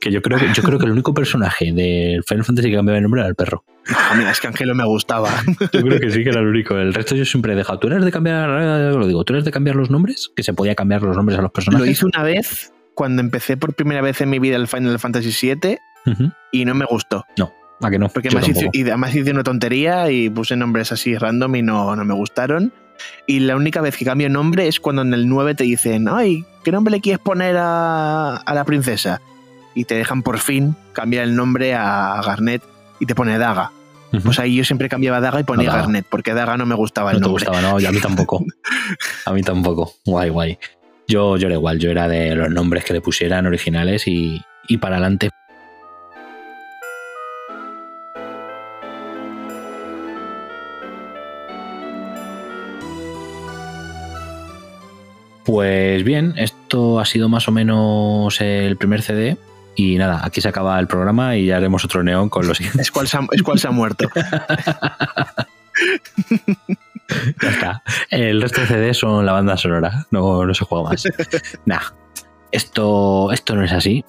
[0.00, 2.96] Que yo creo que, yo creo que el único personaje del Final Fantasy que cambiaba
[2.96, 3.64] de nombre era el perro.
[3.90, 5.30] Ah, mira, es que Angelo me gustaba.
[5.72, 6.76] Yo creo que sí que era el único.
[6.76, 7.78] El resto yo siempre he dejado.
[7.78, 10.30] ¿Tú eres de cambiar, lo digo, tú eres de cambiar los nombres?
[10.36, 11.86] Que se podía cambiar los nombres a los personajes.
[11.86, 15.30] Lo hice una vez cuando empecé por primera vez en mi vida el Final Fantasy
[15.54, 16.30] VII Ujú.
[16.52, 17.24] y no me gustó.
[17.80, 18.08] ¿A que no?
[18.08, 21.94] Porque además hice, y además hice una tontería y puse nombres así random y no,
[21.94, 22.72] no me gustaron.
[23.26, 26.44] Y la única vez que cambio nombre es cuando en el 9 te dicen, ay,
[26.64, 29.20] ¿qué nombre le quieres poner a, a la princesa?
[29.76, 32.62] Y te dejan por fin cambiar el nombre a Garnet
[32.98, 33.70] y te pone Daga.
[34.12, 34.22] Ujú.
[34.24, 35.82] Pues ahí yo siempre cambiaba Daga y ponía Daga.
[35.82, 37.44] Garnet, porque Daga no me gustaba el no te nombre.
[37.46, 38.44] gustaba, no, y a mí tampoco.
[39.26, 39.92] A mí tampoco.
[40.04, 40.58] Guay, guay.
[41.06, 44.78] Yo, yo era igual, yo era de los nombres que le pusieran originales y, y
[44.78, 45.30] para adelante.
[55.48, 59.38] Pues bien, esto ha sido más o menos el primer CD.
[59.76, 62.90] Y nada, aquí se acaba el programa y ya haremos otro neón con los Es
[62.90, 64.10] cual, se ha, es cual se ha muerto.
[67.40, 67.82] Ya está.
[68.10, 70.06] El resto de CD son la banda sonora.
[70.10, 71.04] No, no se juega más.
[71.64, 71.80] nah.
[72.52, 74.04] Esto, esto no es así.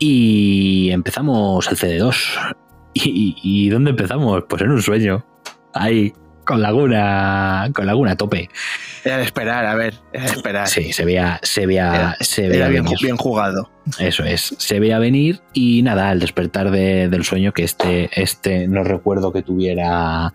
[0.00, 2.56] Y empezamos el CD2.
[2.94, 4.42] ¿Y, y dónde empezamos?
[4.48, 5.24] Pues en un sueño.
[5.72, 6.12] Ahí,
[6.44, 7.70] con Laguna.
[7.72, 8.50] Con Laguna a tope.
[9.04, 10.68] Era de esperar, a ver, era de esperar.
[10.68, 12.98] Sí, se veía, se veía, Era- se Era veía bien, venir.
[13.02, 13.70] bien jugado.
[13.98, 14.54] Eso es.
[14.58, 15.40] Se veía venir.
[15.52, 20.32] Y nada, al despertar de- del sueño, que este, este no recuerdo que tuviera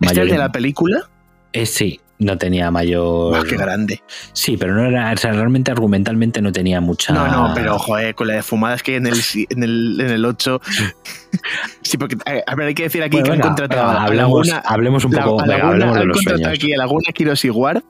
[0.00, 0.26] ¿Este mayor.
[0.26, 1.08] es de la película?
[1.52, 3.36] Eh, sí, no tenía mayor.
[3.36, 4.02] Ah, qué grande.
[4.32, 7.12] Sí, pero no era, o sea, realmente argumentalmente no tenía mucha.
[7.12, 9.20] No, no, pero joder, con la de fumadas que hay en el,
[9.50, 10.60] en el, en el 8.
[11.82, 14.00] sí, porque eh, a ver, hay que decir aquí Bueno, que han venga, contratado venga,
[14.00, 16.42] a hablemos, Laguna, hablemos un la- poco a venga, Laguna- hablemos de han los contratado
[16.44, 16.58] sueños.
[16.64, 17.82] aquí a Laguna, Kiros y Ward,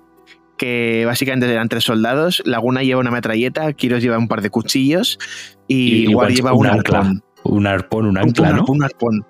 [0.63, 2.41] que básicamente eran tres soldados.
[2.45, 5.19] Laguna lleva una metralleta, Kiros lleva un par de cuchillos
[5.67, 7.25] y, Y- lleva un un ancla, arpón.
[7.43, 8.65] Un arpón, un ancla, un, ¿no?
[8.69, 9.27] Un arpón.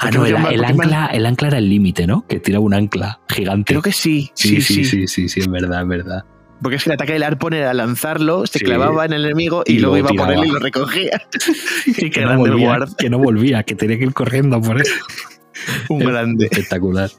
[0.00, 2.26] Ah, no, el, el ancla, el ancla era el límite, ¿no?
[2.28, 3.72] Que tiraba un ancla gigante.
[3.72, 4.84] Creo que sí, sí, sí, sí.
[4.84, 6.24] sí, sí, sí, es verdad, es verdad.
[6.60, 8.64] Porque es que el ataque del arpón era lanzarlo, se Sí.
[8.66, 10.46] clavaba en el enemigo y, Y luego iba por él tiraba.
[10.46, 11.22] y lo recogía.
[11.86, 14.92] Y Qué que no, volvía, que no volvía, que tenía que ir corriendo por eso.
[15.88, 16.44] Un grande.
[16.50, 17.10] Espectacular.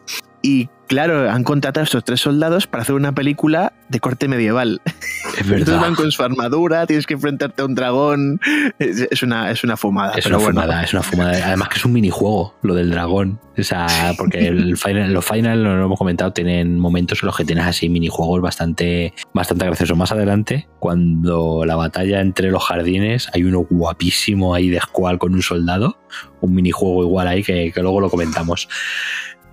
[0.46, 4.82] Y claro, han contratado a estos tres soldados para hacer una película de corte medieval.
[5.34, 5.82] Es Entonces verdad.
[5.82, 8.40] van con su armadura, tienes que enfrentarte a un dragón.
[8.78, 10.14] Es, es una, es una fumada.
[10.14, 10.62] Es pero una bueno.
[10.62, 11.48] fumada, es una fumada.
[11.48, 13.40] Además que es un minijuego, lo del dragón.
[13.58, 17.46] O sea, porque el final, los final, lo hemos comentado, tienen momentos en los que
[17.46, 19.98] tienes así minijuegos bastante, bastante graciosos.
[19.98, 25.34] Más adelante, cuando la batalla entre los jardines, hay uno guapísimo ahí de Squall con
[25.34, 25.98] un soldado.
[26.42, 28.68] Un minijuego igual ahí que, que luego lo comentamos.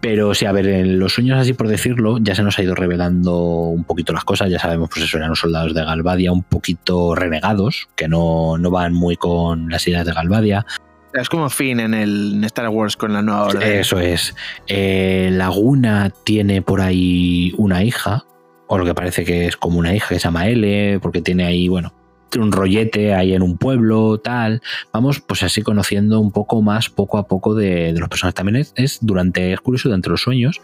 [0.00, 2.74] Pero sí, a ver, en los sueños, así por decirlo, ya se nos ha ido
[2.74, 4.50] revelando un poquito las cosas.
[4.50, 8.70] Ya sabemos, pues eso, eran los soldados de Galvadia un poquito renegados, que no, no
[8.70, 10.64] van muy con las ideas de Galvadia.
[11.12, 13.62] Es como Finn en el en Star Wars con la nueva orden.
[13.62, 14.34] Eso es.
[14.68, 18.24] Eh, Laguna tiene por ahí una hija,
[18.68, 21.44] o lo que parece que es como una hija que se llama L, porque tiene
[21.44, 21.92] ahí, bueno,
[22.38, 24.62] un rollete ahí en un pueblo, tal.
[24.92, 28.34] Vamos, pues así conociendo un poco más, poco a poco, de, de los personajes.
[28.34, 30.60] También es, es durante, es curioso, durante los sueños,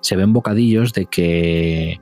[0.00, 2.00] se ven bocadillos de que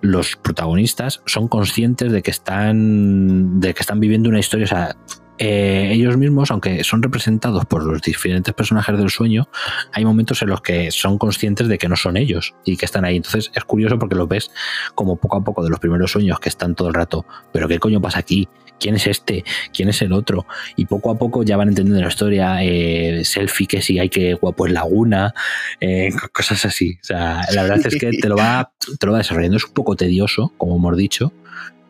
[0.00, 4.96] los protagonistas son conscientes de que están, de que están viviendo una historia, o sea,
[5.38, 9.48] eh, ellos mismos, aunque son representados por los diferentes personajes del sueño,
[9.92, 13.04] hay momentos en los que son conscientes de que no son ellos y que están
[13.04, 13.16] ahí.
[13.16, 14.50] Entonces es curioso porque lo ves
[14.94, 17.78] como poco a poco de los primeros sueños que están todo el rato, pero ¿qué
[17.78, 18.48] coño pasa aquí?
[18.78, 19.44] ¿Quién es este?
[19.72, 20.46] ¿Quién es el otro?
[20.76, 22.62] Y poco a poco ya van entendiendo la historia.
[22.62, 25.32] eh, selfie, que si hay que guapo es Laguna,
[25.80, 26.98] eh, cosas así.
[27.00, 29.56] O sea, la verdad es que te lo va, te lo va desarrollando.
[29.56, 31.32] Es un poco tedioso, como hemos dicho,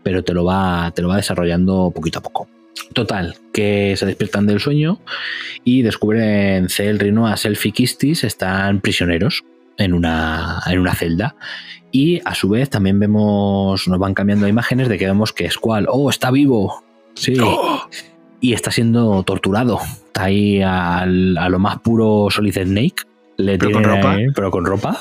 [0.02, 2.48] pero te lo va, te lo va desarrollando poquito a poco.
[2.92, 5.00] Total, que se despiertan del sueño
[5.64, 9.44] y descubren Cel, Rinoa, Selfie y Kistis están prisioneros
[9.78, 11.36] en una, en una celda.
[11.90, 15.86] Y a su vez también vemos, nos van cambiando imágenes de que vemos que Squall,
[15.88, 16.84] oh, está vivo.
[17.14, 17.36] Sí.
[18.40, 19.78] Y está siendo torturado.
[20.06, 22.96] Está ahí al- a, lo más puro Solid Snake.
[23.36, 24.16] Le Pero con ropa.
[24.34, 25.00] pero con ropa.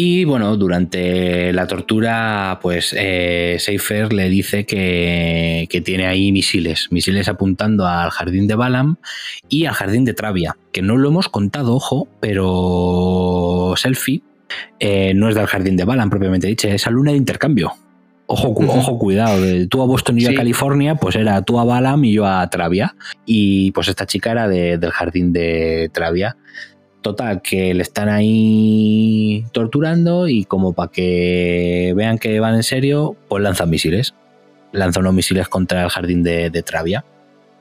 [0.00, 6.86] Y bueno, durante la tortura, pues eh, Seifer le dice que, que tiene ahí misiles,
[6.92, 8.94] misiles apuntando al jardín de Balam
[9.48, 14.22] y al jardín de Travia, que no lo hemos contado, ojo, pero Selfie
[14.78, 17.72] eh, no es del jardín de Balam propiamente dicho, es a luna de intercambio.
[18.26, 20.34] Ojo, cu- ojo, cuidado, tú a Boston y yo Sí.
[20.34, 22.94] a California, pues era tú a Balam y yo a Travia.
[23.26, 26.36] Y pues esta chica era de- del jardín de Travia.
[27.08, 33.16] Total, que le están ahí torturando y como para que vean que van en serio,
[33.28, 34.12] pues lanzan misiles.
[34.72, 37.06] Lanzan unos misiles contra el jardín de, de Travia.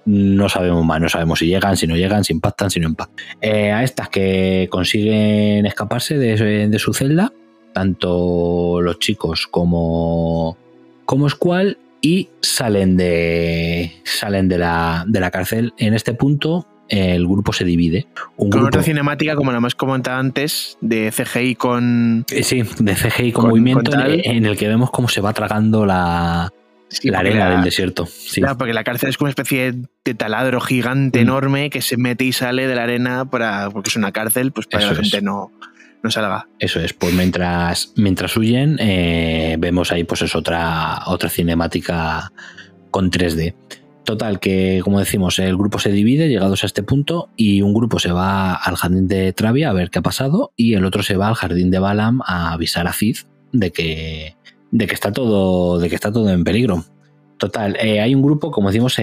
[0.04, 3.26] No sabemos más, no sabemos si llegan, si no llegan, si impactan, si no impactan.
[3.40, 7.32] Eh, a estas que consiguen escaparse de, su celda,
[7.72, 10.58] tanto los chicos como,
[11.06, 15.74] como Squall, y salen de, salen de, la, de la cárcel.
[15.78, 18.08] En este punto, el grupo se divide.
[18.38, 22.26] Un Con grupo, otra cinemática, como la hemos comentado antes, de CGI con.
[22.32, 25.22] eh, sí, de CGI con, con- movimiento con en, en el que vemos cómo se
[25.22, 26.52] va tragando la,
[26.90, 28.06] Sí, la porque arena la- del desierto.
[28.06, 28.40] Sí.
[28.42, 29.74] Claro, porque la cárcel es como una especie
[30.06, 31.24] de taladro gigante Mm.
[31.24, 34.68] enorme que se mete y sale de la arena para, porque es una cárcel, pues
[34.68, 35.12] para Eso que la es.
[35.12, 35.52] gente no,
[36.02, 36.48] no salga.
[36.60, 42.32] Eso es, pues mientras, mientras huyen, eh, vemos ahí pues es otra, otra cinemática
[42.90, 43.54] con 3D.
[44.08, 48.00] Total, que como decimos, el grupo se divide llegados a este punto y un grupo
[48.00, 51.18] se va al jardín de Travia a ver qué ha pasado y el otro se
[51.18, 53.18] va al jardín de Balam a avisar a Cid
[53.52, 54.38] de que,
[54.72, 56.86] de que, está, todo, de que está todo en peligro.
[57.38, 58.96] Total, eh, hay un grupo, como decimos,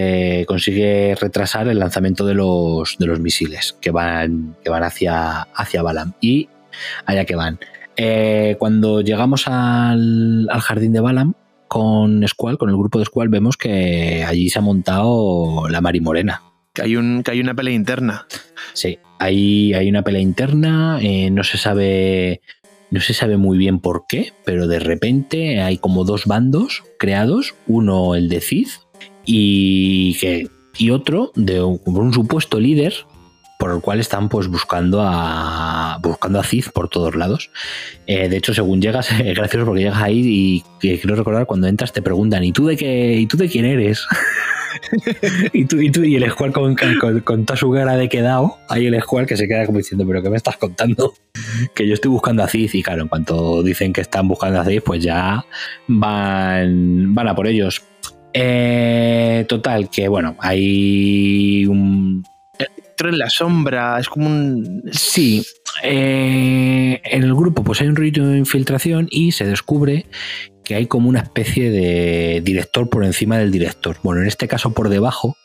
[0.47, 5.82] consigue retrasar el lanzamiento de los, de los misiles que van, que van hacia, hacia
[5.82, 6.48] Balam y
[7.05, 7.59] allá que van.
[7.98, 11.35] Eh, cuando llegamos al, al jardín de Balam
[11.74, 16.01] con Squall, con el grupo de Squall, vemos que allí se ha montado la Mari
[16.01, 16.40] Morena.
[16.72, 18.28] Que hay, un, que hay una pelea interna.
[18.74, 22.42] Sí, hay, hay una pelea interna, eh, no se sabe.
[22.92, 27.56] No se sabe muy bien por qué, pero de repente hay como dos bandos creados,
[27.66, 28.68] uno el de Cid
[29.24, 30.46] y, que,
[30.78, 32.94] y otro de un, un supuesto líder
[33.64, 37.50] por el cual están pues buscando a buscando a Cid por todos lados.
[38.06, 40.64] Eh, de hecho, según llegas, es gracioso porque llegas ahí y,
[40.98, 44.06] quiero recordar cuando entras te preguntan ¿y tú de qué y tú de quién eres?
[45.54, 46.76] y tú y tú y el Squall con,
[47.24, 50.22] con, toda su cara de quedado, hay el Squall que se queda como diciendo pero
[50.22, 51.14] qué me estás contando
[51.74, 54.66] que yo estoy buscando a Cid y claro en cuanto dicen que están buscando a
[54.66, 55.42] Cid pues ya
[55.86, 57.82] van van a por ellos.
[58.34, 62.24] Eh, total que bueno hay un
[62.94, 64.84] Entró en la sombra, es como un.
[64.92, 65.44] Sí,
[65.82, 70.06] eh, en el grupo pues hay un rito de infiltración y se descubre
[70.62, 73.96] que hay como una especie de director por encima del director.
[74.04, 75.36] Bueno, en este caso por debajo,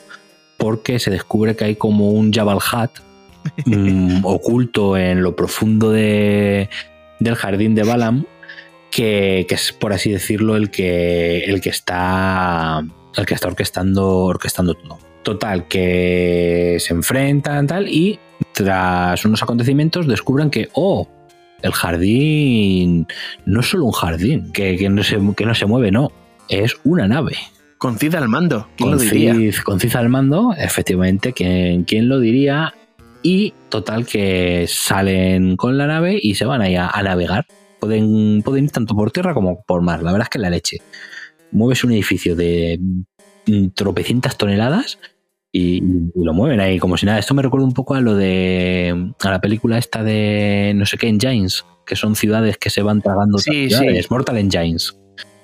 [0.58, 2.92] porque se descubre que hay como un Jabal Hat
[3.66, 6.70] mm, oculto en lo profundo de,
[7.20, 8.26] del jardín de Balam,
[8.92, 12.84] que, que es, por así decirlo, el que, el que está.
[13.16, 15.09] El que está orquestando, orquestando todo.
[15.24, 18.20] Total, que se enfrentan tal, y
[18.54, 21.08] tras unos acontecimientos descubren que, oh,
[21.62, 23.08] el jardín
[23.46, 26.12] no es solo un jardín, que, que no, se, que no se mueve, no,
[26.48, 27.36] es una nave.
[27.78, 29.34] Con Cid al mando, ¿quién Con lo diría?
[29.34, 32.74] Cid, con Cid al mando, efectivamente, ¿quién, quién lo diría?
[33.22, 37.46] Y total que salen con la nave y se van ahí a, a navegar.
[37.80, 40.04] Pueden, pueden ir tanto por tierra como por mar.
[40.04, 40.78] La verdad es que la leche.
[41.52, 42.80] Mueves un edificio de
[43.76, 45.00] tropecientas toneladas
[45.52, 47.20] y, y lo mueven ahí como si nada.
[47.20, 50.98] Esto me recuerda un poco a lo de a la película esta de no sé
[50.98, 54.04] qué Engines, que son ciudades que se van tragando Sí, ciudades.
[54.06, 54.08] sí.
[54.12, 54.96] Mortal Engines.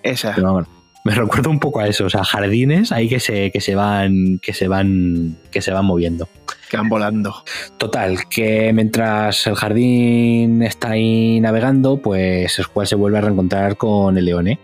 [0.03, 0.33] Esa.
[0.35, 0.67] Pero bueno,
[1.03, 4.39] me recuerda un poco a eso, o sea, jardines ahí que se, que se van,
[4.41, 6.27] que se van, que se van moviendo.
[6.69, 7.33] Que van volando.
[7.77, 14.17] Total, que mientras el jardín está ahí navegando, pues Squall se vuelve a reencontrar con
[14.17, 14.59] el leone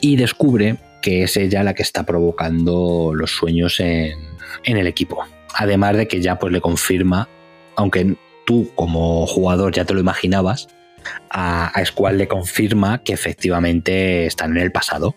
[0.00, 4.18] y descubre que es ella la que está provocando los sueños en,
[4.64, 5.24] en el equipo.
[5.54, 7.28] Además de que ya pues le confirma,
[7.76, 8.16] aunque
[8.46, 10.68] tú como jugador ya te lo imaginabas,
[11.30, 15.14] a, a Squall le confirma que efectivamente están en el pasado.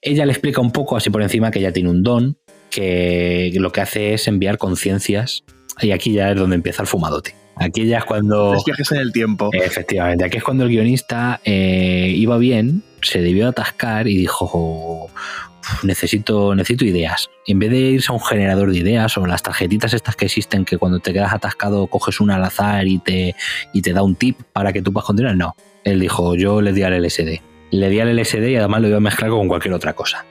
[0.00, 2.38] Ella le explica un poco así por encima que ella tiene un don,
[2.70, 5.44] que lo que hace es enviar conciencias
[5.80, 7.34] y aquí ya es donde empieza el fumadote.
[7.56, 8.52] Aquí ya es cuando...
[8.52, 9.50] Los viajes en el tiempo.
[9.52, 15.12] Efectivamente, aquí es cuando el guionista eh, iba bien, se debió atascar y dijo, "Uf,
[15.82, 17.30] necesito, necesito ideas.
[17.46, 20.26] Y en vez de irse a un generador de ideas o las tarjetitas estas que
[20.26, 23.34] existen que cuando te quedas atascado coges una al azar y te,
[23.72, 25.54] y te da un tip para que tú puedas continuar, no.
[25.84, 27.40] Él dijo, yo le di al LSD.
[27.70, 30.24] Le di al LSD y además lo iba a mezclar con cualquier otra cosa.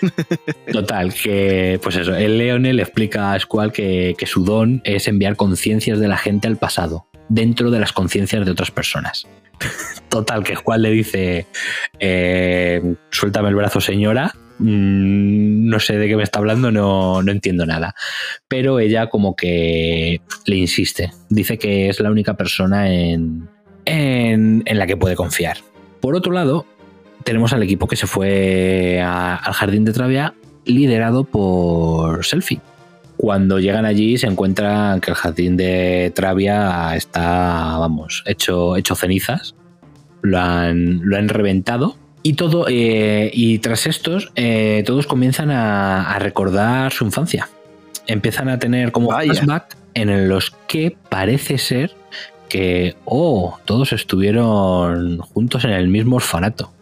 [0.72, 5.08] Total, que pues eso, el Leone le explica a Squall que, que su don es
[5.08, 9.26] enviar conciencias de la gente al pasado, dentro de las conciencias de otras personas.
[10.08, 11.46] Total, que Squall le dice,
[11.98, 17.32] eh, suéltame el brazo señora, Mm, no sé de qué me está hablando, no, no
[17.32, 17.94] entiendo nada.
[18.48, 23.48] Pero ella como que le insiste, dice que es la única persona en,
[23.84, 25.58] en, en la que puede confiar.
[26.00, 26.66] Por otro lado,
[27.24, 32.60] tenemos al equipo que se fue al jardín de Travia liderado por Selfie.
[33.16, 39.54] Cuando llegan allí se encuentran que el jardín de Travia está, vamos, hecho, hecho cenizas.
[40.22, 41.96] Lo han, lo han reventado.
[42.22, 47.48] Y todo, eh, y tras estos, eh, todos comienzan a, a recordar su infancia.
[48.06, 49.32] Empiezan a tener como Vaya.
[49.32, 51.94] flashback en los que parece ser
[52.48, 56.72] que, oh, todos estuvieron juntos en el mismo orfanato.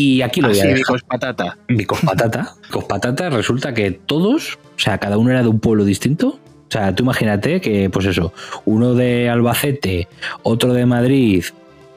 [0.00, 0.80] Y aquí lo voy a Así, dejar.
[0.80, 1.58] hijos patata.
[1.66, 2.54] Vicos Patata.
[2.62, 6.28] Vicos Patata resulta que todos, o sea, cada uno era de un pueblo distinto.
[6.38, 8.32] O sea, tú imagínate que, pues eso,
[8.64, 10.06] uno de Albacete,
[10.44, 11.42] otro de Madrid,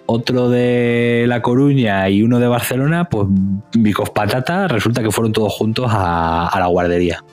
[0.07, 3.27] otro de La Coruña y uno de Barcelona, pues
[3.73, 7.23] Vicos Patata resulta que fueron todos juntos a, a la guardería.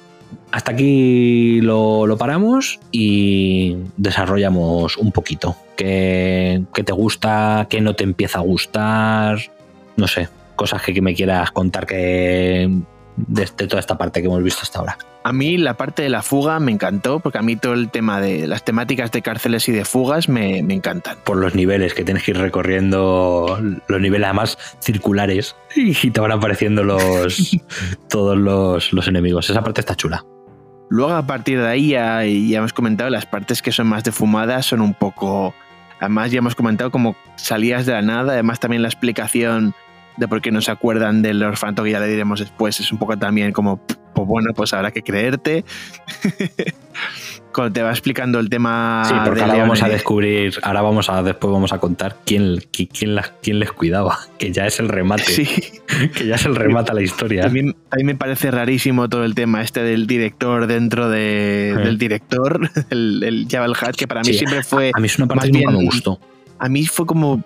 [0.50, 5.56] Hasta aquí lo, lo paramos y desarrollamos un poquito.
[5.76, 7.66] ¿Qué, qué te gusta?
[7.70, 9.38] ¿Qué no te empieza a gustar?
[9.96, 10.28] No sé,
[10.58, 12.68] cosas que, que me quieras contar que
[13.26, 14.98] de, de toda esta parte que hemos visto hasta ahora.
[15.24, 18.20] A mí la parte de la fuga me encantó, porque a mí todo el tema
[18.20, 21.18] de las temáticas de cárceles y de fugas me, me encantan.
[21.24, 26.32] Por los niveles que tienes que ir recorriendo, los niveles además circulares, y te van
[26.32, 27.56] apareciendo los
[28.08, 29.50] todos los, los enemigos.
[29.50, 30.24] Esa parte está chula.
[30.90, 34.66] Luego a partir de ahí ya, ya hemos comentado, las partes que son más defumadas
[34.66, 35.54] son un poco...
[36.00, 39.74] Además ya hemos comentado como salías de la nada, además también la explicación
[40.18, 42.98] de por qué no se acuerdan del orfanato que ya le diremos después es un
[42.98, 45.64] poco también como, pues bueno, pues habrá que creerte.
[47.52, 49.02] Cuando te va explicando el tema...
[49.08, 52.88] Sí, porque ahora vamos a descubrir, ahora vamos a después vamos a contar quién, qui-
[52.92, 55.46] quién, las- quién les cuidaba, que ya es el remate, Sí.
[56.14, 57.42] que ya es el remate a la historia.
[57.42, 61.82] También, también me parece rarísimo todo el tema este del director dentro de- Sí.
[61.84, 64.90] del director, el, el Jabal Hat, que para mí Sí, siempre fue.
[64.94, 66.20] A mí es una parte que nunca me gustó.
[66.58, 67.42] A mí fue como.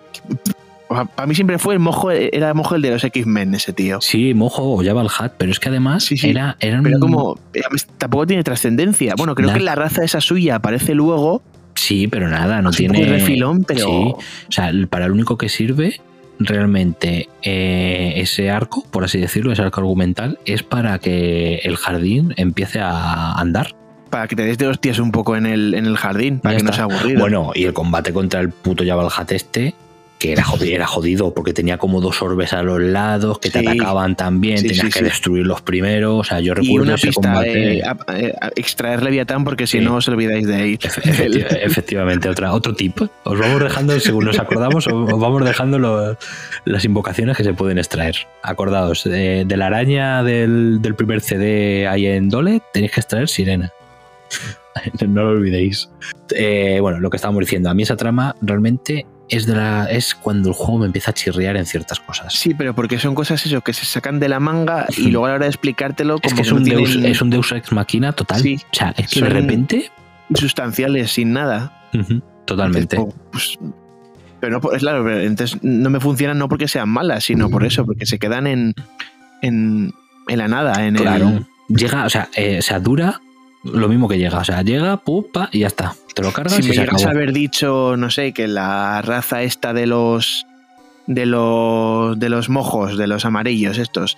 [0.93, 3.73] O sea, para mí siempre fue el mojo, era mojo el de los X-Men, ese
[3.73, 3.99] tío.
[4.01, 6.29] Sí, mojo o Jabal Hat, pero es que además Sí, sí.
[6.29, 7.39] era, era Pero un- como.
[7.53, 7.61] eh,
[7.97, 9.15] Tampoco tiene trascendencia.
[9.17, 9.57] Bueno, creo Nada.
[9.59, 11.41] que la raza esa suya aparece luego.
[11.75, 12.99] Sí, pero nada, no Es un tiene.
[13.05, 14.17] de refilón, pero- Sí, o
[14.51, 15.99] sea, para lo único que sirve
[16.47, 22.33] realmente eh, ese arco, por así decirlo, ese arco argumental, es para que el jardín
[22.37, 23.75] empiece a andar.
[24.09, 26.57] Para que te des de hostias un poco en el, en el jardín, para Ya
[26.59, 27.19] que no sea aburrido.
[27.19, 29.73] Bueno, y el combate contra el puto Jabal Hat este,
[30.23, 33.59] que era jodido, era jodido porque tenía como dos orbes a los lados que te
[33.59, 35.03] atacaban también, Sí, tenías sí, que sí.
[35.05, 36.15] destruirlos primero.
[36.15, 37.79] O sea, yo Y recuerdo una ese pista, combate.
[37.79, 40.73] eh, a- eh, a- extraer Leviatán porque si no os olvidáis de ahí.
[40.77, 43.01] Efe- efecti- efectivamente, otra, otro tip.
[43.25, 46.17] Os vamos dejando, según nos acordamos, os os vamos dejando lo-
[46.63, 48.15] las invocaciones que se pueden extraer.
[48.43, 53.27] Acordaos, de, de la araña del, del primer CD ahí en Dole, tenéis que extraer
[53.27, 53.73] Sirena.
[55.07, 55.89] No lo olvidéis.
[56.35, 60.15] Eh, bueno, lo que estábamos diciendo, a mí esa trama realmente es, de la, es
[60.15, 62.33] cuando el juego me empieza a chirriar en ciertas cosas.
[62.33, 65.29] Sí, pero porque son cosas eso que se sacan de la manga y luego a
[65.29, 67.71] la hora de explicártelo como es que es un, Deus, tienen es un Deus Ex
[67.71, 68.41] Machina total.
[68.41, 68.55] Sí.
[68.71, 69.91] O sea, es que de repente...
[70.29, 71.89] insustanciales sin nada.
[72.45, 72.95] Totalmente.
[72.97, 73.59] Entonces, pues,
[74.39, 77.49] pero no, por- es claro, pero entonces no me funcionan no porque sean malas, sino
[77.49, 78.73] por eso, porque se quedan en,
[79.41, 79.93] en,
[80.27, 81.27] en la nada, en Claro.
[81.29, 83.21] el, Llega, o sea, eh, o sea, dura
[83.63, 84.39] lo mismo que llega.
[84.39, 85.95] O sea, llega, pupa y ya está.
[86.13, 89.41] Te lo cargas si y me llegas a haber dicho, no sé, que la raza
[89.41, 90.45] esta de los
[91.07, 94.15] de los de los mojos, de los amarillos estos,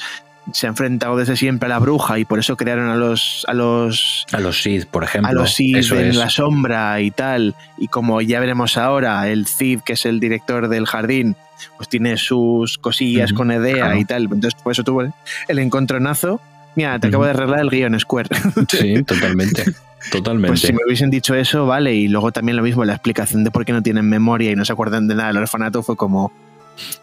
[0.51, 3.53] se ha enfrentado desde siempre a la bruja y por eso crearon a los a
[3.53, 5.29] los A los Sith, por ejemplo.
[5.29, 6.15] a los Sith Eso en es.
[6.15, 7.55] la sombra y tal.
[7.77, 11.35] Y como ya veremos ahora, el Cid, que es el director del jardín,
[11.77, 13.97] pues tiene sus cosillas con claro.
[13.97, 14.23] y tal.
[14.23, 15.13] Entonces, por eso tuvo el,
[15.47, 16.41] el encontronazo.
[16.75, 18.29] Mira, te acabo de arreglar el guion Square.
[18.69, 19.63] Sí, totalmente.
[20.11, 20.49] Totalmente.
[20.49, 21.93] Pues si me hubiesen dicho eso, vale.
[21.93, 24.65] Y luego también lo mismo, la explicación de por qué no tienen memoria y no
[24.65, 26.31] se acuerdan de nada del orfanato fue como.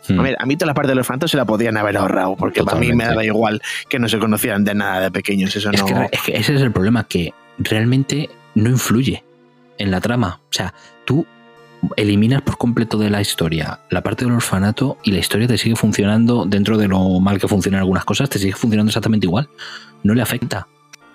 [0.07, 0.21] Hmm.
[0.21, 2.63] A ver, a mí toda la parte del orfanato se la podían haber ahorrado, porque
[2.63, 5.55] para mí me daba igual que no se conocieran de nada de pequeños.
[5.57, 5.87] Eso es, no.
[5.87, 9.25] que, es que ese es el problema, que realmente no influye
[9.79, 10.41] en la trama.
[10.45, 10.75] O sea,
[11.05, 11.27] tú
[11.97, 15.75] eliminas por completo de la historia la parte del orfanato y la historia te sigue
[15.77, 19.49] funcionando dentro de lo mal que funcionan algunas cosas, te sigue funcionando exactamente igual.
[20.03, 20.69] No le afecta.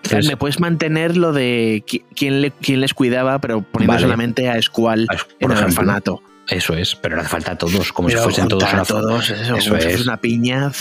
[0.04, 4.04] Entonces, me puedes mantener lo de qui- quién, le- quién les cuidaba, pero poniendo Vale.
[4.04, 5.08] solamente a Squall
[5.40, 6.22] por en el orfanato.
[6.50, 9.30] Eso es, pero no hace falta a todos, como Pero si fuesen todos una todos,
[9.30, 9.84] eso, eso como si es.
[9.84, 10.72] fuese una piña.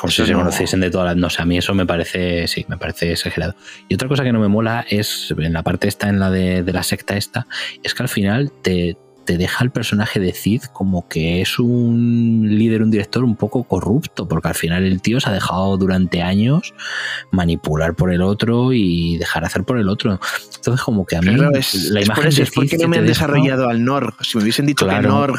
[0.00, 1.16] como si se no- conociesen de todas las.
[1.16, 3.54] No sé, a mí eso me parece, sí, me parece exagerado.
[3.88, 6.64] Y otra cosa que no me mola es, en la parte esta, en la de,
[6.64, 7.46] de la secta esta,
[7.84, 12.46] es que al final te, te deja el personaje de Cid como que es un
[12.48, 16.22] líder, un director un poco corrupto, porque al final el tío se ha dejado durante
[16.22, 16.74] años
[17.30, 20.20] manipular por el otro y dejar hacer por el otro.
[20.56, 22.68] Entonces, como que a mí Claro, es, la es imagen por eso, de es porque
[22.70, 24.14] Cid no me han deja- desarrollado al Norg.
[24.24, 25.02] Si me hubiesen dicho Claro.
[25.02, 25.34] que Norg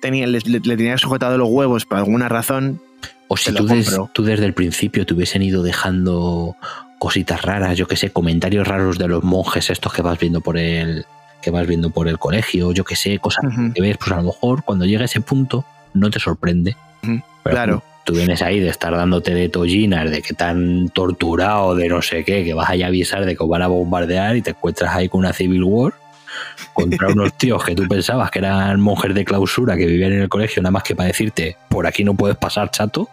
[0.00, 2.80] tenía, le, le- le tenía sujetado los huevos por alguna razón,
[3.28, 6.54] O si tú, des- tú desde el principio te hubiesen ido dejando
[6.98, 10.58] cositas raras, yo que sé, comentarios raros de los monjes estos que vas viendo por
[10.58, 11.04] el
[11.42, 13.72] que vas viendo por el colegio, yo que sé, cosas Ujú.
[13.74, 16.76] que ves, pues a lo mejor cuando llega ese punto no te sorprende.
[17.02, 17.82] Pero claro.
[18.04, 22.24] Tú vienes ahí de estar dándote de tollinas, de que tan torturado, de no sé
[22.24, 24.92] qué, que vas allá a avisar de que os van a bombardear y te encuentras
[24.94, 25.92] ahí con una Civil War
[26.72, 30.28] contra unos tíos que tú pensabas que eran monjes de clausura que vivían en el
[30.28, 33.08] colegio nada más que para decirte por aquí no puedes pasar chato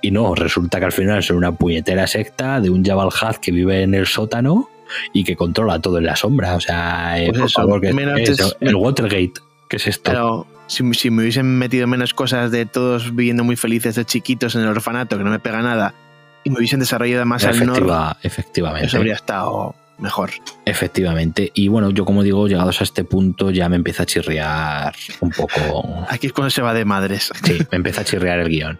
[0.00, 3.52] y no, resulta que al final son una puñetera secta de un Jabal Had que
[3.52, 4.68] vive en el sótano
[5.12, 6.54] y que controla todo en la sombra.
[6.56, 9.34] O sea, eh, Pues por eso, favor, que menos es es- el Watergate.
[9.68, 10.10] ¿Qué es esto?
[10.10, 14.54] Pero si, si me hubiesen metido menos cosas de todos viviendo muy felices de chiquitos
[14.54, 15.94] en el orfanato, que no me pega nada,
[16.44, 18.86] y me hubiesen desarrollado más al Efectiva- efectivamente.
[18.86, 20.30] eso habría estado mejor.
[20.66, 21.50] Efectivamente.
[21.54, 25.30] Y bueno, yo como digo, llegados a este punto ya me empieza a chirriar un
[25.30, 26.04] poco.
[26.10, 27.30] Aquí es cuando se va de madres.
[27.44, 28.78] Sí, me empieza a chirriar el guion.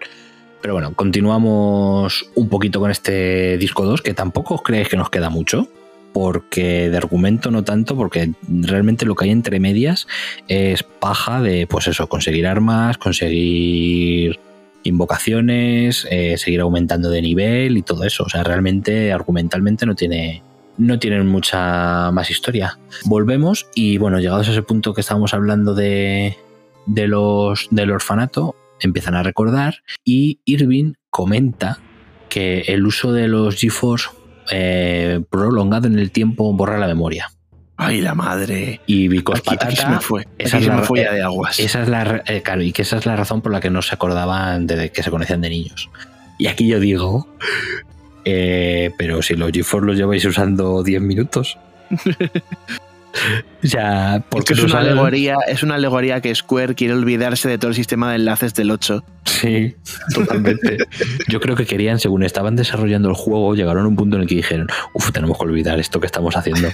[0.60, 5.10] Pero bueno, continuamos un poquito con este disco 2, que tampoco os creéis que nos
[5.10, 5.68] queda mucho,
[6.14, 10.06] porque de argumento no tanto, porque realmente lo que hay entre medias
[10.46, 14.38] es paja de, pues eso, conseguir armas, conseguir
[14.84, 18.22] invocaciones, eh, seguir aumentando de nivel y todo eso.
[18.22, 20.44] O sea, realmente argumentalmente no tiene,
[20.78, 22.78] no tienen mucha más historia.
[23.06, 26.38] Volvemos y bueno, llegados a ese punto que estábamos hablando de,
[26.86, 31.80] de los, del orfanato, empiezan a recordar y Irving comenta
[32.28, 34.10] que el uso de los GeForce
[34.50, 37.30] eh, prolongado en el tiempo borra la memoria.
[37.76, 38.80] Ay, la madre.
[38.86, 40.28] Y Vicos Aquí, aquí Patata, se me fue.
[40.38, 41.58] Esa es la- me fue de aguas.
[41.58, 43.82] esa es la, eh, claro, y que esa es la razón por la que no
[43.82, 45.90] se acordaban de que se conocían de niños.
[46.38, 47.26] Y aquí yo digo,
[48.24, 51.58] eh, pero si los GeForce los lleváis usando 10 minutos.
[53.62, 57.70] o sea, porque es una alegoría, es una alegoría que Square quiere olvidarse de todo
[57.70, 59.04] el sistema de enlaces del 8.
[59.24, 59.74] Sí,
[60.14, 60.78] totalmente.
[61.28, 64.28] Yo creo que querían, según estaban desarrollando el juego, llegaron a un punto en el
[64.28, 66.68] que dijeron, uff, tenemos que olvidar esto que estamos haciendo.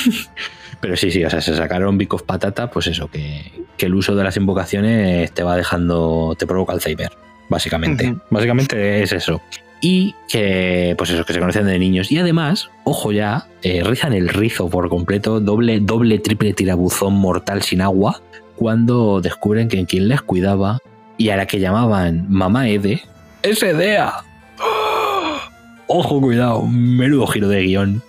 [0.80, 3.94] Pero sí, sí, o sea, se sacaron Big of Patata, pues eso, que, que el
[3.94, 7.10] uso de las invocaciones te va dejando, te provoca Alzheimer,
[7.48, 8.14] básicamente.
[8.30, 9.40] Básicamente es eso.
[9.86, 12.10] Y que, pues eso, que se conocen de niños.
[12.10, 17.60] Y además, ojo ya, eh, rizan el rizo por completo, doble, doble, triple tirabuzón mortal
[17.60, 18.22] sin agua,
[18.56, 20.78] cuando descubren que quien les cuidaba
[21.18, 23.02] y a la que llamaban Mamá Ede
[23.42, 24.24] es Edea.
[25.86, 28.02] Ojo, cuidado, menudo giro de guion.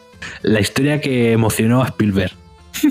[0.44, 2.32] La historia que emocionó a Spielberg.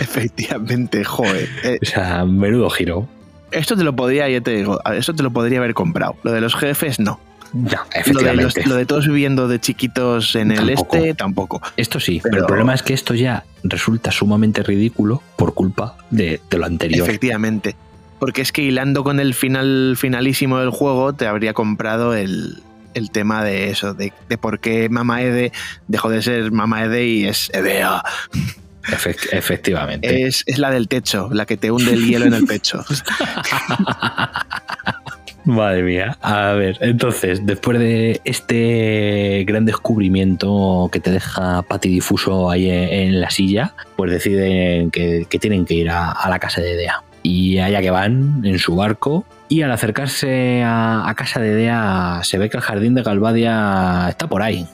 [0.00, 1.48] Efectivamente, joder.
[1.62, 3.08] Eh, O sea, menudo giro.
[3.52, 6.16] esto te lo podría, ya te digo, esto te lo podría haber comprado.
[6.24, 7.20] Lo de los jefes, no.
[7.56, 8.66] No, Lo de, los- efectivamente.
[8.66, 11.60] lo de todos viviendo de chiquitos en el este, tampoco.
[11.76, 12.32] Esto sí, pero...
[12.32, 16.66] Pero- el problema es que esto ya resulta sumamente ridículo por culpa de, de lo
[16.66, 17.06] anterior.
[17.08, 17.76] Efectivamente.
[18.18, 22.62] Porque es que hilando con el final finalísimo del juego, te habría comprado el,
[22.94, 25.52] el tema de eso, de, de por qué Mama Ede
[25.88, 28.02] dejó de ser Mama Ede y es Edea.
[28.84, 30.26] Efect- efectivamente.
[30.26, 32.84] Es, es la del techo, la que te hunde el hielo en el pecho.
[35.46, 36.18] Madre mía.
[36.22, 43.20] A ver, entonces, después de este gran descubrimiento que te deja patidifuso ahí en, en
[43.20, 47.02] la silla, pues deciden que, que tienen que ir a, a la casa de Dea.
[47.22, 52.20] Y allá que van, en su barco, y al acercarse a, a casa de Dea,
[52.22, 54.66] se ve que el jardín de Galvadia está por ahí.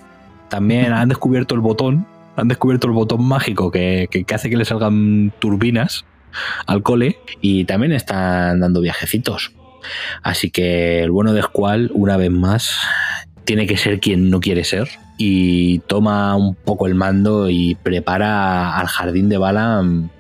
[0.49, 4.57] También han descubierto el botón, han descubierto el botón mágico que, que- que hace que
[4.57, 6.07] le salgan turbinas
[6.67, 9.53] al cole, y también están dando viajecitos.
[10.23, 12.79] Así que el bueno de Squall, una vez más,
[13.45, 14.89] tiene que ser quien no quiere ser
[15.19, 20.11] y toma un poco el mando y prepara al jardín de Balam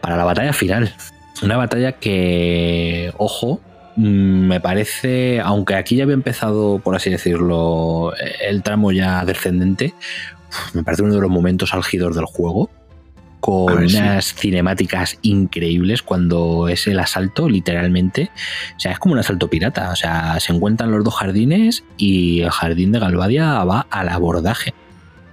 [0.00, 0.94] para la batalla final.
[1.42, 3.60] Una batalla que, ojo,
[3.96, 9.94] mm, me parece, aunque aquí ya había empezado, por así decirlo, el tramo ya descendente,
[10.72, 12.70] me parece uno de los momentos álgidos del juego
[13.46, 13.96] con sí.
[13.96, 18.32] unas cinemáticas increíbles cuando es el asalto, literalmente.
[18.76, 19.92] O sea, es como un asalto pirata.
[19.92, 24.74] O sea, se encuentran los dos jardines y el jardín de Galvadia va al abordaje.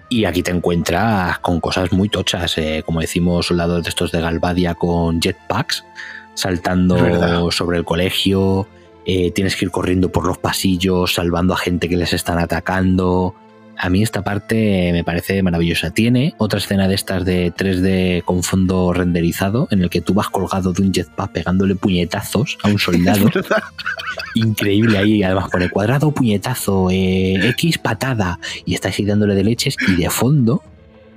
[0.10, 4.22] Y aquí te encuentras con cosas muy tochas, eh, como decimos, soldados de estos de
[4.22, 5.84] Galvadia con jetpacks,
[6.36, 8.68] saltando sobre el colegio.
[9.06, 13.34] eh, tienes que ir corriendo por los pasillos, salvando a gente que les están atacando.
[13.78, 15.92] A mí esta parte me parece maravillosa.
[15.92, 20.30] Tiene otra escena de estas de 3D con fondo renderizado, en el que tú vas
[20.30, 23.30] colgado de un jetpack pegándole puñetazos a un soldado.
[24.36, 29.76] Increíble ahí, además pone cuadrado, puñetazo, eh, X patada, y estás ahí dándole de leches,
[29.88, 30.64] y de fondo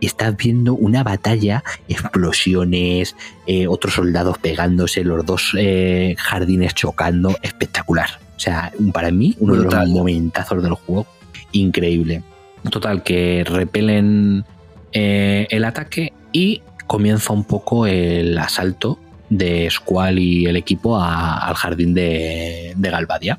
[0.01, 3.17] estás viendo una batalla, explosiones,
[3.47, 8.11] eh, otros soldados pegándose, los dos eh, jardines chocando, espectacular.
[8.37, 11.07] O sea, para mí, uno de los momentazos del juego,
[11.53, 12.23] increíble.
[12.71, 14.45] Total, que repelen
[14.93, 18.99] eh, el ataque y comienza un poco el asalto
[19.29, 23.39] de Squall y el equipo a- al jardín de, de Galvadia.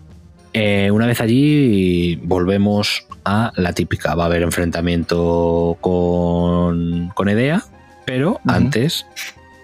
[0.54, 7.64] Eh, una vez allí volvemos a la típica, va a haber enfrentamiento con, con Edea,
[8.06, 9.06] pero antes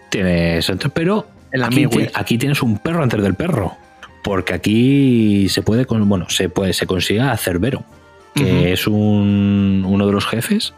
[0.10, 0.72] tienes...
[0.94, 3.76] Pero El aquí, aquí tienes un perro antes del perro,
[4.24, 7.84] porque aquí se puede, con, bueno, se puede, se consigue a Cerbero,
[8.34, 10.74] que es un, uno de los jefes,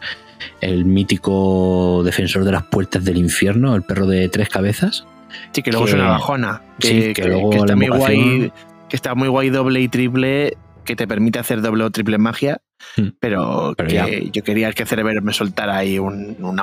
[0.61, 5.05] el mítico defensor de las puertas del infierno, el perro de tres cabezas.
[5.51, 6.61] Sí, que luego que- es una bajona.
[6.79, 8.51] Que, sí, que luego está la muy invocación- guay.
[8.89, 12.61] Que está muy guay doble y triple, que te permite hacer doble o triple magia.
[12.97, 13.07] Hmm.
[13.19, 14.07] Pero, Pero que ya.
[14.31, 16.59] yo quería que Cerebro me soltara ahí un, un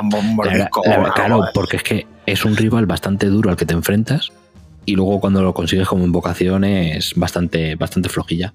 [1.14, 4.30] claro, porque es que es un rival bastante duro al que te enfrentas
[4.84, 8.52] y luego cuando lo consigues como invocación es bastante, bastante flojilla.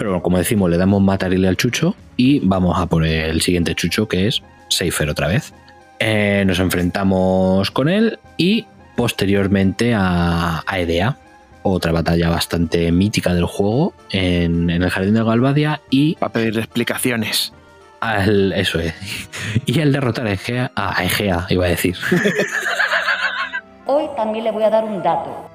[0.00, 3.74] Pero bueno, como decimos, le damos matarile al chucho y vamos a por el siguiente
[3.74, 5.52] chucho que es Seifer otra vez.
[5.98, 8.64] Eh, nos enfrentamos con él y
[8.96, 11.18] posteriormente a, a Edea.
[11.64, 16.56] Otra batalla bastante mítica del juego en, en el Jardín de Galvadia y Para pedir
[16.56, 17.52] explicaciones.
[18.00, 18.94] al, eso es.
[19.66, 21.94] Y al derrotar a Egea, a Egea iba a decir.
[23.84, 25.49] Hoy también le voy a dar un dato.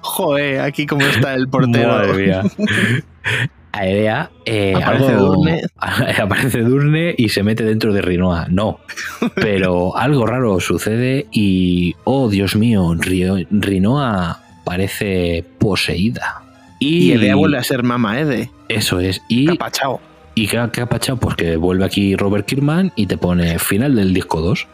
[0.00, 1.88] Joder, aquí como está el portero.
[1.88, 2.42] Madre mía.
[3.74, 5.62] A Edea eh, Aparece algo- Durne.
[6.22, 8.46] aparece Durne y se mete dentro de Rinoa.
[8.50, 8.80] No.
[9.34, 16.42] Pero algo raro sucede y, oh Dios mío, Rio- Rinoa parece poseída.
[16.80, 18.50] Y, Y Edea vuelve a ser Mama Ede.
[18.68, 19.22] Eso es.
[19.28, 20.02] Y, Capachao.
[20.34, 20.84] ¿Y qué, ha- qué?
[20.86, 24.66] Pues que vuelve aquí Robert Kirkman y te pone final del disco 2.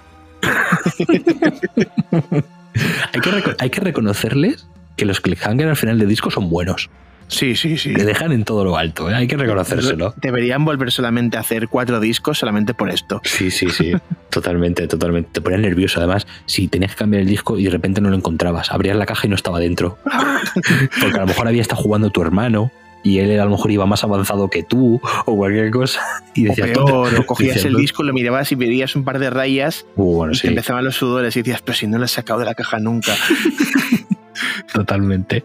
[3.13, 6.91] hay, que hay que reconocerles que los cliffhanger al final del disco son buenos.
[7.29, 7.91] Sí, sí, sí.
[7.91, 9.15] Le dejan en todo lo alto, ¿eh?
[9.15, 10.15] hay que reconocérselo.
[10.17, 13.21] Deberían volver solamente a hacer cuatro discos solamente por esto.
[13.25, 13.93] Sí, sí, sí.
[14.31, 15.31] totalmente, totalmente.
[15.33, 16.01] Te ponías nervioso.
[16.01, 19.05] Además, si tenías que cambiar el disco y de repente no lo encontrabas, abrías la
[19.05, 19.99] caja y no estaba dentro.
[21.01, 22.73] Porque a lo mejor había estado jugando tu hermano
[23.03, 26.01] y él a lo mejor iba más avanzado que tú o cualquier cosa.
[26.35, 29.19] Y O decías, peor, "Tú- o cogías el disco, lo mirabas y veías un par
[29.19, 31.99] de rayas Uh, bueno, y sí, te empezaban los sudores y decías, pero si no
[31.99, 33.13] lo he sacado de la caja nunca.
[34.73, 35.45] totalmente.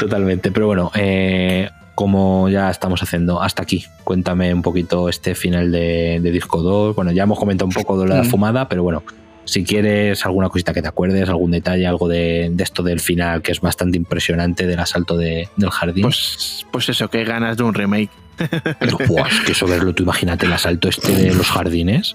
[0.00, 0.50] Totalmente.
[0.50, 6.20] Pero bueno, eh, como ya estamos haciendo hasta aquí, cuéntame un poquito este final de,
[6.22, 6.94] de disco 2.
[6.96, 8.26] Bueno, ya hemos comentado un poco de la Mm.
[8.26, 9.02] fumada, pero bueno,
[9.46, 13.40] si quieres alguna cosita que te acuerdes, algún detalle, algo de, de esto del final
[13.40, 16.02] que es bastante impresionante del asalto de- del jardín.
[16.02, 18.10] Pues, pues eso, que ganas de un remake.
[19.08, 22.14] Buah, es que eso verlo, tú imagínate el asalto este de los jardines.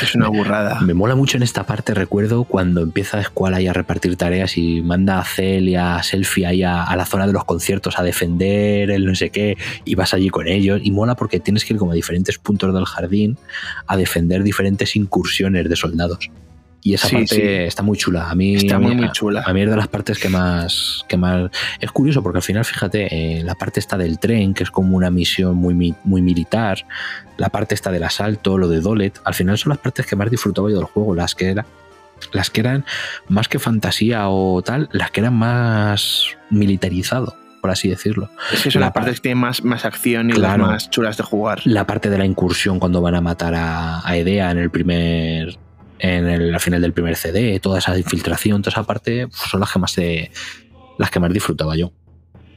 [0.00, 0.80] Es una burrada.
[0.82, 4.82] Me mola mucho en esta parte, recuerdo cuando empieza Squall ahí a repartir tareas y
[4.82, 8.02] manda a Cel y a Selfie ahí a, a la zona de los conciertos a
[8.02, 11.72] defender el no sé qué y vas allí con ellos y mola porque tienes que
[11.72, 13.36] ir como a diferentes puntos del jardín
[13.86, 16.30] a defender diferentes incursiones de soldados.
[16.86, 17.40] Y esa Sí, parte sí.
[17.42, 18.28] está muy chula.
[18.30, 19.42] A mí, Está a mí- muy, muy chula.
[19.46, 21.50] A mí es de las partes que más, que más...
[21.80, 24.94] Es curioso porque al final, fíjate, eh, la parte esta del tren, que es como
[24.94, 26.84] una misión muy, muy militar,
[27.38, 30.30] la parte esta del asalto, lo de Dolet, al final son las partes que más
[30.30, 31.64] disfrutaba yo del juego, las que, era,
[32.34, 32.84] las que eran
[33.28, 38.28] más que fantasía o tal, las que eran más militarizado, por así decirlo.
[38.52, 40.64] Es que son La las partes par- que tienen más, más acción y Claro.
[40.64, 41.62] las más chulas de jugar.
[41.64, 45.56] La parte de la incursión cuando van a matar a, a Edea en el primer...
[46.04, 49.60] En el, al final del primer CD, toda esa infiltración, toda esa parte, pues, son
[49.60, 49.96] las que más
[50.98, 51.92] las que más disfrutaba yo.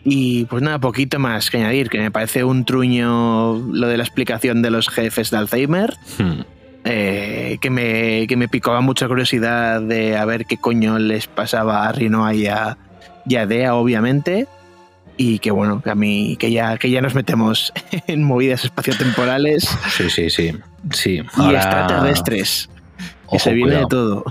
[0.03, 4.03] Y pues nada, poquito más que añadir, que me parece un truño lo de la
[4.03, 6.41] explicación de los jefes de Alzheimer, Hmm.
[6.85, 11.87] eh, que, me, que me picaba mucha curiosidad de a ver qué coño les pasaba
[11.87, 12.77] a Rinoa y a,
[13.25, 14.47] y a Dea, obviamente.
[15.17, 17.73] Y que bueno, que a mí, que ya, que ya nos metemos
[18.07, 20.51] en movidas espaciotemporales Sí, sí, sí.
[20.91, 21.11] sí.
[21.15, 22.69] y Ahora- extraterrestres.
[23.27, 24.25] Ojo, se viene de todo.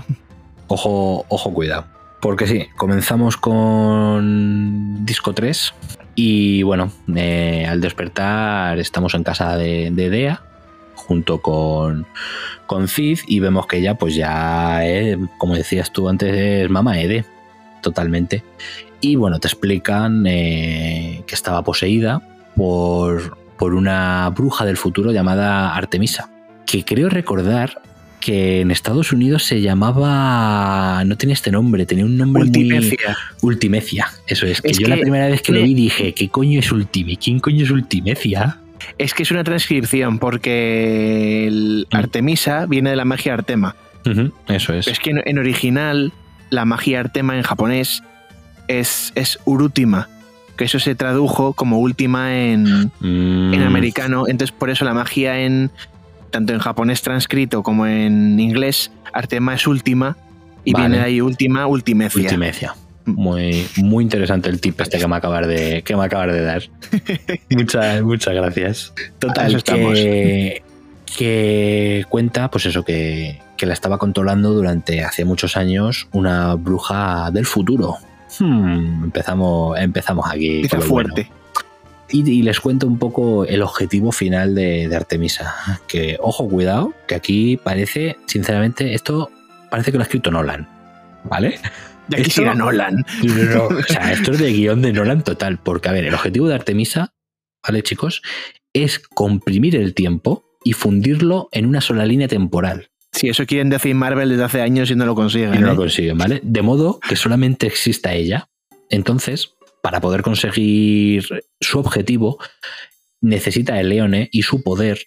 [0.67, 1.85] Ojo, ojo, cuidado.
[2.19, 5.73] Porque sí, comenzamos con disco 3
[6.15, 10.41] y bueno, eh, al despertar estamos en casa de, de Dea
[10.95, 12.07] junto con,
[12.65, 16.99] con Cid y vemos que ella pues ya, eh, como decías tú antes, es mamá
[16.99, 17.23] Ede,
[17.81, 18.43] totalmente.
[18.99, 22.21] Y bueno, te explican eh, que estaba poseída
[22.55, 26.29] por, por una bruja del futuro llamada Artemisa,
[26.65, 27.81] que creo recordar
[28.19, 31.03] que en Estados Unidos se llamaba.
[31.05, 32.49] No tenía este nombre, tenía un nombre muy.
[32.63, 33.17] Ultimecia.
[33.41, 34.61] Ultimecia, eso es.
[34.61, 36.71] Que Es yo que- la primera vez que lo me- vi dije, ¿qué coño es
[36.71, 37.17] Ultime?
[37.17, 38.57] ¿Quién coño es Ultimecia?
[38.97, 41.95] Es que es una transcripción porque el Mm.
[41.95, 43.75] Artemisa viene de la magia Artema.
[44.47, 44.87] Eso es.
[44.87, 46.13] Es que en, en original
[46.49, 48.03] la magia Artema en japonés
[48.69, 50.07] es, es Urutima,
[50.57, 54.25] que eso se tradujo como última en, Mm, en americano.
[54.27, 55.71] Entonces por eso la magia en
[56.37, 60.15] tanto en japonés transcrito como en inglés Artema es última
[60.63, 60.87] y Vale.
[60.87, 62.21] viene ahí última Ultimecia.
[62.21, 62.75] Ultimecia.
[63.05, 66.61] Muy, muy interesante el tip este que me acabas de, que me acabas de dar.
[67.49, 68.93] muchas, muchas gracias.
[69.17, 69.95] Total, estamos.
[69.95, 70.61] que,
[71.17, 77.31] que cuenta, pues eso, que, que la estaba controlando durante hace muchos años una bruja
[77.31, 77.95] del futuro.
[78.37, 80.57] Hmm, empezamos, empezamos aquí.
[80.57, 81.31] Empieza fuerte.
[82.09, 85.53] Y, y les cuento un poco el objetivo final de, de Artemisa.
[85.87, 89.29] Que, ojo, cuidado, que aquí parece, sinceramente, esto
[89.69, 90.67] parece que lo ha escrito Nolan.
[91.25, 91.59] ¿Vale?
[92.07, 93.03] Ya Esto- quisiera Nolan.
[93.23, 93.77] No, no, no.
[93.77, 95.59] O sea, esto es de guion de Nolan total.
[95.61, 97.13] Porque, a ver, el objetivo de Artemisa,
[97.65, 98.21] ¿vale, chicos?
[98.73, 102.89] Es comprimir el tiempo y fundirlo en una sola línea temporal.
[103.11, 105.55] Si eso quieren decir Marvel desde hace años y no lo consiguen.
[105.55, 105.69] Y no ¿eh?
[105.71, 106.39] lo consiguen, ¿vale?
[106.43, 108.47] De modo que solamente exista ella.
[108.89, 109.55] Entonces,
[109.87, 112.39] para poder conseguir su objetivo,
[113.21, 114.99] necesita el Leone y su poder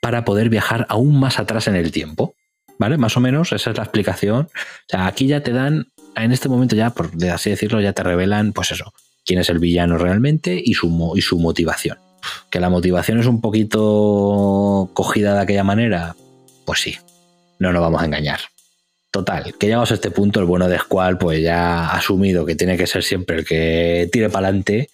[0.00, 2.34] para poder viajar aún más atrás en el tiempo.
[2.78, 2.96] ¿Vale?
[2.96, 4.46] Más o menos, esa es la explicación.
[4.46, 8.02] O sea, aquí ya te dan, en este momento ya, por así decirlo, ya te
[8.02, 8.94] revelan, pues eso,
[9.26, 11.98] quién es el villano realmente y su, y su motivación.
[12.48, 16.16] Que la motivación es un poquito cogida de aquella manera,
[16.64, 16.96] pues sí,
[17.58, 18.40] no nos vamos a engañar.
[19.14, 22.56] Total, que llegamos a este punto, el bueno de Squall pues ya ha asumido que
[22.56, 24.90] tiene que ser siempre el que tire para adelante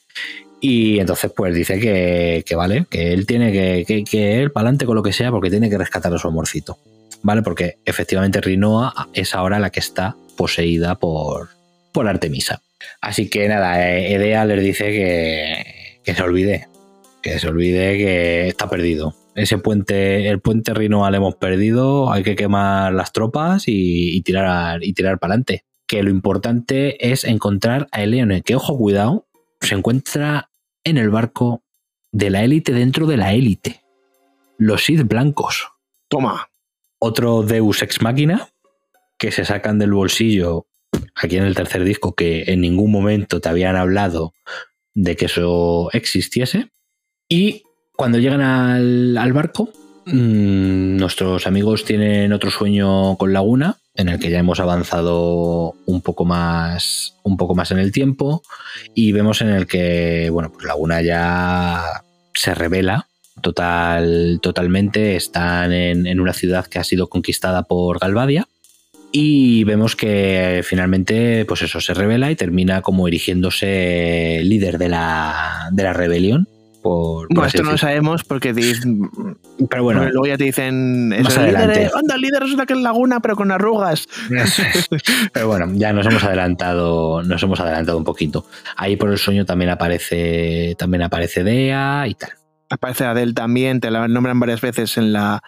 [0.61, 4.85] y entonces pues dice que, vale, que él tiene que, que, que él para adelante
[4.85, 6.77] con lo que sea porque tiene que rescatar a su amorcito,
[7.23, 7.41] ¿vale?
[7.41, 11.49] Porque efectivamente Rinoa es ahora la que está poseída por,
[11.91, 12.61] por Artemisa.
[13.01, 16.69] Así que nada, Edea les dice que, que se olvide,
[17.23, 19.15] que se olvide que está perdido.
[19.35, 24.23] Ese puente, el puente Rinoa lo hemos perdido, hay que quemar las tropas y, y
[24.23, 25.65] tirar y tirar para adelante.
[25.87, 29.27] Que lo importante es encontrar a Eleone, que ojo, cuidado,
[29.61, 30.51] se encuentra
[30.85, 31.63] en el barco
[32.13, 33.83] de la élite dentro de la élite.
[34.59, 35.69] Los Sith blancos.
[36.09, 36.51] Toma.
[36.99, 38.49] Otro Deus ex máquina
[39.19, 40.67] que se sacan del bolsillo
[41.15, 44.33] aquí en el tercer disco que en ningún momento te habían hablado
[44.95, 46.71] de que eso existiese.
[47.29, 47.63] Y
[48.01, 49.69] cuando llegan al, al barco,
[50.07, 56.01] mmm, nuestros amigos tienen otro sueño con Laguna, en el que ya hemos avanzado un
[56.01, 58.43] poco más, un poco más en el tiempo,
[58.95, 62.03] y vemos en el que, bueno, pues Laguna ya
[62.33, 63.07] se revela
[63.43, 65.15] total, totalmente.
[65.17, 68.49] Están en, en una ciudad que ha sido conquistada por Galvadia.
[69.13, 75.69] Y vemos que finalmente, pues eso, se revela y termina como erigiéndose líder de la,
[75.73, 76.49] de la rebelión.
[76.83, 78.61] Por, por Bueno, así esto no lo sabemos porque te
[79.69, 82.73] Pero bueno, luego ya te dicen más eso, el líder, anda, el líder resulta que
[82.73, 84.09] es Laguna, pero con arrugas.
[85.33, 88.47] Pero bueno, ya nos hemos adelantado, nos hemos adelantado un poquito.
[88.77, 92.31] Ahí por el sueño también aparece, también aparece Dea y tal.
[92.71, 95.43] Aparece Adele también, te la nombran varias veces en la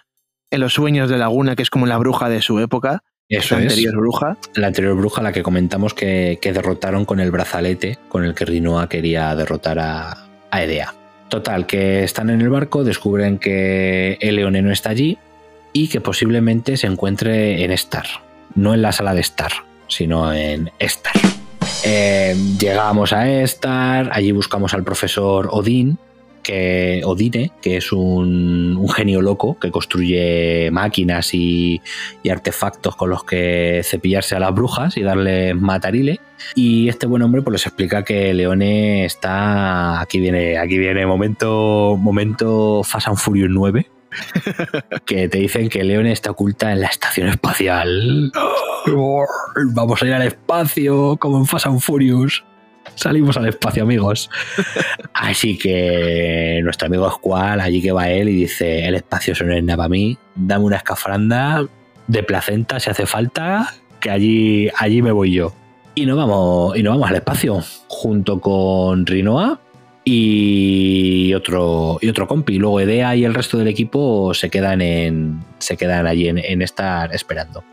[0.51, 3.61] en los sueños de Laguna, que es como la bruja de su época, Eso la
[3.61, 3.71] es.
[3.71, 4.37] anterior bruja.
[4.53, 8.45] La anterior bruja, la que comentamos que, que derrotaron con el brazalete con el que
[8.45, 10.93] Rinoa quería derrotar a, a Edea.
[11.33, 15.17] Total, que están en el barco, descubren que Eleone no está allí
[15.73, 18.05] y que posiblemente se encuentre en Star.
[18.53, 19.51] No en la sala de Star,
[19.87, 21.15] sino en Star.
[21.85, 25.97] Eh, llegamos a Star, allí buscamos al profesor Odín,
[26.43, 31.81] que Odine, que es un, un genio loco que construye máquinas y,
[32.21, 36.19] y artefactos con los que cepillarse a las brujas y darle matarile.
[36.55, 40.01] Y este buen hombre pues les explica que Leone está.
[40.01, 41.97] Aquí viene, aquí viene momento.
[41.97, 43.89] Momento Fast and Furious 9.
[45.05, 48.31] que te dicen que Leone está oculta en la estación espacial.
[49.73, 52.43] Vamos a ir al espacio, como en Fast and Furious.
[52.95, 54.29] Salimos al espacio, amigos.
[55.13, 59.53] Así que nuestro amigo Squall, allí que va él y dice: El espacio eso no
[59.53, 60.17] es nada para mí.
[60.35, 61.65] Dame una escafranda
[62.07, 65.53] de placenta si hace falta, que allí, allí me voy yo.
[65.95, 69.59] Y nos vamos, y nos vamos al espacio, junto con Rinoa
[70.03, 72.57] y otro, y otro compi.
[72.57, 76.61] Luego Edea y el resto del equipo se quedan, en, se quedan allí en, en
[76.61, 77.63] estar esperando.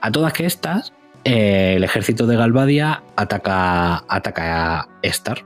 [0.00, 0.92] A todas que estas,
[1.24, 5.44] eh, el ejército de Galvadia ataca, ataca a Star.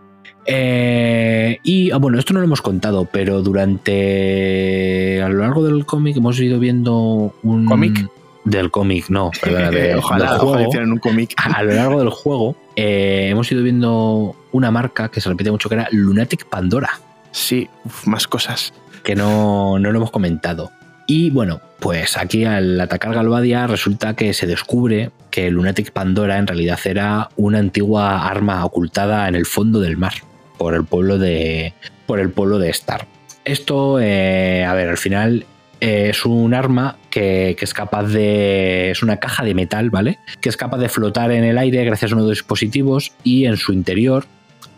[0.50, 5.84] Eh, y ah, bueno, esto no lo hemos contado, pero durante a lo largo del
[5.84, 8.08] cómic hemos ido viendo un ¿Cómic?
[8.44, 10.68] del cómic, no, perdona, de- ojalá, del ojalá juego.
[10.68, 11.34] hicieran un cómic.
[11.54, 15.68] A lo largo del juego eh, hemos ido viendo una marca que se repite mucho
[15.68, 16.90] que era Lunatic Pandora,
[17.30, 18.72] Sí, uf, más cosas.
[19.04, 20.70] que no, no lo hemos comentado.
[21.10, 26.46] Y bueno, pues aquí al atacar Galvadia resulta que se descubre que Lunatic Pandora en
[26.46, 30.12] realidad era una antigua arma ocultada en el fondo del mar
[30.58, 31.72] por el pueblo de,
[32.06, 33.06] por el pueblo de Star.
[33.46, 35.46] Esto, eh, a ver, al final
[35.80, 38.90] eh, es un arma que, es capaz de...
[38.90, 40.18] es una caja de metal, ¿vale?
[40.42, 43.72] Que es capaz de flotar en el aire gracias a unos dispositivos y en su
[43.72, 44.26] interior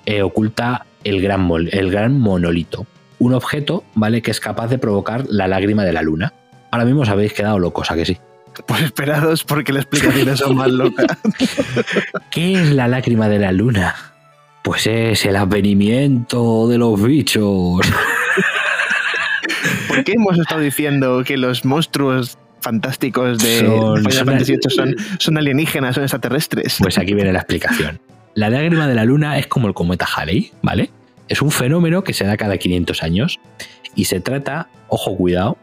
[0.07, 2.87] eh, oculta el gran, mol- el gran monolito.
[3.21, 4.21] Un objeto, ¿vale?
[4.23, 6.33] Que es capaz de provocar la lágrima de la luna.
[6.73, 8.19] Ahora mismo os habéis quedado locos, ¿a que sí?
[8.67, 11.05] Pues esperados porque la explicación aún más loca.
[12.31, 13.95] ¿Qué es la lágrima de la luna?
[14.63, 17.81] Pues es el advenimiento de los bichos.
[19.89, 24.61] ¿Por qué hemos estado diciendo que los monstruos fantásticos de Son- Final son- Fantasy VIII
[24.71, 26.77] son, son alienígenas, son extraterrestres?
[26.81, 28.01] Pues aquí viene la explicación.
[28.35, 30.91] La lágrima de la luna es como el cometa Halley, ¿vale?
[31.31, 33.39] Es un fenómeno que se da cada 500 años
[33.95, 35.57] y se trata, ojo cuidado,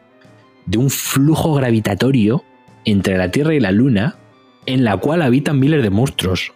[0.65, 2.44] de un flujo gravitatorio
[2.85, 4.15] entre la Tierra y la Luna
[4.65, 6.53] en la cual habitan miles de monstruos.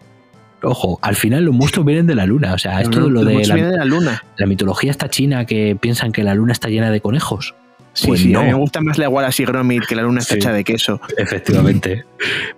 [0.63, 3.19] Ojo, al final los monstruos vienen de la Luna, o sea, esto No, es lo
[3.19, 4.23] los de monstruos la, vienen de la luna.
[4.37, 7.53] la mitología esta china que piensan que la Luna está llena de conejos.
[7.93, 8.43] Sí, Pues sí, a no.
[8.43, 10.35] mí me gusta más la igual así Gromit que la luna Sí.
[10.35, 11.01] hecha de queso.
[11.17, 12.05] Efectivamente.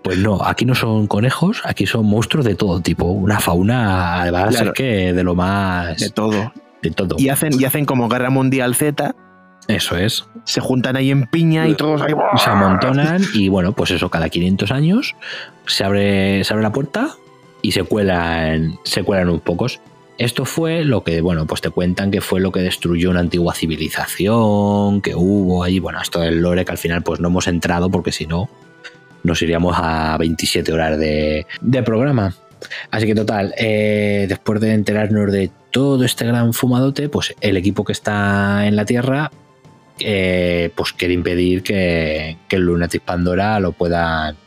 [0.03, 3.05] Pues no, aquí no son conejos, aquí son monstruos de todo tipo.
[3.05, 4.67] Una fauna, además, Claro.
[4.71, 5.97] es que de lo más.
[5.97, 6.53] De todo.
[6.83, 7.15] de todo.
[7.17, 9.15] Y hacen, y hacen como Guerra Mundial Z,
[9.69, 10.25] Eso es.
[10.43, 12.13] se juntan ahí en piña y todos ahí.
[12.35, 15.15] Se amontonan y bueno, pues eso, cada 500 años
[15.65, 17.11] se abre, se abre la puerta
[17.61, 19.79] y se cuelan, se cuelan unos pocos.
[20.23, 23.53] Esto fue lo que, bueno, pues te cuentan que fue lo que destruyó una antigua
[23.53, 27.91] civilización, que hubo ahí, bueno, esto del lore que al final pues no hemos entrado
[27.91, 28.49] porque si no
[29.23, 32.33] nos iríamos a 27 horas de, de programa.
[32.89, 37.83] Así que total, eh, después de enterarnos de todo este gran fumadote, pues el equipo
[37.83, 39.29] que está en la Tierra
[39.99, 44.37] eh, pues quiere impedir que, el Lunatic Pandora lo puedan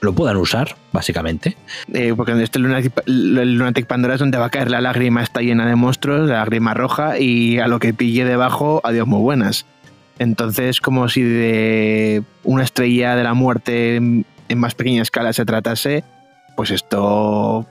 [0.00, 1.56] lo puedan usar, básicamente.
[1.92, 5.22] Eh, porque en este Lunatic, el Lunatic Pandora es donde va a caer la lágrima,
[5.22, 9.20] está llena de monstruos, la lágrima roja, y a lo que pille debajo, adiós muy
[9.20, 9.66] buenas.
[10.18, 15.44] Entonces, como si de una estrella de la muerte en en más pequeña escala se
[15.44, 16.04] tratase,
[16.56, 17.66] pues esto.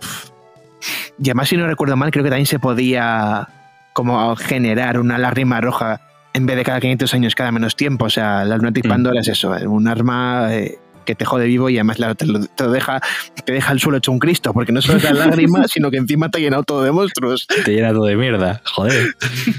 [1.19, 3.49] y además, si no recuerdo mal, creo que también se podía
[3.93, 6.01] como generar una lágrima roja
[6.33, 8.05] en vez de cada 500 años, cada menos tiempo.
[8.05, 8.89] O sea, la Lunatic Mm.
[8.89, 10.77] Pandora es eso, un arma eh,
[11.07, 13.01] que te jode vivo y además te, lo- te lo deja,
[13.45, 15.97] te deja el suelo hecho un Cristo, porque no solo es la lágrima, sino que
[15.97, 17.47] encima te ha llenado todo de monstruos.
[17.65, 19.07] Te llena todo de mierda, joder.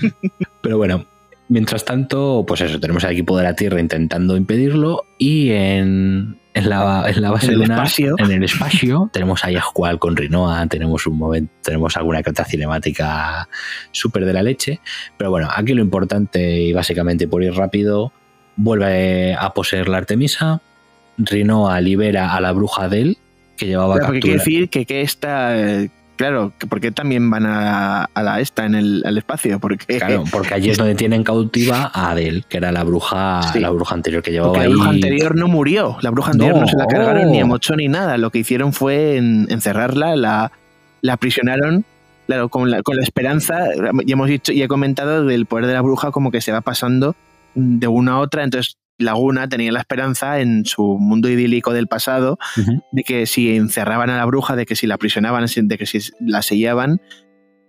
[0.62, 1.06] Pero bueno,
[1.48, 6.68] mientras tanto, pues eso, tenemos al equipo de la Tierra intentando impedirlo y en, en
[6.68, 8.14] la, en la base En el lunar, espacio.
[8.18, 12.44] en el espacio, tenemos a Squall con Rinoa, tenemos un momento, tenemos alguna que otra
[12.44, 13.48] cinemática
[13.92, 14.80] súper de la leche.
[15.16, 18.12] Pero bueno, aquí lo importante y básicamente por ir rápido,
[18.56, 20.60] vuelve a poseer la Artemisa,
[21.18, 23.16] Rinoa libera a la bruja Del,
[23.56, 24.38] que llevaba Claro, porque captura.
[24.38, 28.74] decir que, que esta, eh, claro, que porque también van a, a la esta en
[28.76, 32.70] el al espacio, porque, Claro, porque allí es donde tienen cautiva a Adel, que era
[32.72, 33.58] la bruja, Sí.
[33.60, 34.72] la bruja anterior que llevaba porque la ahí.
[34.74, 36.68] bruja anterior no murió, la bruja anterior no, No.
[36.68, 40.52] se la cargaron ni a Mocho ni nada, lo que hicieron fue en- encerrarla, la,
[41.02, 41.84] la aprisionaron.
[42.28, 43.58] Claro, con la, con la esperanza,
[44.04, 46.60] ya hemos dicho y he comentado del poder de la bruja como que se va
[46.60, 47.16] pasando
[47.54, 52.38] de una a otra, entonces Laguna tenía la esperanza en su mundo idílico del pasado
[52.92, 55.98] de que si encerraban a la bruja, de que si la aprisionaban, de que si
[56.20, 57.00] la sellaban,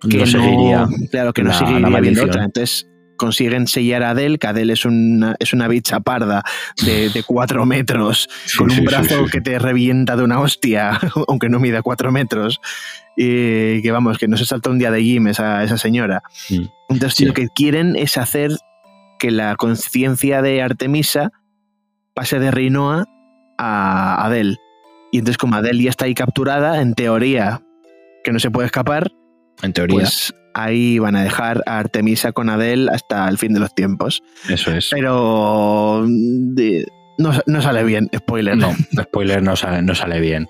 [0.10, 0.88] que no seguiría.
[1.12, 2.30] claro, que no la- seguiría la maldición.
[2.30, 2.44] otra.
[2.46, 2.88] Entonces
[3.18, 6.42] consiguen sellar a Adel, que Adel es una, es una bicha parda
[6.86, 10.98] de, de cuatro metros, con Sí, un brazo sí, que te revienta de una hostia,
[11.28, 12.62] aunque no mida cuatro metros.
[13.18, 16.24] Y que vamos, que no se salta un día de gym esa, esa señora.
[16.50, 16.64] Mm.
[16.88, 18.52] Entonces lo que quieren es hacer
[19.20, 21.32] que la conciencia de Artemisa
[22.16, 23.06] pase de Rinoa
[23.58, 24.58] a Adel.
[25.12, 27.62] Y entonces como Adel ya está ahí capturada, en teoría
[28.24, 29.12] que no se puede escapar,
[29.62, 33.60] En teoría, pues ahí van a dejar a Artemisa con Adel hasta el fin de
[33.60, 34.24] los tiempos.
[34.50, 34.90] eso es.
[34.92, 36.86] Pero de-
[37.18, 38.56] no, no sale bien, spoiler.
[38.58, 40.48] No, spoiler no sale, no sale bien.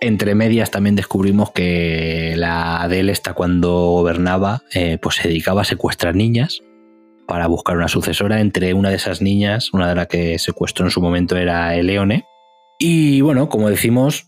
[0.00, 5.64] Entre medias también descubrimos que la Adele esta cuando gobernaba, eh, pues se dedicaba a
[5.64, 6.60] secuestrar niñas
[7.26, 8.40] para buscar una sucesora.
[8.40, 12.24] Entre una de esas niñas, una de las que secuestró en su momento era Eleone.
[12.78, 14.26] Y bueno, como decimos,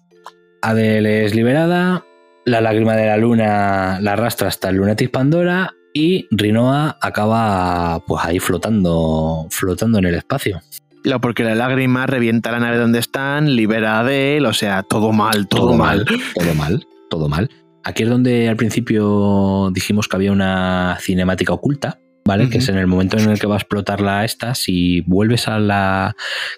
[0.63, 2.05] Adele es liberada,
[2.45, 8.25] la lágrima de la luna la arrastra hasta el Lunatic Pandora y Rinoa acaba pues
[8.25, 10.61] ahí flotando, flotando en el espacio.
[11.03, 15.13] Claro, porque la lágrima revienta la nave donde están, libera a Adel, o sea, todo
[15.13, 16.05] mal, todo, mal.
[16.35, 17.51] Todo mal, todo mal.
[17.85, 22.51] Aquí es donde al principio dijimos que había una cinemática oculta, ¿vale?
[22.51, 25.49] Que es en el momento en el que va a explotar la esta, si vuelves
[25.49, 26.15] a la,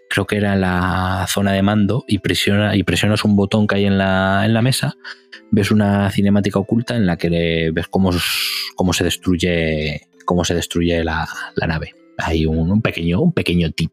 [0.09, 3.85] creo que era la zona de mando y, presiona, y presionas un botón que hay
[3.85, 4.95] en la, en la mesa,
[5.51, 8.11] ves una cinemática oculta en la que ves cómo,
[8.75, 11.95] cómo se destruye, cómo se destruye la, la nave.
[12.17, 13.93] Hay un, un pequeño, un pequeño tip.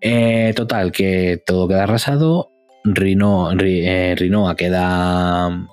[0.00, 2.50] Eh, total, que todo queda arrasado.
[2.84, 5.66] Rino, Ri- eh, Rinoa queda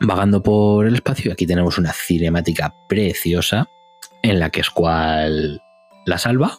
[0.00, 3.66] vagando por el espacio aquí tenemos una cinemática preciosa
[4.30, 5.60] en la que Squall
[6.06, 6.58] la salva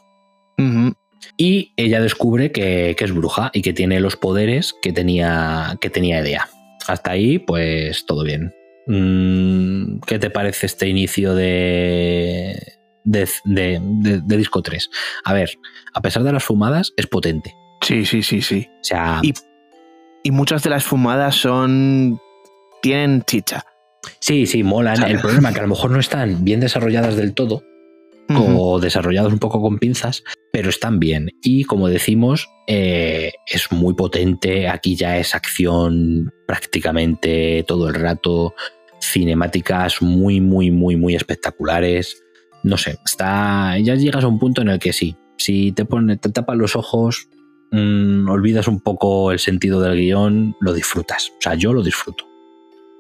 [1.37, 5.89] y ella descubre que, que es bruja y que tiene los poderes que tenía, que
[5.89, 6.49] tenía Edea.
[6.87, 8.53] Hasta ahí, pues todo bien.
[8.87, 12.55] Mm, ¿Qué te parece este inicio de,
[13.03, 14.89] de, de- de- de disco 3?
[15.25, 15.51] A ver,
[15.93, 17.53] a pesar de las fumadas, es potente.
[17.81, 18.67] Sí, sí, sí, sí.
[18.81, 19.33] O sea, Y-
[20.23, 22.19] Y muchas de las fumadas son.
[22.81, 23.63] tienen chicha.
[24.19, 25.03] Sí, sí, molan.
[25.03, 27.63] El problema es que a lo mejor no están bien desarrolladas del todo,
[28.35, 31.29] o desarrollados un poco con pinzas, pero están bien.
[31.41, 34.67] Y como decimos, eh, es muy potente.
[34.67, 38.53] Aquí ya es acción prácticamente todo el rato.
[39.01, 42.23] Cinemáticas muy, muy, muy, muy espectaculares.
[42.63, 43.77] No sé, está.
[43.79, 45.15] Ya llegas a un punto en el que sí.
[45.37, 47.29] Si te pone, te tapas los ojos,
[47.71, 51.29] mm, olvidas un poco el sentido del guion, lo disfrutas.
[51.37, 52.26] O sea, yo lo disfruto.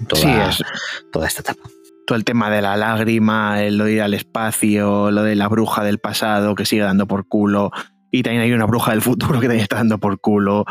[0.07, 0.21] Toda,
[0.51, 0.63] Sí, es
[1.11, 1.69] toda esta etapa.
[2.05, 5.47] todo el tema de la lágrima, el lo de ir al espacio, lo de la
[5.47, 7.71] bruja del pasado que sigue dando por culo.
[8.11, 10.65] Y también hay una bruja del futuro que también está dando por culo.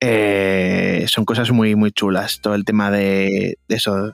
[0.00, 2.40] Eh, son cosas muy, muy chulas.
[2.40, 4.12] Todo el tema de, de eso,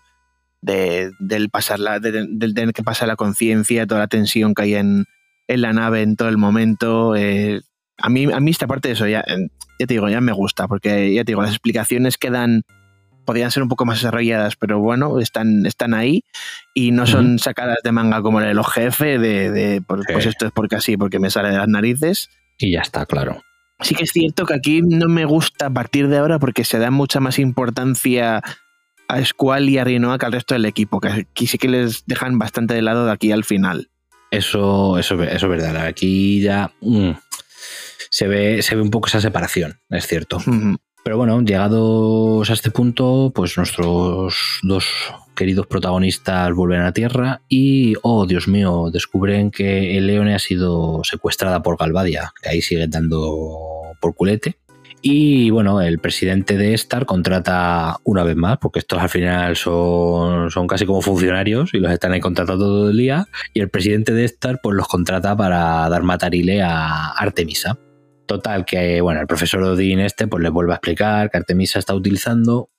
[0.62, 4.62] de, del pasar la, de- del tener que pasar la conciencia, toda la tensión que
[4.62, 5.04] hay en,
[5.48, 7.14] en la nave en todo el momento.
[7.16, 7.60] eh,
[7.98, 10.66] a, mí, a mí esta parte de eso ya, ya te digo, ya me gusta,
[10.68, 12.62] porque ya te digo, las explicaciones que dan
[13.24, 16.24] podrían ser un poco más desarrolladas, pero bueno, están, están ahí
[16.74, 20.12] y no son sacadas de manga como la de los jefes, de, de, por- Sí.
[20.12, 22.28] pues esto es porque así, porque me sale de las narices.
[22.58, 23.42] Y ya está, claro.
[23.80, 26.78] Sí que es cierto que aquí no me gusta a partir de ahora porque se
[26.78, 28.40] da mucha más importancia
[29.08, 32.04] a Squall y a Rinoa que al resto del equipo, que aquí sí que les
[32.06, 33.90] dejan bastante de lado de aquí al final.
[34.30, 35.76] Eso, eso, eso es verdad.
[35.84, 37.10] Aquí ya mm,
[38.08, 40.38] se, ve, se ve un poco esa separación, es cierto.
[41.04, 44.84] Pero bueno, llegados a este punto, pues nuestros dos
[45.34, 51.02] queridos protagonistas vuelven a Tierra y, oh Dios mío, descubren que el Leone ha sido
[51.02, 54.58] secuestrada por Galvadia, que ahí sigue dando por culete.
[55.04, 60.52] Y bueno, el presidente de Star contrata una vez más, porque estos al final son,
[60.52, 63.26] son casi como funcionarios y los están ahí contratando todo el día.
[63.52, 67.76] Y el presidente de Star pues los contrata para dar matarile a Artemisa.
[68.32, 71.94] Total, que bueno, el profesor Odin este pues le vuelve a explicar que Artemisa está
[71.94, 72.70] utilizando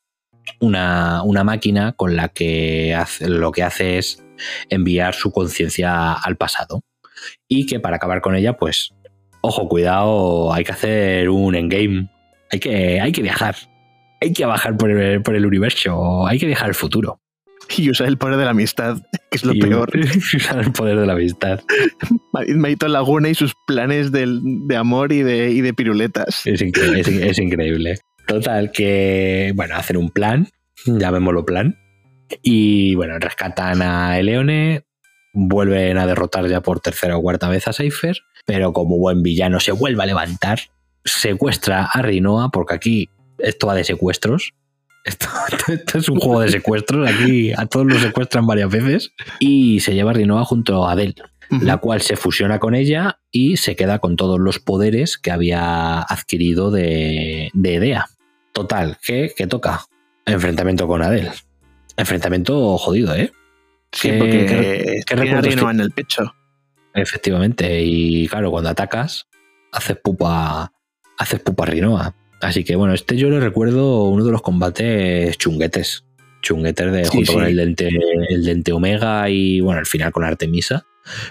[0.59, 4.25] una, una máquina con la que hace, lo que hace es
[4.71, 6.81] enviar su conciencia al pasado.
[7.47, 8.95] Y que para acabar con ella, pues,
[9.41, 12.09] ojo, cuidado, hay que hacer un endgame.
[12.51, 13.55] Hay que, hay que viajar.
[14.21, 16.25] Hay que bajar por el, por el universo.
[16.25, 17.21] Hay que viajar al futuro.
[17.77, 18.97] Y usar el poder de la amistad,
[19.31, 19.91] que es lo Y peor.
[20.35, 21.61] Usar el poder de la amistad.
[22.55, 26.41] Maito Laguna y sus planes del- de amor y de, y de piruletas.
[26.45, 27.99] Es increíble, es, es increíble.
[28.27, 30.47] Total, que, bueno, hacen un plan,
[30.85, 31.77] llamémoslo plan,
[32.41, 34.85] y bueno, rescatan a Eleone,
[35.33, 39.59] vuelven a derrotar ya por tercera o cuarta vez a Cypher, pero como buen villano
[39.59, 40.59] se vuelve a levantar,
[41.03, 43.09] secuestra a Rinoa, porque aquí
[43.39, 44.53] esto va de secuestros.
[45.05, 45.27] Esto,
[45.67, 49.93] esto es un juego de secuestros, aquí a todos los secuestran varias veces, y se
[49.93, 51.15] lleva a Rinoa junto a Adel
[51.61, 55.99] la cual se fusiona con ella y se queda con todos los poderes que había
[56.01, 58.07] adquirido de, de Edea.
[58.53, 59.81] Total, ¿qué, qué toca?
[60.25, 61.29] Enfrentamiento con Adel.
[61.95, 63.31] Enfrentamiento jodido, ¿eh?
[63.91, 66.33] Sí, ¿Qué- porque qué- qué tiene a recuerdos Rinoa en el pecho.
[66.95, 69.27] Efectivamente, y claro, cuando atacas,
[69.71, 70.71] haces pupa,
[71.19, 72.15] haces pupa Rinoa.
[72.43, 76.03] Así que bueno, este yo le recuerdo uno de los combates chunguetes.
[76.41, 77.37] Chunguetes de Sí, junto sí.
[77.37, 77.89] con el dente,
[78.29, 80.85] el dente Omega y bueno, el final con Artemisa.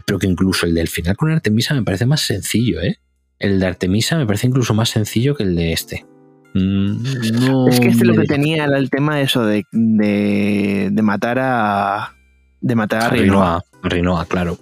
[0.07, 2.97] Pero que incluso el del final con Artemisa me parece más sencillo, ¿eh?
[3.39, 6.07] El de Artemisa me parece incluso más sencillo que el de este.
[6.55, 7.03] Mm,
[7.47, 11.39] no Es que este lo que tenía era el tema eso de, de, de matar
[11.41, 12.15] a.
[12.63, 13.65] De matar a a Rinoa.
[13.83, 14.59] Rinoa, claro.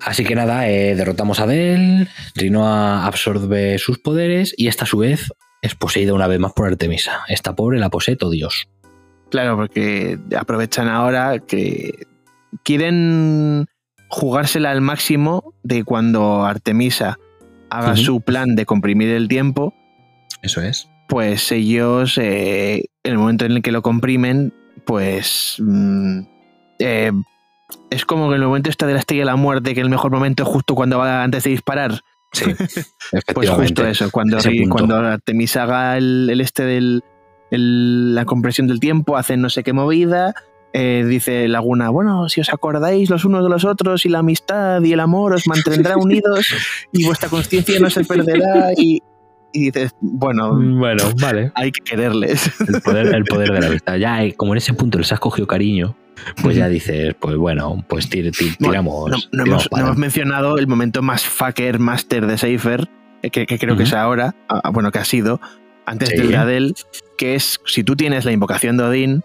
[0.00, 4.98] Así que nada, eh, derrotamos a Del, Rinoa absorbe sus poderes y esta a su
[4.98, 5.30] vez
[5.64, 7.22] es poseída una vez más por Artemisa.
[7.26, 8.68] Esta pobre la posee todo Dios.
[9.30, 12.06] Claro, porque aprovechan ahora que
[12.64, 13.66] quieren
[14.10, 17.18] jugársela al máximo de cuando Artemisa
[17.70, 19.74] haga su plan de comprimir el tiempo,
[20.42, 20.88] Eso es.
[21.08, 24.52] pues ellos, eh, en el momento en el que lo comprimen,
[24.84, 26.20] pues mm,
[26.78, 27.12] eh,
[27.90, 30.12] es como que el momento está de la estrella de la muerte, que el mejor
[30.12, 32.02] momento es justo cuando va antes de disparar.
[32.34, 32.44] Sí,
[33.34, 37.02] Pues justo eso, cuando, Ese cuando Artemisa haga el, el este del
[37.50, 40.34] el- la compresión del tiempo, hacen no sé qué movida,
[40.72, 44.82] eh, dice Laguna, bueno, si os acordáis los unos de los otros y la amistad
[44.82, 46.48] y el amor os mantendrá unidos
[46.92, 49.00] y vuestra conciencia no se perderá y,
[49.52, 51.52] y dices, bueno, Bueno, vale.
[51.54, 52.50] hay que quererles.
[52.68, 53.96] El poder, el poder de la amistad.
[53.98, 55.94] Ya, como en ese punto les has cogido cariño,
[56.42, 59.10] pues ya dices, pues bueno, pues tir- tir- tiramos.
[59.10, 62.88] No, no tiramos hemos, no para hemos mencionado el momento más fucker master de Cypher,
[63.22, 65.40] eh, que, que creo que es ahora, ah, bueno, que ha sido,
[65.86, 66.16] antes Sí.
[66.16, 66.74] del de Adel,
[67.18, 69.22] que es, si tú tienes la invocación de Odín,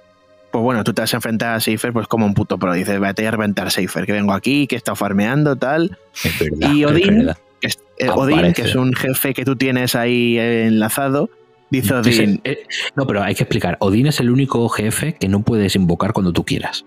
[0.51, 2.73] pues bueno, tú te vas a enfrentar a Cypher pues como un puto pro.
[2.73, 5.97] Dices, vete a reventar Cypher, que vengo aquí, que he estado farmeando, tal.
[6.39, 7.29] Verdad, y Odín,
[7.61, 11.29] que es- eh, Odín, que es un jefe que tú tienes ahí enlazado,
[11.69, 12.63] dice Odín, eh,
[12.95, 13.77] no, pero hay que explicar.
[13.79, 16.85] Odín es el único jefe que no puedes invocar cuando tú quieras.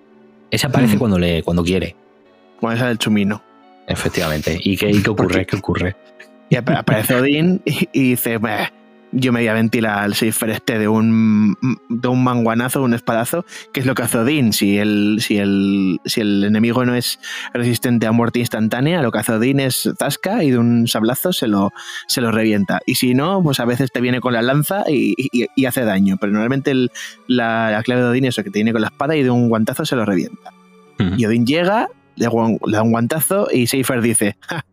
[0.51, 0.99] Ese aparece Mm.
[0.99, 1.97] cuando le, cuando quiere.
[2.61, 3.43] con esa del chumino.
[3.89, 4.57] Efectivamente.
[4.63, 5.47] ¿Y qué, y qué ocurre?
[5.47, 5.97] ¿Qué ocurre?
[6.49, 8.73] Y ap- aparece Odín y, y dice, "Bah,
[9.13, 11.57] yo me voy a ventilar al Cypher este de un,
[11.89, 14.53] de un manguanazo, un espadazo, que es lo que hace Odín.
[14.53, 17.19] Si el, si, el, si el enemigo no es
[17.53, 21.47] resistente a muerte instantánea, lo que hace Odín es zasca y de un sablazo se
[21.47, 21.73] lo,
[22.09, 22.81] se lo revienta.
[22.87, 25.85] Y si no, pues a veces te viene con la lanza y, y- y hace
[25.85, 26.17] daño.
[26.21, 26.91] Pero normalmente el-
[27.27, 29.31] la, la clave de Odín es eso, que te viene con la espada y de
[29.31, 30.51] un guantazo se lo revienta.
[31.19, 34.65] Y Odín llega, le, da un guantazo y Seifer dice, "Ja,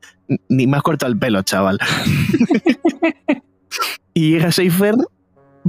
[0.48, 1.80] ni me has cortado el pelo, chaval.
[4.14, 4.96] y llega Seifer,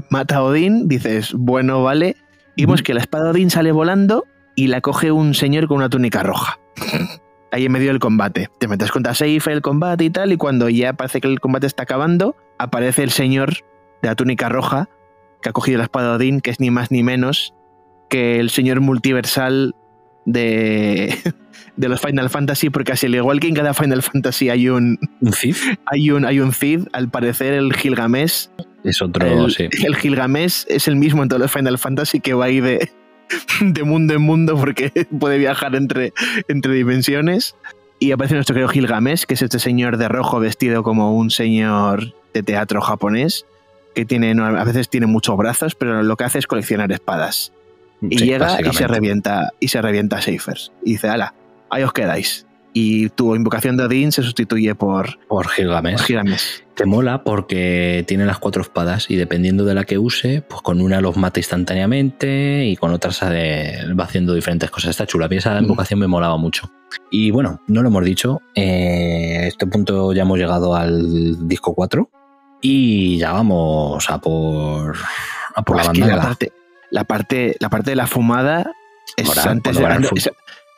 [0.09, 2.17] mata a Odín, dices, bueno, vale.
[2.57, 4.25] Y vemos que la espada de Odín sale volando
[4.57, 6.59] y la coge un señor con una túnica roja.
[7.53, 8.49] Ahí en medio del combate.
[8.59, 11.67] Te metes contra Seifer el combate y tal, y cuando ya parece que el combate
[11.67, 13.55] está acabando, aparece el señor
[14.03, 14.89] de la túnica roja
[15.43, 17.55] que ha cogido la espada de Odín, que es ni más ni menos
[18.09, 19.75] que el señor multiversal
[20.27, 21.17] de,
[21.77, 24.99] de los Final Fantasy, porque así al igual que en cada Final Fantasy hay un,
[25.21, 25.57] ¿Un Cid?
[25.87, 28.49] hay un, hay un Cid, al parecer el Gilgamesh,
[28.85, 29.69] Es otro, el, sí.
[29.85, 32.91] el Gilgamesh es el mismo en todos los Final Fantasy que va ahí de,
[33.61, 36.13] de mundo en mundo porque puede viajar entre,
[36.49, 37.55] entre dimensiones.
[38.03, 42.15] Y aparece nuestro querido Gilgamesh, que es este señor de rojo vestido como un señor
[42.33, 43.45] de teatro japonés.
[43.95, 47.53] que tiene, a veces tiene muchos brazos, pero lo que hace es coleccionar espadas.
[48.01, 50.73] Y Sí, llega y se revienta, y se revienta a Seifers.
[50.83, 51.35] Y dice, ala,
[51.71, 52.47] ahí os quedáis.
[52.73, 56.03] Y tu invocación de Odín se sustituye por, Por Gilgamesh.
[56.03, 56.63] Gilgamesh.
[56.77, 60.81] Te mola porque tiene las cuatro espadas y dependiendo de la que use, pues con
[60.81, 64.91] una los mata instantáneamente y con otras eh, va haciendo diferentes cosas.
[64.91, 65.27] Está chula.
[65.27, 65.65] A mí esa Mm.
[65.65, 66.71] invocación me molaba mucho.
[67.11, 68.41] Y bueno, no lo hemos dicho.
[68.55, 72.09] eh, a este punto ya hemos llegado al disco 4
[72.63, 74.97] y ya vamos a por,
[75.57, 76.53] a por la la parte,
[76.91, 78.73] la, parte, la parte de la fumada
[79.17, 79.83] es Ahora, antes de,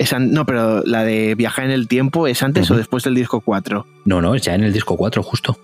[0.03, 3.41] es- No, pero la de viajar en el tiempo es antes o después del disco
[3.41, 3.87] 4.
[4.05, 5.59] No, no, es ya en el disco 4 justo.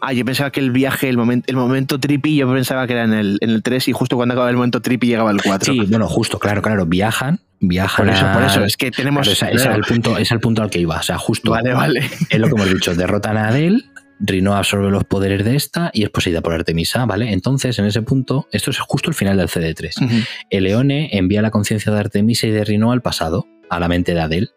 [0.00, 3.04] Ah, yo pensaba que el viaje, el, momento el momento trippy, yo pensaba que era
[3.04, 5.72] en el, en el 3 y justo cuando acababa el momento trippy llegaba el 4.
[5.72, 6.86] Sí, bueno, justo, claro, claro.
[6.86, 8.06] Viajan, viajan.
[8.06, 9.28] por eso, por eso, es que tenemos...
[9.28, 10.96] Claro, ese, ese era el punto, es el punto al que iba.
[10.96, 11.50] O sea, justo.
[11.50, 12.00] Vale, vale.
[12.28, 13.84] Es lo que hemos dicho, derrotan a Adel,
[14.20, 17.32] Rino absorbe los poderes de esta y es poseída por Artemisa, ¿vale?
[17.32, 20.04] Entonces, en ese punto, esto es justo el final del CD3.
[20.04, 20.16] Ujú.
[20.50, 24.20] Eleone envía la conciencia de Artemisa y de Rino al pasado, a la mente de
[24.20, 24.50] Adel,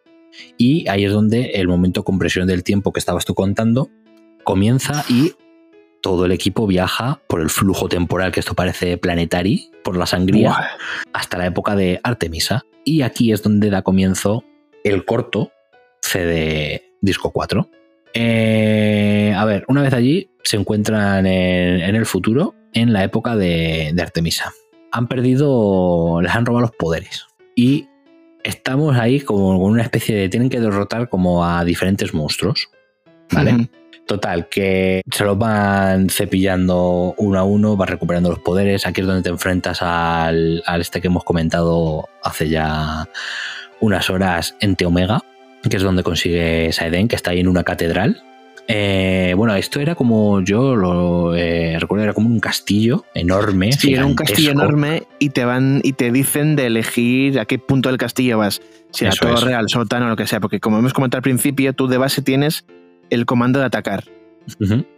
[0.58, 3.90] y ahí es donde el momento de compresión del tiempo que estabas tú contando
[4.44, 5.34] comienza y
[6.02, 10.56] todo el equipo viaja por el flujo temporal, que esto parece planetari, por la sangría,
[11.12, 12.66] hasta la época de Artemisa.
[12.86, 14.44] Y aquí es donde da comienzo
[14.84, 15.52] el corto
[16.02, 17.70] CD Disco 4.
[18.14, 23.36] Eh, a ver, una vez allí se encuentran en, en el futuro, en la época
[23.36, 24.54] de, de Artemisa.
[24.92, 27.26] Han perdido, les han robado los poderes.
[27.56, 27.88] Y
[28.48, 30.30] estamos ahí como con una especie de.
[30.30, 32.70] Tienen que derrotar como a diferentes monstruos.
[33.32, 33.70] ¿Vale?
[34.06, 38.88] Total, que se los van cepillando uno a uno, vas recuperando los poderes.
[38.88, 43.10] Aquí es donde te enfrentas al, al este que hemos comentado hace ya
[43.82, 45.22] unas horas en Omega,
[45.70, 48.24] que es donde consigue Saeden, que está ahí en una catedral.
[48.70, 53.72] Eh, bueno, esto era como yo lo eh, recuerdo, era como un castillo enorme.
[53.72, 57.60] Sí, era un castillo enorme y te van y te dicen de elegir a qué
[57.60, 58.62] punto del castillo vas.
[58.92, 60.42] Si a torre, al sótano o lo que sea.
[60.42, 62.66] Porque como hemos comentado al principio, tú de base tienes
[63.10, 64.04] el comando de atacar.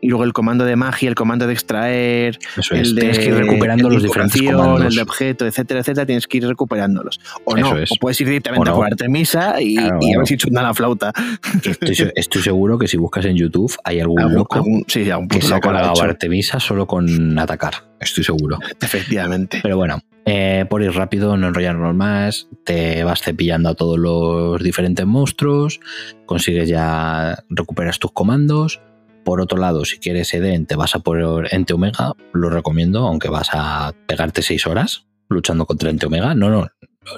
[0.02, 2.82] Y luego el comando de magia, el comando de extraer, Eso es.
[2.90, 4.86] el de, Tienes que ir recuperando el los diferentes comandos.
[4.86, 7.20] el de objeto, etcétera, etcétera, tienes que ir recuperándolos.
[7.46, 7.92] O Eso no, es.
[7.92, 8.76] o puedes ir directamente O no.
[8.78, 11.12] por Artemisa y, Claro, y a ver si chunda la flauta.
[11.64, 15.10] Estoy, se- estoy seguro que si buscas en YouTube hay algún Algún- loco algún- sí,
[15.10, 17.74] algún que se ha colgado a Artemisa solo con atacar.
[18.00, 18.60] Estoy seguro.
[18.82, 19.60] Efectivamente.
[19.64, 24.62] Pero bueno, eh, por ir rápido, no enrollarnos más, te vas cepillando a todos los
[24.64, 25.80] diferentes monstruos,
[26.26, 28.80] consigues ya, recuperas tus comandos.
[29.30, 33.30] Por otro lado, si quieres Eden, te vas a por Ente Omega, lo recomiendo, aunque
[33.30, 36.34] vas a pegarte seis horas luchando contra Ente Omega.
[36.34, 36.68] No, no,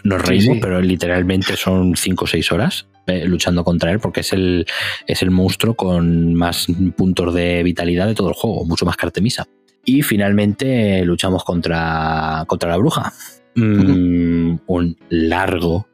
[0.04, 0.60] nos reímos, sí.
[0.62, 4.66] pero literalmente son cinco o seis horas eh, luchando contra él, porque es el,
[5.08, 6.68] es el monstruo con más
[6.98, 9.48] puntos de vitalidad de todo el juego, mucho más que Artemisa.
[9.86, 13.14] Y finalmente luchamos contra, contra la bruja.
[13.56, 15.88] Mm, un largo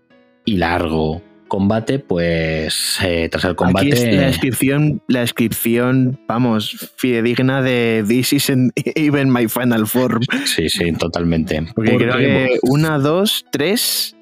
[0.45, 3.87] y largo combate, pues eh, tras el combate...
[3.87, 10.21] Aquí es la descripción, la descripción, vamos, fidedigna de This isn't even my final form.
[10.45, 11.61] Sí, sí, totalmente.
[11.75, 14.15] Porque Porque, creo que una, dos, tres,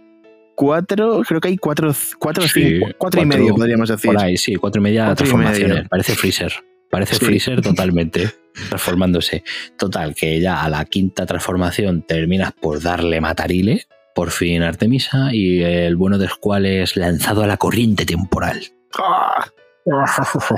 [0.55, 4.11] cuatro, creo que hay cuatro, cuatro Sí, cinco, cuatro, y medio podríamos decir.
[4.11, 5.75] por ahí, sí, cuatro y media Cuatro y transformaciones.
[5.77, 5.89] medio.
[5.89, 6.53] Parece Freezer.
[6.89, 7.25] Parece Sí.
[7.25, 8.29] Freezer totalmente,
[8.69, 9.43] transformándose.
[9.77, 13.85] Total, que ya a la quinta transformación terminas por darle matarile,
[14.15, 18.63] por fin Artemisa, y el bueno de Squall es lanzado a la corriente temporal.
[18.97, 19.45] ¡Ah!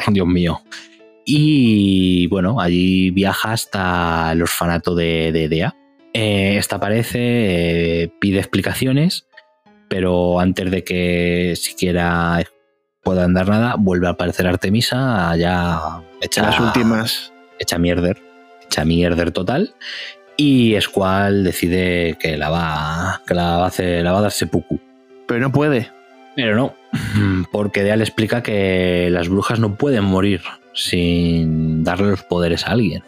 [0.10, 0.62] Dios mío.
[1.26, 5.76] Y bueno, allí viaja hasta el orfanato de, de Edea.
[6.14, 9.28] Eh, esta aparece, eh, pide explicaciones,
[9.90, 12.42] pero antes de que siquiera
[13.04, 17.34] puedan dar nada, vuelve a aparecer Artemisa, ya hecha, Las últimas.
[17.60, 18.22] hecha mierder,
[18.66, 19.76] hecha mierder total.
[20.38, 24.32] Y Squall decide que la va, que la va a hacer, la va a dar
[24.32, 24.80] seppuku.
[25.28, 25.90] Pero no puede.
[26.36, 26.76] Pero no,
[27.52, 30.42] porque Dea le explica que las brujas no pueden morir
[30.74, 33.04] sin darle los poderes a alguien.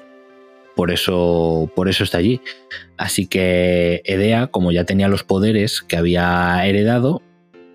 [0.75, 2.41] Por eso, por eso está allí.
[2.97, 7.21] Así que Edea, como ya tenía los poderes que había heredado,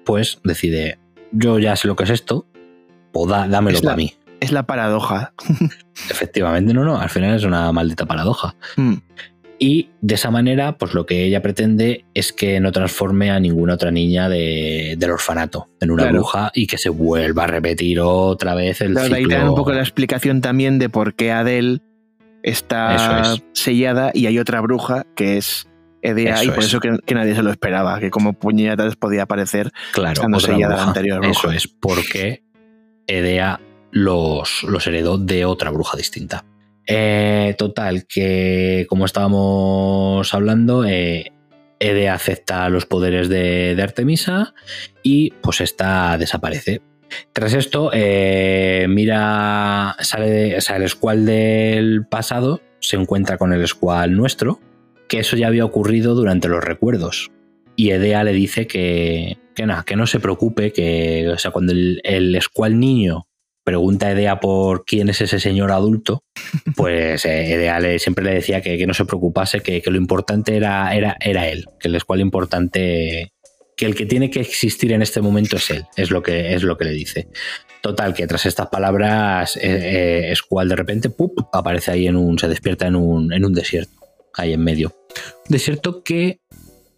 [0.04, 0.98] pues decide,
[1.30, 2.46] yo ya sé lo que es esto,
[3.12, 4.14] pues da- dámelo para mí.
[4.40, 5.32] Es la paradoja.
[6.10, 8.56] Efectivamente, no, no, al final es una maldita paradoja.
[8.76, 8.94] Mm.
[9.58, 13.74] Y de esa manera, pues lo que ella pretende es que no transforme a ninguna
[13.74, 16.18] otra niña de- del orfanato en una Claro.
[16.18, 19.36] bruja y que se vuelva a repetir otra vez el Claro, de ahí ciclo.
[19.36, 21.80] te dan un poco la explicación también de por qué Adele
[22.42, 23.42] está es.
[23.52, 25.68] sellada y hay otra bruja que es
[26.02, 26.66] Edea Eso y por es.
[26.66, 29.70] eso que, que nadie se lo esperaba, que como puñetas podía aparecer.
[29.92, 30.88] claro, estando otra sellada la bruja.
[30.88, 32.42] anterior Eso es, porque
[33.06, 33.60] Edea
[33.90, 36.44] los, los heredó de otra bruja distinta.
[36.86, 41.32] Eh, total, que como estábamos hablando, eh,
[42.10, 44.54] acepta los poderes de, Artemisa
[45.02, 46.80] y pues esta desaparece.
[47.32, 54.60] Tras esto, eh, mira, sale, el squall del pasado, se encuentra con el squall nuestro,
[55.08, 57.30] que eso ya había ocurrido durante los recuerdos.
[57.76, 61.72] Y Edea le dice que, que, nada, que no se preocupe, que o sea, cuando
[61.72, 62.40] el, el
[62.78, 63.26] niño
[63.64, 66.22] pregunta a Edea por quién es ese señor adulto,
[66.76, 69.96] pues eh, Edea le, siempre le decía que, que no se preocupase, que, que, lo
[69.96, 73.32] importante era, era, era él, que el squall importante
[73.76, 76.62] que el que tiene que existir en este momento es él, es lo que, es
[76.62, 77.28] lo que le dice.
[77.80, 81.38] Total, que tras estas palabras, eh, eh, Squall de repente ¡pup!
[81.52, 82.38] aparece ahí en un.
[82.38, 83.92] se despierta en un, en un desierto,
[84.34, 84.94] ahí en medio.
[85.46, 86.40] Un desierto que,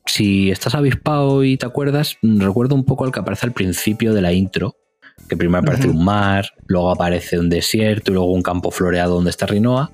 [0.04, 4.22] si estás avispado y te acuerdas, recuerda un poco al que aparece al principio de
[4.22, 4.76] la intro.
[5.28, 5.96] Que primero aparece uh -huh.
[5.96, 9.90] un mar, luego aparece un desierto y luego un campo floreado donde está Rinoa.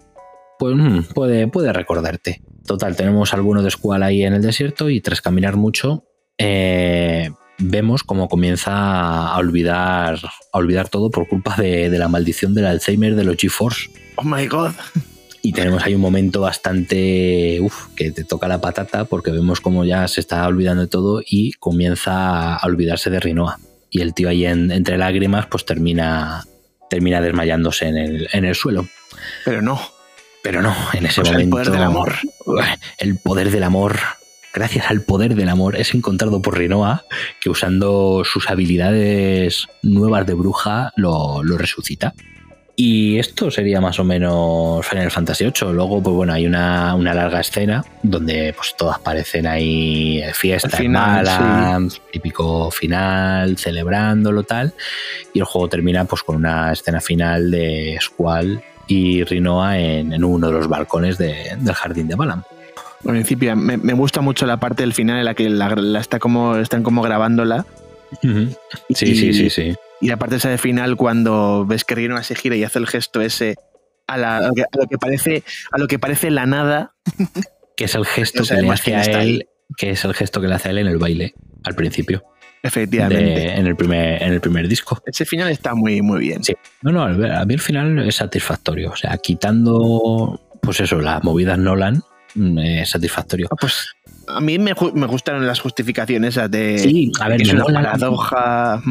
[0.58, 2.42] Pues mmm, puede, puede recordarte.
[2.66, 6.04] Total, tenemos alguno de Squall ahí en el desierto y tras caminar mucho,
[6.38, 8.72] eh, vemos cómo comienza
[9.28, 10.18] a olvidar,
[10.52, 13.90] a olvidar todo por culpa de, de la maldición del Alzheimer de los GeForce.
[14.16, 14.72] Oh my god.
[15.44, 17.58] Y tenemos ahí un momento bastante.
[17.60, 21.20] Uf, que te toca la patata porque vemos cómo ya se está olvidando de todo
[21.26, 23.58] y comienza a olvidarse de Rinoa.
[23.92, 26.42] Y el tío ahí en, entre lágrimas, pues termina,
[26.90, 28.88] termina desmayándose en el, en el suelo.
[29.44, 29.80] Pero no.
[30.42, 31.56] Pero no, en ese O sea, el momento.
[31.56, 32.14] poder del amor.
[32.98, 34.00] El poder del amor
[34.52, 37.04] gracias al poder del amor, es encontrado por Rinoa,
[37.40, 42.14] que usando sus habilidades nuevas de bruja lo, lo, resucita.
[42.74, 45.72] Y esto sería más o menos Final Fantasy VIII.
[45.74, 51.24] Luego, pues bueno, hay una, una larga escena donde pues todas parecen ahí fiesta final,
[51.24, 52.00] mala, sí.
[52.12, 54.72] típico final, celebrándolo tal.
[55.34, 60.24] Y el juego termina pues con una escena final de Squall y Rinoa en, en
[60.24, 62.42] uno de los balcones de, del jardín de Balam.
[63.04, 66.00] Al principio me, me, gusta mucho la parte del final en la que la, la
[66.00, 67.66] está como, están como grabándola.
[68.22, 68.56] Uh -huh.
[68.94, 69.74] Sí, y, sí, sí, sí.
[70.02, 72.88] Y la parte esa de final cuando ves que Rinoa se gira y hace el
[72.88, 73.54] gesto ese
[74.08, 76.94] a, la, a, lo, que, a lo, que, parece a lo que parece la nada.
[77.74, 79.48] Que es el gesto que le hace a él,
[79.78, 81.32] que es el gesto que le hace a él en el baile
[81.64, 82.22] al principio.
[82.62, 83.24] Efectivamente.
[83.24, 85.02] De, en, el primer, en el primer disco.
[85.06, 86.44] Ese final está muy, muy bien.
[86.44, 86.52] Sí.
[86.82, 88.90] No, no, a mí el final es satisfactorio.
[88.90, 92.02] O sea, quitando, pues eso, las movidas Nolan,
[92.58, 93.48] es satisfactorio.
[93.50, 93.88] Ah, pues
[94.28, 98.82] a mí me, me, gustaron las justificaciones de sí, a ver, es una paradoja.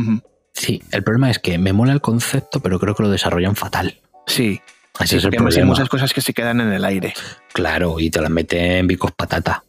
[0.61, 3.97] Sí, el problema es que me mola el concepto, pero creo que lo desarrollan fatal.
[4.27, 4.61] Sí.
[4.99, 5.59] Así sí, es el problema.
[5.59, 7.15] Hay muchas cosas que se quedan en el aire.
[7.51, 9.63] Claro, y te las meten bicos patata.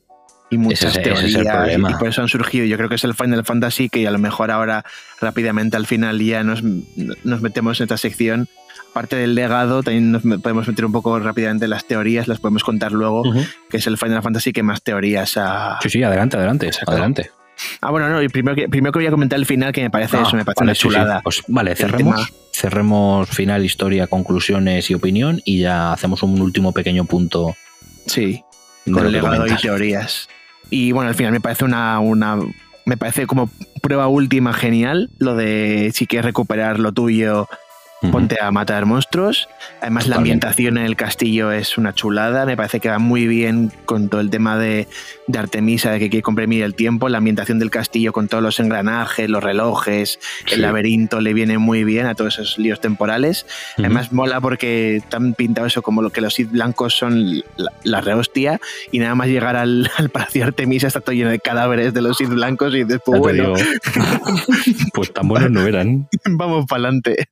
[0.50, 1.24] Y muchas ese, teorías.
[1.24, 1.92] Ese es el problema.
[1.92, 2.66] Y por eso han surgido.
[2.66, 4.84] Yo creo que es el Final Fantasy que a lo mejor ahora
[5.18, 8.50] rápidamente al final ya nos, nos metemos en esta sección
[8.92, 12.62] parte del legado, también nos podemos meter un poco rápidamente en las teorías, las podemos
[12.62, 13.48] contar luego, uh -huh.
[13.70, 15.78] que es el Final Fantasy que más teorías ha.
[15.82, 17.30] Sí, sí, adelante, adelante, adelante.
[17.80, 19.90] Ah, bueno, no, y primero, que, primero que voy a comentar el final, que me
[19.90, 21.14] parece ah, eso, me parece vale, una chulada.
[21.14, 21.22] Sí, sí.
[21.24, 27.04] Pues, vale, cerremos, cerremos final, historia, conclusiones y opinión, y ya hacemos un último pequeño
[27.04, 27.54] punto.
[28.06, 28.42] Sí,
[28.84, 30.28] con el legado y teorías.
[30.70, 32.38] Y bueno, al final me parece una, una.
[32.84, 33.50] Me parece como
[33.82, 37.48] prueba última genial lo de si quieres recuperar lo tuyo
[38.10, 39.48] ponte a matar monstruos.
[39.80, 42.46] Además, la ambientación en el castillo es una chulada.
[42.46, 44.88] Me parece que va muy bien con todo el tema de,
[45.26, 47.08] de, Artemisa, de que quiere comprimir el tiempo.
[47.08, 50.54] La ambientación del castillo con todos los engranajes, los relojes, sí.
[50.54, 53.46] el laberinto le viene muy bien a todos esos líos temporales.
[53.76, 53.84] Uh -huh.
[53.86, 58.00] Además, mola porque están pintado eso como lo que los Sith blancos son la, la
[58.00, 58.60] rehostia
[58.90, 62.02] y nada más llegar al, al Palacio de Artemisa está todo lleno de cadáveres de
[62.02, 63.54] los Sith blancos y después, bueno.
[64.94, 66.08] pues tan buenos no eran.
[66.24, 67.28] Vamos para adelante.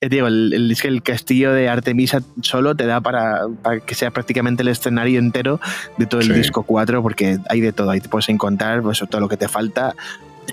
[0.00, 3.80] Ya digo, el, el, es que el castillo de Artemisa solo te da para, para,
[3.80, 5.60] que sea prácticamente el escenario entero
[5.98, 6.32] de todo el sí.
[6.32, 9.48] disco 4, porque hay de todo, ahí te puedes encontrar pues, todo lo que te
[9.48, 9.94] falta.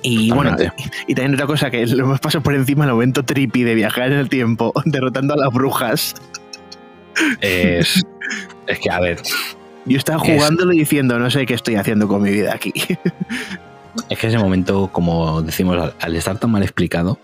[0.03, 0.71] Y Totalmente.
[0.75, 3.75] bueno, y, también otra cosa que lo hemos pasado por encima, el momento trippy de
[3.75, 6.15] viajar en el tiempo, derrotando a las brujas.
[7.41, 8.03] Es,
[8.67, 9.21] es que, a ver.
[9.85, 12.73] Yo estaba jugándolo y diciendo, no sé qué estoy haciendo con mi vida aquí.
[14.09, 17.17] Es que ese momento, como decimos, al estar tan mal explicado,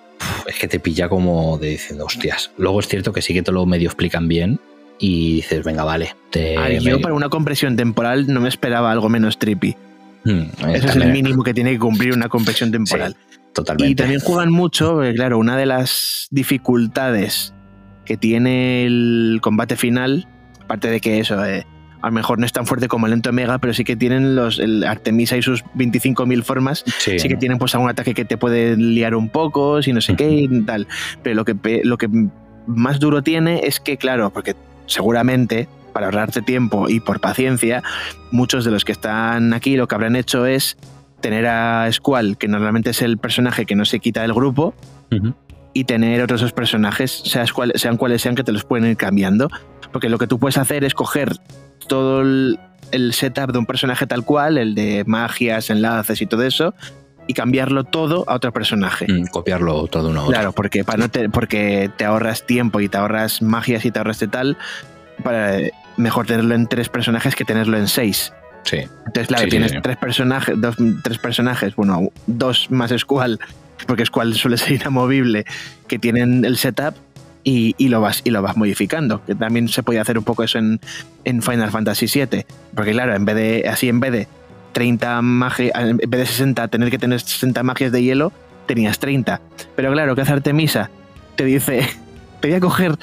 [0.48, 2.52] es que te pilla como de diciendo, hostias.
[2.58, 4.60] Luego es cierto que sí que te lo medio explican bien
[5.00, 6.16] y dices, venga, vale.
[6.30, 9.76] Te Ay, yo para una compresión temporal no me esperaba algo menos trippy.
[10.24, 13.16] Hmm, Ese es el mínimo que tiene que cumplir una compresión temporal.
[13.30, 13.92] Sí, totalmente.
[13.92, 17.53] Y también juegan mucho, claro, una de las dificultades
[18.06, 20.27] que tiene el combate final,
[20.61, 21.66] aparte de que eso, eh,
[22.03, 24.35] a lo mejor no es tan fuerte como el Lento Omega, pero sí que tienen
[24.35, 27.17] los el Artemisa y sus 25.000 formas, sí.
[27.17, 27.30] sí.
[27.30, 30.30] que tienen pues algún ataque que te puede liar un poco, si no sé qué
[30.30, 30.85] y tal.
[31.23, 32.09] Pero lo que, lo que
[32.67, 34.53] más duro tiene es que, claro, porque
[34.85, 37.83] seguramente, para ahorrarte tiempo y por paciencia,
[38.32, 40.75] muchos de los que están aquí lo que habrán hecho es
[41.22, 44.75] tener a Squall, que normalmente es el personaje que no se quita del grupo,
[45.72, 47.48] y tener otros dos personajes, sean
[47.98, 49.49] cuales sean, que te los pueden ir cambiando.
[49.93, 51.33] Porque lo que tú puedes hacer es coger
[51.87, 52.59] todo el,
[52.91, 56.73] el setup de un personaje tal cual, el de magias, enlaces y todo eso,
[57.27, 59.07] y cambiarlo todo a otro personaje.
[59.11, 60.33] Mm, Copiarlo todo uno a otro.
[60.33, 63.99] Claro, porque, para no te, porque te ahorras tiempo y te ahorras magias y te
[63.99, 64.57] ahorras de tal,
[65.23, 65.57] para
[65.97, 68.33] mejor tenerlo en tres personajes que tenerlo en seis.
[68.63, 68.77] Sí.
[68.77, 69.77] Entonces, claro, Sí, sí, tienes sí.
[69.81, 73.39] tres personajes, dos, tres personajes, bueno, dos más Squall,
[73.87, 75.45] porque Squall suele ser inamovible,
[75.87, 76.95] que tienen el setup
[77.43, 79.23] y, y lo vas y lo vas modificando.
[79.25, 80.80] Que también se puede hacer un poco eso en,
[81.23, 82.45] en Final Fantasy VII.
[82.75, 84.27] Porque claro, en vez de, así en vez de
[84.73, 88.31] 30 magias, en vez de 60, tener que tener 60 magias de hielo,
[88.65, 89.41] tenías 30.
[89.75, 90.89] Pero claro, que hace Artemisa
[91.35, 91.88] te dice,
[92.41, 92.95] te voy a coger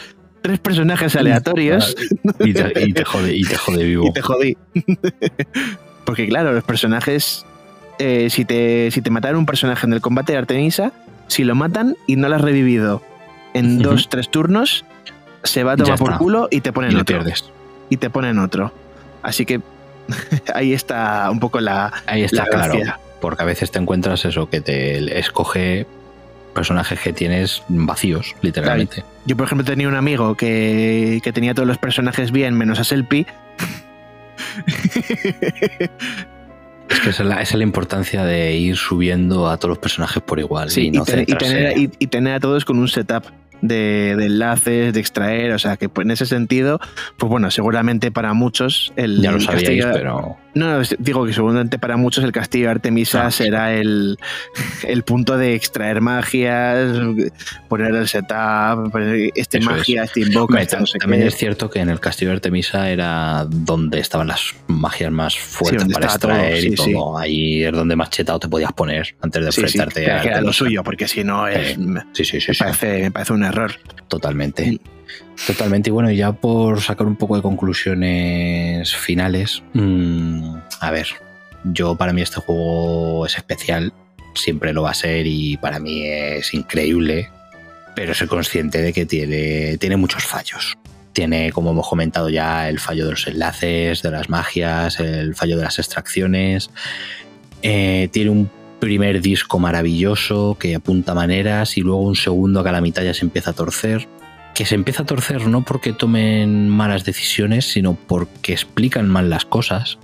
[0.43, 1.94] tres personajes aleatorios
[2.41, 4.07] Y te, y te jode, y te jode vivo.
[4.09, 4.57] y te jodí.
[6.05, 7.44] Porque claro, los personajes,
[7.99, 10.93] eh, si, te, si te mataron un personaje en el combate de Artemisa,
[11.28, 13.02] si lo matan y no lo has revivido
[13.55, 14.85] en dos, tres turnos,
[15.43, 17.17] se va a tomar por culo y te Y ponen le otro.
[17.19, 17.51] pierdes.
[17.89, 18.73] Y te ponen otro.
[19.23, 19.61] Así que
[20.55, 22.75] ahí está un poco la, Ahí está la claro.
[23.20, 25.87] Porque a veces te encuentras eso, que te escoge
[26.55, 29.05] personajes que tienes vacíos, literalmente.
[29.27, 32.85] Yo, por ejemplo, tenía un amigo que, que tenía todos los personajes bien, menos a
[32.85, 33.27] Selpi.
[36.91, 39.78] Es que esa es, la, esa es la importancia de ir subiendo a todos los
[39.78, 43.25] personajes por igual Sí, y no y, tener, y tener a todos con un setup
[43.63, 46.81] de, de enlaces, de extraer, o sea que pues, en ese sentido,
[47.17, 51.79] pues bueno, seguramente para muchos el ya lo sabíais, castillo- pero No, digo que seguramente
[51.79, 53.45] para muchos el castillo de Artemisa Ah, sí.
[53.45, 54.19] será el,
[54.89, 56.89] el punto de extraer magias,
[57.69, 61.29] poner el setup, poner este Eso magia, este invoca, Hombre, este no sé también qué.
[61.29, 65.81] es cierto que en el castillo de Artemisa era donde estaban las magias más fuertes
[65.83, 67.19] donde para estaba todo, extraer y sí, todo.
[67.19, 70.23] Ahí es donde más chetado te podías poner antes de Sí, sí, enfrentarte que a
[70.23, 72.59] era lo suyo, porque si no es, Eh, me, Sí, sí, sí, sí.
[72.59, 73.73] parece, me parece un error.
[74.09, 74.81] Totalmente.
[75.47, 75.91] Totalmente.
[75.91, 81.09] Y bueno, y ya por sacar un poco de conclusiones finales, mm, a ver,
[81.65, 83.93] yo para mí este juego es especial,
[84.35, 87.31] siempre lo va a ser y para mí es increíble,
[87.95, 90.77] pero soy consciente de que tiene, tiene muchos fallos.
[91.12, 95.57] Tiene, como hemos comentado ya, el fallo de los enlaces, de las magias, el fallo
[95.57, 96.70] de las extracciones.
[97.62, 102.73] Eh, tiene un primer disco maravilloso que apunta maneras y luego un segundo que a
[102.73, 104.09] la mitad ya se empieza a torcer.
[104.55, 109.44] Que se empieza a torcer no porque tomen malas decisiones, sino porque explican mal las
[109.44, 109.99] cosas.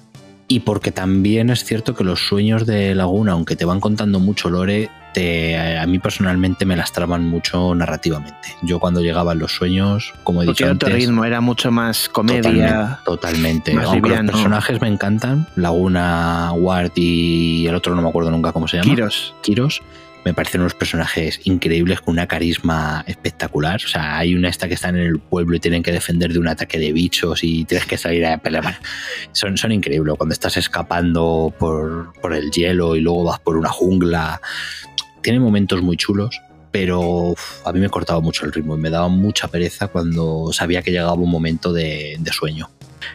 [0.48, 4.48] Y porque también es cierto que los sueños de Laguna, aunque te van contando mucho
[4.48, 8.55] lore, te, a mí personalmente me lastraban mucho narrativamente.
[8.61, 12.11] Yo cuando llegaban los sueños, como he Porque dicho otro antes, ritmo, era mucho más
[12.11, 12.43] comedia.
[12.43, 13.75] Totalmente, totalmente.
[13.75, 14.25] más Aunque liviano.
[14.25, 18.77] los personajes me encantan, Laguna, Ward y el otro no me acuerdo nunca cómo se
[18.77, 18.91] llama.
[18.91, 19.35] Kiros.
[19.41, 19.83] Kiros,
[20.27, 23.81] me parecen unos personajes increíbles con una carisma espectacular.
[23.83, 26.41] O sea, hay una esta que están en el pueblo y tienen que defender de
[26.41, 28.81] un ataque de bichos y tienes que salir a pelear.
[29.33, 30.15] Son, son increíbles.
[30.19, 34.43] Cuando estás escapando por, por el hielo y luego vas por una jungla.
[35.26, 36.40] Tiene momentos muy chulos,
[36.70, 40.82] pero a mí me cortaba mucho el ritmo y me daba mucha pereza cuando sabía
[40.82, 42.70] que llegaba un momento de, sueño.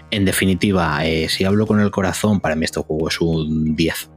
[0.10, 4.10] En definitiva, eh, si hablo con el corazón, para mí este juego es un 10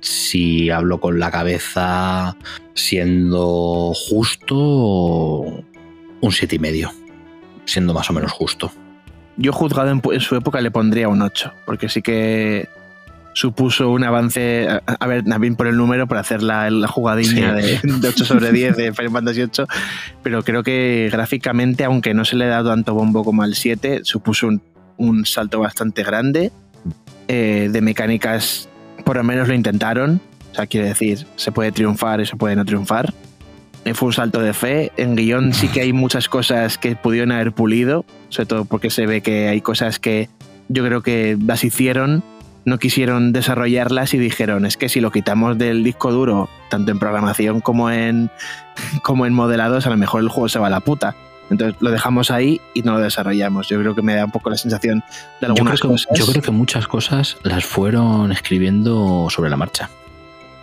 [0.00, 2.38] si hablo con la cabeza
[2.72, 6.90] siendo justo, un siete y medio,
[7.66, 8.72] siendo más o menos justo.
[9.36, 12.66] Yo juzgado en, en su época le pondría un 8, porque sí que
[13.34, 17.80] supuso un avance, a, ver, también por el número, por hacer la, la jugadilla Sí.
[17.82, 19.66] de, de 8 sobre 10 de Final Fantasy 8,
[20.22, 24.46] pero creo que gráficamente, aunque no se le da tanto bombo como al 7, supuso
[24.48, 24.62] un,
[24.98, 26.52] un salto bastante grande.
[27.28, 28.68] Eh, de mecánicas,
[29.04, 30.20] por lo menos lo intentaron,
[30.50, 33.14] o sea, quiere decir, se puede triunfar y se puede no triunfar.
[33.94, 34.92] Fue un salto de fe.
[34.96, 39.06] En guion sí que hay muchas cosas que pudieron haber pulido, sobre todo porque se
[39.06, 40.28] ve que hay cosas que
[40.68, 42.22] yo creo que las hicieron,
[42.64, 46.98] no quisieron desarrollarlas y dijeron, es que si lo quitamos del disco duro, tanto en
[46.98, 48.30] programación como en,
[49.02, 51.14] como en modelados, a lo mejor el juego se va a la puta.
[51.50, 53.68] Entonces lo dejamos ahí y no lo desarrollamos.
[53.68, 56.18] Yo creo que me da un poco la sensación de Yo creo, algunas que, cosas.
[56.18, 59.90] yo creo que muchas cosas las fueron escribiendo sobre la marcha.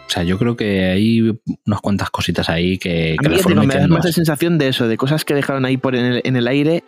[0.07, 3.67] O sea, yo creo que hay unas cuantas cositas ahí que, A que mí fueron
[3.67, 6.05] digo, me da más la sensación de eso, de cosas que dejaron ahí por en
[6.05, 6.83] el, en el aire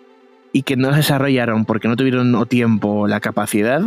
[0.54, 3.82] y que no las desarrollaron porque no tuvieron o tiempo o la capacidad.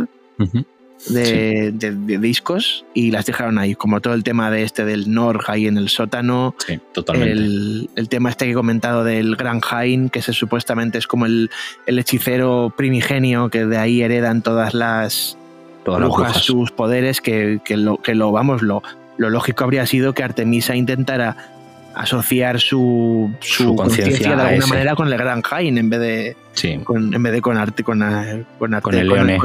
[1.09, 5.13] De, de- de discos y las dejaron ahí, como todo el tema de este del
[5.13, 7.33] Norg ahí en el sótano, Sí, totalmente.
[7.33, 11.25] el, el tema este que he comentado del Gran Jain, que se supuestamente es como
[11.25, 11.49] el,
[11.85, 15.37] el hechicero primigenio que de ahí heredan todas las
[15.83, 16.43] Todas las brujas brujas.
[16.45, 18.81] sus poderes, que, que lo, que lo, vamos, lo,
[19.17, 21.54] lo lógico habría sido que Artemisa intentara
[21.95, 24.67] asociar su, su, Su conciencia de alguna ese.
[24.67, 26.77] manera con el Gran Jain en vez de Sí.
[26.83, 29.37] con, en vez de con arte con, a- con, arte- Con el Leone.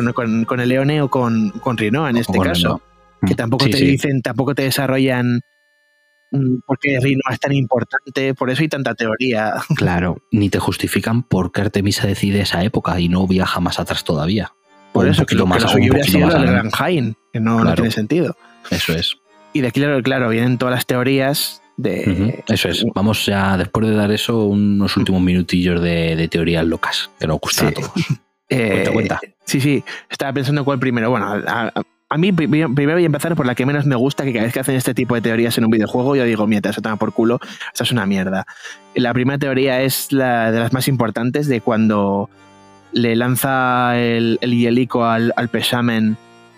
[0.46, 2.80] con- el Leone o con, con Rinoa en este caso Rinoa.
[3.26, 3.86] que Mm, tampoco sí, te sí.
[3.86, 5.40] dicen tampoco te desarrollan
[6.32, 10.58] mm, por qué Rinoa es tan importante por eso hay tanta teoría Claro, ni te
[10.58, 14.52] justifican por qué Artemisa decide esa época y no viaja más atrás todavía.
[14.92, 16.46] por eso que lo, que más, un hubiera sido el.
[16.46, 18.36] Gran Jain que no, tiene sentido
[18.70, 19.16] Eso es.
[19.52, 22.84] y de aquí claro, claro vienen todas las teorías de Eso es.
[22.94, 27.40] Vamos ya, después de dar eso, unos últimos minutillos de, de teorías locas que nos
[27.40, 27.74] gustan Sí.
[27.74, 27.92] a todos.
[28.48, 29.20] Eh, Cuenta, cuenta.
[29.44, 29.84] Sí, sí.
[30.08, 31.10] Estaba pensando cuál primero.
[31.10, 31.36] Bueno, a,
[31.74, 34.32] a- a mí pri- primero voy a empezar por la que menos me gusta, que
[34.32, 36.82] cada vez que hacen este tipo de teorías en un videojuego, yo digo, mierda, eso
[36.82, 37.38] toma por culo,
[37.72, 38.46] esta es una mierda.
[38.96, 42.28] La primera teoría es la de las más importantes, de cuando
[42.92, 45.48] le lanza el, el hielico al, al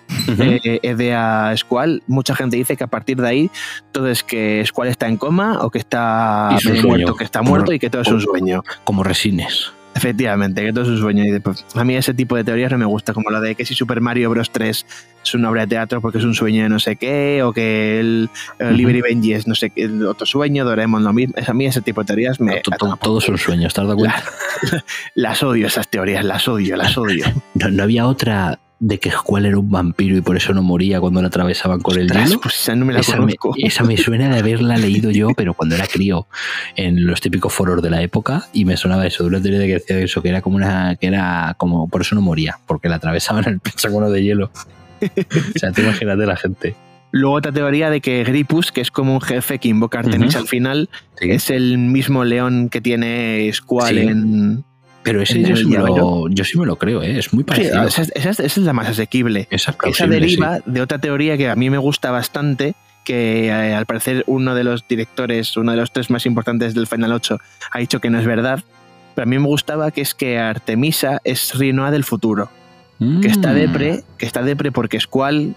[0.06, 2.02] Peshamen eh, Edea a Squall.
[2.06, 3.50] Mucha gente dice que a partir de ahí
[3.92, 7.66] todo es que Squall está en coma o que está es muerto, que está muerto
[7.66, 8.62] Como- y que todo es un sueño.
[8.84, 9.72] Como resines.
[9.94, 11.22] Efectivamente, que todo es un sueño.
[11.22, 13.66] Y pues, a mí ese tipo de teorías no me gusta, como lo de que
[13.66, 14.50] si Super Mario Bros.
[14.50, 14.86] 3
[15.22, 18.00] es una obra de teatro porque es un sueño de no sé qué, o que
[18.00, 21.34] el, Benji es no sé qué, otro sueño, Doraemon lo mismo.
[21.36, 22.60] Es- A mí ese tipo de teorías me...
[22.60, 24.24] To- to- Todos son sueños, ¿estás de cuenta?
[25.14, 27.26] Las odio, esas teorías, las odio, las odio.
[27.54, 31.00] No, no había otra de que Squall era un vampiro y por eso no moría
[31.00, 32.40] cuando lo atravesaban con el hielo.
[32.40, 33.54] pues esa no me la esa, me, conozco.
[33.64, 36.26] esa me suena de haberla leído yo, pero cuando era crío,
[36.74, 39.68] en los típicos foros de la época, y me sonaba eso, de una teoría de
[39.68, 42.88] que decía eso, que era como una, que era como, por eso no moría, porque
[42.88, 44.50] la atravesaban el penságono de hielo.
[45.00, 46.74] o sea, tú imagínate la gente.
[47.12, 50.34] Luego otra teoría de que Gripus, que es como un jefe que invoca a Artemis
[50.34, 50.88] al final,
[51.20, 51.30] Sí.
[51.30, 53.98] es el mismo león que tiene Squall Sí.
[54.00, 54.64] en...
[55.02, 57.18] Pero ese yo sí, me lo, yo sí me lo creo, ¿eh?
[57.18, 57.82] es muy Sí, parecido.
[57.88, 59.48] esa, esa- esa es la más asequible.
[59.50, 60.62] Esa es Esa deriva sí.
[60.66, 62.74] de otra teoría que a mí me gusta bastante,
[63.04, 66.86] que eh, al parecer uno de los directores, uno de los tres más importantes del
[66.86, 67.38] Final 8,
[67.72, 68.62] ha dicho que no es verdad.
[69.16, 72.48] Pero a mí me gustaba que es que Artemisa es Rinoa del futuro,
[73.20, 73.54] que está Mm.
[73.56, 75.54] depre, que está depre porque Squall,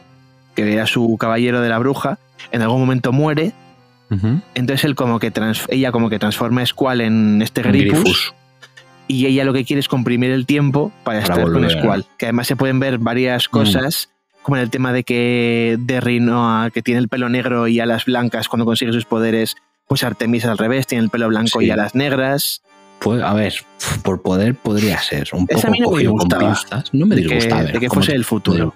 [0.56, 2.18] que era su caballero de la bruja,
[2.52, 3.54] en algún momento muere.
[4.56, 8.00] Entonces él como que trans- ella como que transforma a Squall en este Un Gripus,
[8.04, 8.34] Grifus.
[9.08, 11.70] Y ella lo que quiere es comprimir el tiempo para, Para estar con.
[11.70, 12.06] Squall.
[12.18, 14.10] Que además se pueden ver varias cosas,
[14.42, 18.06] como en el tema de que de Rinoa, que tiene el pelo negro y alas
[18.06, 19.56] blancas cuando consigue sus poderes,
[19.88, 21.66] pues Artemisa al revés, tiene el pelo blanco Sí.
[21.68, 22.62] y alas negras.
[23.00, 23.54] Pues, a ver,
[24.04, 25.28] por poder podría ser.
[25.34, 26.56] Un Esa poco a mí no me disgustaba.
[26.94, 27.58] No me de que, disgusta.
[27.58, 28.74] a ver, de que ¿cómo fuese el futuro.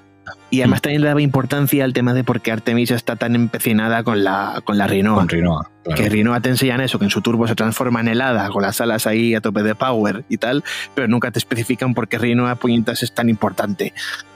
[0.51, 4.03] Y además también le daba importancia al tema de por qué Artemisa está tan empecinada
[4.03, 5.15] con la, con la Rinoa.
[5.15, 5.69] Con Rinoa.
[5.83, 6.01] claro.
[6.01, 8.81] Que Rinoa te enseñan eso, que en su turbo se transforma en helada, con las
[8.81, 10.63] alas ahí a tope de power y tal,
[10.95, 13.93] pero nunca te especifican por qué Rinoa puñetas es tan importante.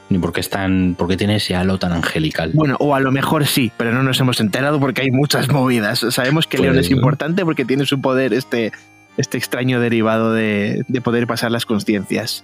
[0.09, 2.51] Ni porque es tan, porque tiene ese halo tan angelical.
[2.53, 6.05] Bueno, o a lo mejor sí, pero no nos hemos enterado porque hay muchas movidas.
[6.09, 8.71] Sabemos que Pues, León es importante porque tiene su poder, este,
[9.17, 12.43] este extraño derivado de, de poder pasar las conciencias.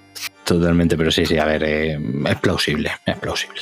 [0.49, 3.61] Totalmente, pero sí, sí, a ver, eh, es plausible, es plausible.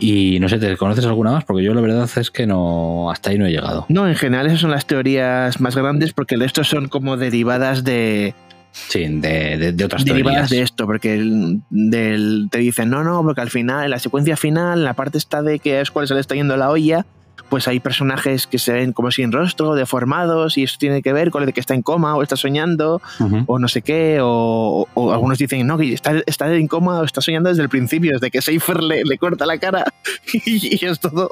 [0.00, 1.44] Y no sé, ¿te conoces alguna más?
[1.44, 3.86] Porque yo la verdad es que no, hasta ahí no he llegado.
[3.88, 7.84] No, en general esas son las teorías más grandes porque el resto son como derivadas
[7.84, 8.34] de,
[8.72, 10.50] Sí, de, de- de otras derivadas teorías.
[10.50, 14.36] de esto, porque el- del- te dicen, no, no, porque al final, en la secuencia
[14.36, 17.06] final, la parte está de que es cuál se le está yendo la olla,
[17.54, 21.30] pues hay personajes que se ven como sin rostro, deformados, y eso tiene que ver
[21.30, 23.00] con el de que está en coma o está soñando,
[23.46, 27.04] o no sé qué, o, o algunos dicen, no, que está, está en coma o
[27.04, 29.84] está soñando desde el principio, desde que Seifer le, le corta la cara,
[30.32, 31.28] y es todo.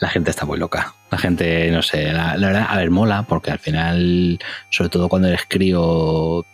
[0.00, 0.92] La gente está muy loca.
[1.12, 5.08] La gente, no sé, la, la verdad, a ver, mola, porque al final, sobre todo
[5.08, 6.44] cuando eres crío,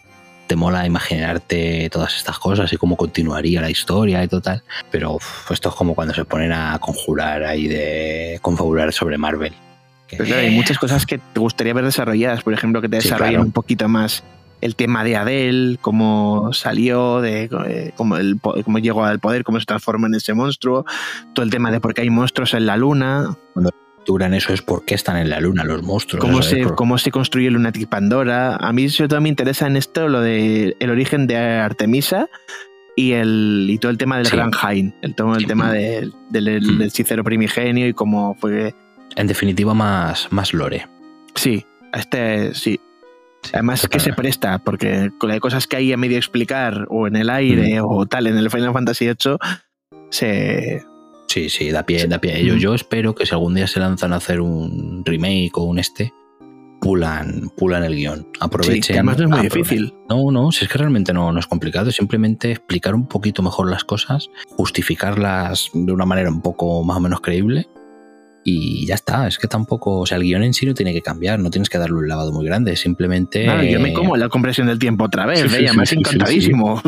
[0.55, 4.62] te mola imaginarte todas estas cosas y cómo continuaría la historia y total.
[4.92, 9.52] Pero uf, esto es como cuando se ponen a conjurar ahí de confabular sobre Marvel.
[10.07, 13.00] Que- Pero claro, hay muchas cosas que te gustaría ver desarrolladas, por ejemplo, que te
[13.00, 13.47] Sí, desarrollen claro.
[13.47, 14.23] un poquito más
[14.60, 19.58] el tema de Adele, cómo salió, de eh, cómo, el, cómo llegó al poder, cómo
[19.58, 20.84] se transforma en ese monstruo,
[21.34, 23.36] todo el tema de por qué hay monstruos en la luna,
[24.07, 26.24] duran eso es por qué están en la luna los monstruos.
[26.24, 28.57] cómo se, por- cómo se construye Lunatic Pandora.
[28.57, 32.28] A mí sobre todo me interesa en esto lo de el origen de Artemisa
[32.97, 34.36] y el y todo el tema del Sí.
[34.36, 36.83] Gran Jain, el, todo el tema del, del, del Mm.
[36.83, 38.74] hechicero primigenio y cómo fue
[39.16, 40.86] En definitiva, más, más lore.
[41.34, 42.81] Sí, este sí.
[43.52, 47.16] Además que se presta, porque con las cosas que hay a medio explicar o en
[47.16, 49.36] el aire o tal en el Final Fantasy VIII,
[50.10, 50.83] se...
[51.34, 52.44] Sí, sí, da pie, da pie.
[52.44, 55.80] Yo, yo espero que si algún día se lanzan a hacer un remake o un
[55.80, 56.12] este,
[56.80, 58.28] pulan, pulan el guion.
[58.38, 58.82] Aprovechen.
[58.84, 59.92] Sí, que además no es muy difícil.
[60.08, 63.42] No, no, si es que realmente no, no es complicado, es simplemente explicar un poquito
[63.42, 67.66] mejor las cosas, justificarlas de una manera un poco más o menos creíble
[68.44, 69.26] y ya está.
[69.26, 71.68] Es que tampoco, o sea, el guion en sí no tiene que cambiar, no tienes
[71.68, 73.44] que darle un lavado muy grande, simplemente.
[73.68, 75.68] Yo me como la compresión del tiempo otra vez, Sí, sí, ¿eh?
[75.68, 76.80] Sí, sí, encantadísimo.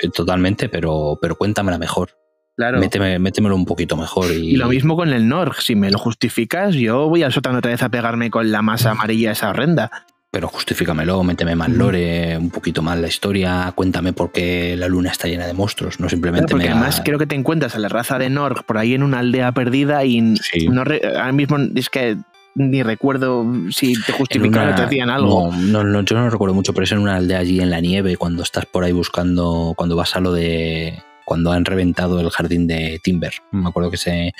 [0.00, 2.21] Eh, Totalmente, pero, pero cuéntamela mejor.
[2.56, 2.80] Claro.
[2.80, 4.30] Méteme- métemelo un poquito mejor.
[4.30, 7.58] Y, Y lo mismo con el Norg, si me lo justificas, yo voy al sótano
[7.58, 9.90] otra vez a pegarme con la masa amarilla esa horrenda.
[10.30, 15.10] Pero justifícamelo, méteme más lore, un poquito más la historia, cuéntame por qué la luna
[15.10, 17.78] está llena de monstruos, no Claro, simplemente porque me además creo que te encuentras a
[17.78, 20.68] la raza de Norg por ahí en una aldea perdida y Sí.
[20.68, 22.16] no re- ahora mismo es que
[22.54, 25.50] ni recuerdo si te justificaron o te decían algo.
[25.52, 27.80] No, no, no, yo no recuerdo mucho, pero es en una aldea allí en la
[27.80, 31.02] nieve, cuando estás por ahí buscando, cuando vas a lo de.
[31.24, 33.32] Cuando han reventado el jardín de Timber.
[33.50, 34.32] Me acuerdo que se,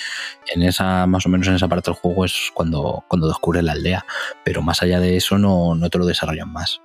[0.54, 3.72] en esa, más o menos en esa parte del juego es cuando, cuando descubres la
[3.72, 4.04] aldea.
[4.44, 6.80] Pero más allá de eso no, no te lo desarrollan más.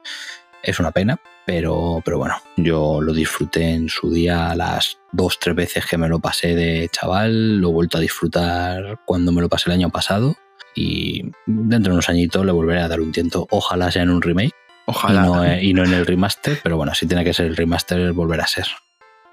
[0.63, 5.55] Es una pena, pero, pero bueno, yo lo disfruté en su día las dos, tres
[5.55, 7.57] veces que me lo pasé de chaval.
[7.59, 10.35] Lo he vuelto a disfrutar cuando me lo pasé el año pasado
[10.75, 13.47] y dentro de unos añitos le volveré a dar un tiento.
[13.49, 15.21] Ojalá sea en un remake y Ojalá.
[15.21, 18.11] no, eh, y no en el remaster, pero bueno, si tiene que ser el remaster,
[18.13, 18.67] volverá a ser.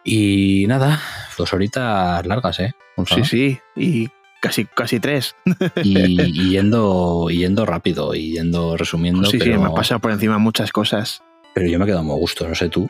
[0.05, 1.01] Y nada,
[1.39, 2.75] dos horitas largas, ¿eh?
[3.07, 3.59] Sí, sí.
[3.75, 4.09] Y
[4.41, 5.35] casi, casi tres.
[5.83, 10.01] Y, y yendo, y yendo rápido, y yendo resumiendo, sí, pero, sí, me ha pasado
[10.01, 11.23] por encima muchas cosas.
[11.55, 12.89] pero yo me he quedado muy a gusto, no sé tú.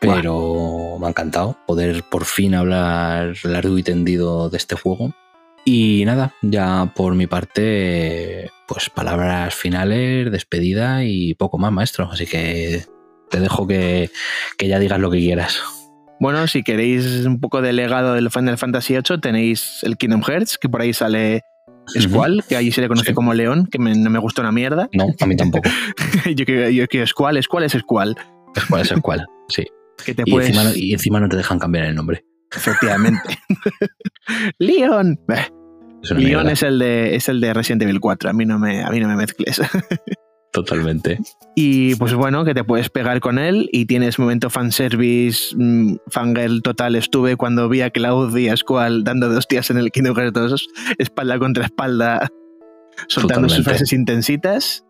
[0.00, 5.12] Pero me ha encantado poder por fin hablar largo y tendido de este juego.
[5.66, 12.10] Y nada, ya por mi parte, pues palabras finales, despedida y poco más, maestro.
[12.10, 12.86] Así que
[13.28, 14.10] te dejo que,
[14.56, 15.60] que ya digas lo que quieras.
[16.20, 20.58] Bueno, si queréis un poco de legado del Final Fantasy VIII, tenéis el Kingdom Hearts,
[20.58, 21.42] que por ahí sale
[21.98, 23.14] Squall, que allí se le conoce Sí.
[23.14, 24.88] como León, que me- no me gusta una mierda.
[24.92, 25.68] No, a mí tampoco.
[26.36, 28.14] yo quiero, yo quiero Squall, Squall es Squall.
[28.68, 29.26] Cuál es cual.
[29.48, 29.64] Sí.
[30.04, 30.48] Que te Y puedes...
[30.50, 32.24] encima, no- y encima no te dejan cambiar el nombre.
[32.54, 33.38] Efectivamente.
[34.58, 35.18] Leon
[36.16, 36.52] mierda.
[36.52, 38.30] es el de es el de Resident Evil 4.
[38.30, 39.60] A mí no me, a mí no me mezcles.
[40.52, 41.18] Totalmente.
[41.54, 46.62] y pues bueno, que te puedes pegar con él y tienes momento fanservice, mm, fangirl
[46.62, 46.96] total.
[46.96, 50.32] Estuve cuando vi a Cloud y a Squall dando dos tías en el Kingdom Hearts
[50.32, 52.28] 2, espalda contra espalda,
[53.08, 54.84] soltando sus frases intensitas.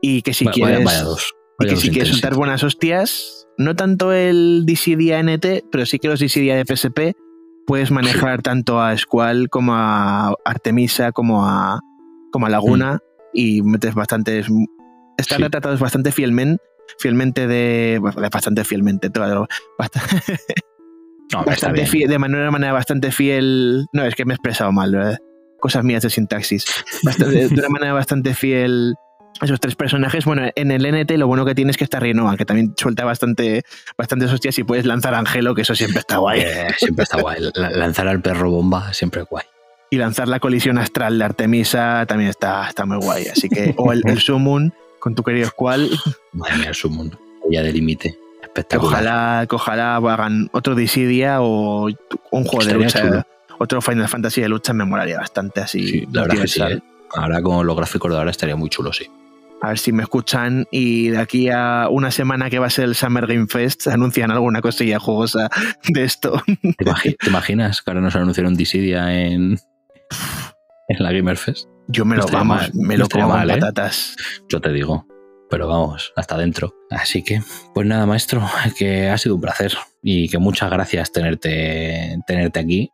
[0.00, 0.84] Y que si vaya- quieres.
[0.84, 1.32] vaya dos.
[1.60, 6.06] Y que si quieres soltar buenas hostias, no tanto el Dissidia NT, pero sí que
[6.08, 7.16] los Dissidia de FSP
[7.66, 11.80] puedes manejar tanto a Squall como a Artemisa, como a,
[12.30, 13.00] como a Laguna,
[13.34, 14.46] y metes bastantes.
[15.18, 15.42] Están Sí.
[15.44, 16.62] retratados bastante fielmente,
[16.98, 18.00] fielmente de.
[18.32, 19.46] bastante fielmente, todo,
[19.78, 20.00] bast-
[21.32, 23.86] No, bastante fiel- de manera, manera bastante fiel.
[23.92, 25.18] No, es que me he expresado mal, ¿verdad?
[25.60, 26.64] cosas mías de sintaxis.
[27.02, 28.94] Bastante- de una manera bastante fiel
[29.42, 30.24] esos tres personajes.
[30.24, 33.04] Bueno, en el NT lo bueno que tiene es que está Rinoa, que también suelta
[33.04, 33.62] bastante,
[33.96, 36.40] bastantes hostias y puedes lanzar a Angelo, que eso siempre está guay.
[36.42, 37.40] Eh, siempre está guay.
[37.54, 39.44] La- Lanzar al perro bomba siempre guay.
[39.90, 43.26] Y lanzar la colisión astral de Artemisa también está, está muy guay.
[43.26, 45.90] Así que, o el, el Summon con tu querido Squall,
[46.32, 47.18] Madre mía, es un mundo.
[47.50, 48.18] Ya de límite.
[48.42, 48.92] Espectacular.
[49.02, 51.88] ojalá, que ojalá hagan otro Dissidia o
[52.30, 53.00] un juego de lucha.
[53.02, 53.26] chulo.
[53.60, 55.86] Otro Final Fantasy de lucha me molaría bastante así.
[55.86, 56.62] Sí, la verdad que sí.
[56.62, 56.80] ¿eh?
[57.14, 59.06] Ahora con los gráficos de ahora estaría muy chulo, sí.
[59.60, 62.84] A ver si me escuchan y de aquí a una semana que va a ser
[62.84, 65.48] el Summer Game Fest anuncian alguna cosilla jugosa
[65.88, 66.40] de esto.
[66.46, 69.58] ¿Te, imagi- te imaginas que ahora nos anunciaron Dissidia en,
[70.88, 71.66] en la Gamer Fest?
[71.88, 73.54] Yo me No lo vamos, mal, me no lo como mal, ¿eh?
[73.54, 74.14] patatas.
[74.48, 75.06] Yo te digo.
[75.50, 76.74] Pero vamos, hasta adentro.
[76.90, 77.40] Así que,
[77.74, 78.42] pues nada, maestro,
[78.78, 82.90] que ha sido un placer y que muchas gracias tenerte, tenerte aquí.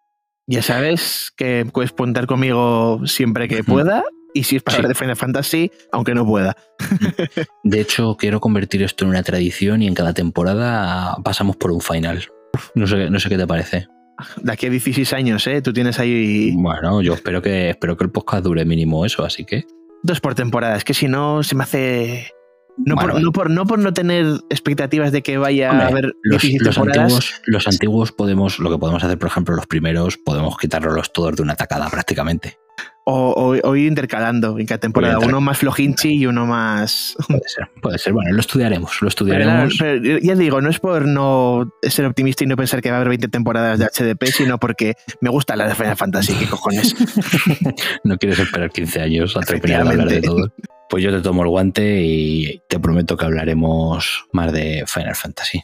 [0.46, 4.78] Ya sabes que puedes contar conmigo siempre que pueda y si es para Sí.
[4.78, 6.56] hablar de Final Fantasy, aunque no pueda.
[7.64, 11.80] De hecho, quiero convertir esto en una tradición y en cada temporada pasamos por un
[11.80, 12.24] final.
[12.74, 13.88] No sé, no sé qué te parece.
[14.42, 15.60] De aquí a 16 años, ¿eh?
[15.62, 19.44] Tú tienes ahí Bueno, yo espero que, espero que el podcast dure mínimo eso, así
[19.44, 19.64] que.
[20.02, 20.76] dos por temporada.
[20.76, 22.28] Es que si no, se me hace...
[22.76, 25.88] No, Bueno, por, no, por, no por no tener expectativas de que vaya Hombre, a
[25.88, 29.68] haber los, 16 los antiguos, los antiguos podemos, lo que podemos hacer, por ejemplo, los
[29.68, 32.58] primeros, podemos quitarlos todos de una tacada prácticamente.
[33.06, 35.18] O, o- o ir intercalando en cada temporada.
[35.18, 37.14] Uno más flojinchi y uno más...
[37.28, 38.12] Puede ser, puede ser.
[38.14, 39.76] Bueno, lo estudiaremos, lo estudiaremos.
[39.78, 43.00] pero ya digo, no es por no ser optimista y no pensar que va a
[43.00, 46.94] haber 20 temporadas de HDP, sino porque me gusta la de Final Fantasy, ¿qué cojones?
[48.04, 50.52] No quieres esperar 15 años a terminar de hablar de todo.
[50.88, 55.62] Pues yo te tomo el guante y te prometo que hablaremos más de Final Fantasy.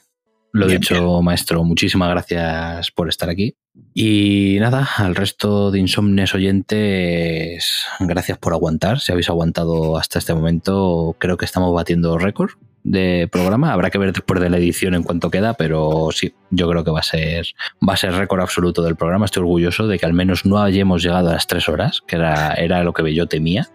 [0.53, 3.55] Lo Bien, dicho, maestro, muchísimas gracias por estar aquí.
[3.95, 9.01] Y nada, al resto de insomnes oyentes, gracias por aguantar.
[9.01, 13.73] Si habéis aguantado hasta este momento, creo que estamos batiendo récord de programa.
[13.73, 16.91] Habrá que ver después de la edición en cuánto queda, pero sí, yo creo que
[16.91, 17.47] va a ser,
[17.87, 19.25] va a ser récord absoluto del programa.
[19.25, 22.55] Estoy orgulloso de que al menos no hayamos llegado a las tres horas, que era,
[22.55, 23.69] era lo que yo temía.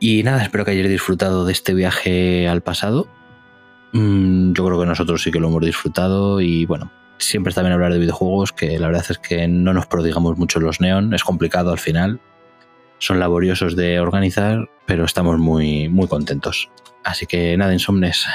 [0.00, 3.08] Y nada, espero que hayáis disfrutado de este viaje al pasado.
[3.92, 7.92] Mm, yo creo que nosotros sí que lo hemos disfrutado y bueno, siempre está hablar
[7.92, 11.70] de videojuegos, que la verdad es que no nos prodigamos mucho los neón, es complicado
[11.70, 12.20] al final,
[12.98, 16.70] son laboriosos de organizar, pero estamos muy, muy contentos.
[17.04, 18.26] Así que nada, insomnes,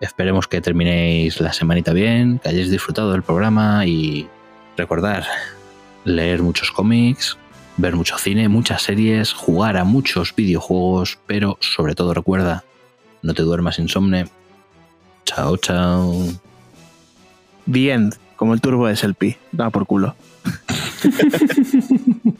[0.00, 4.28] esperemos que terminéis la semanita bien, que hayáis disfrutado del programa y
[4.76, 5.24] recordar,
[6.04, 7.36] leer muchos cómics,
[7.76, 12.64] ver mucho cine, muchas series, jugar a muchos videojuegos, pero sobre todo recuerda,
[13.22, 14.26] no te duermas insomne.
[15.24, 16.49] Chao, chao.
[17.70, 19.38] Bien, como el turbo de Selfie.
[19.52, 20.16] Da por culo.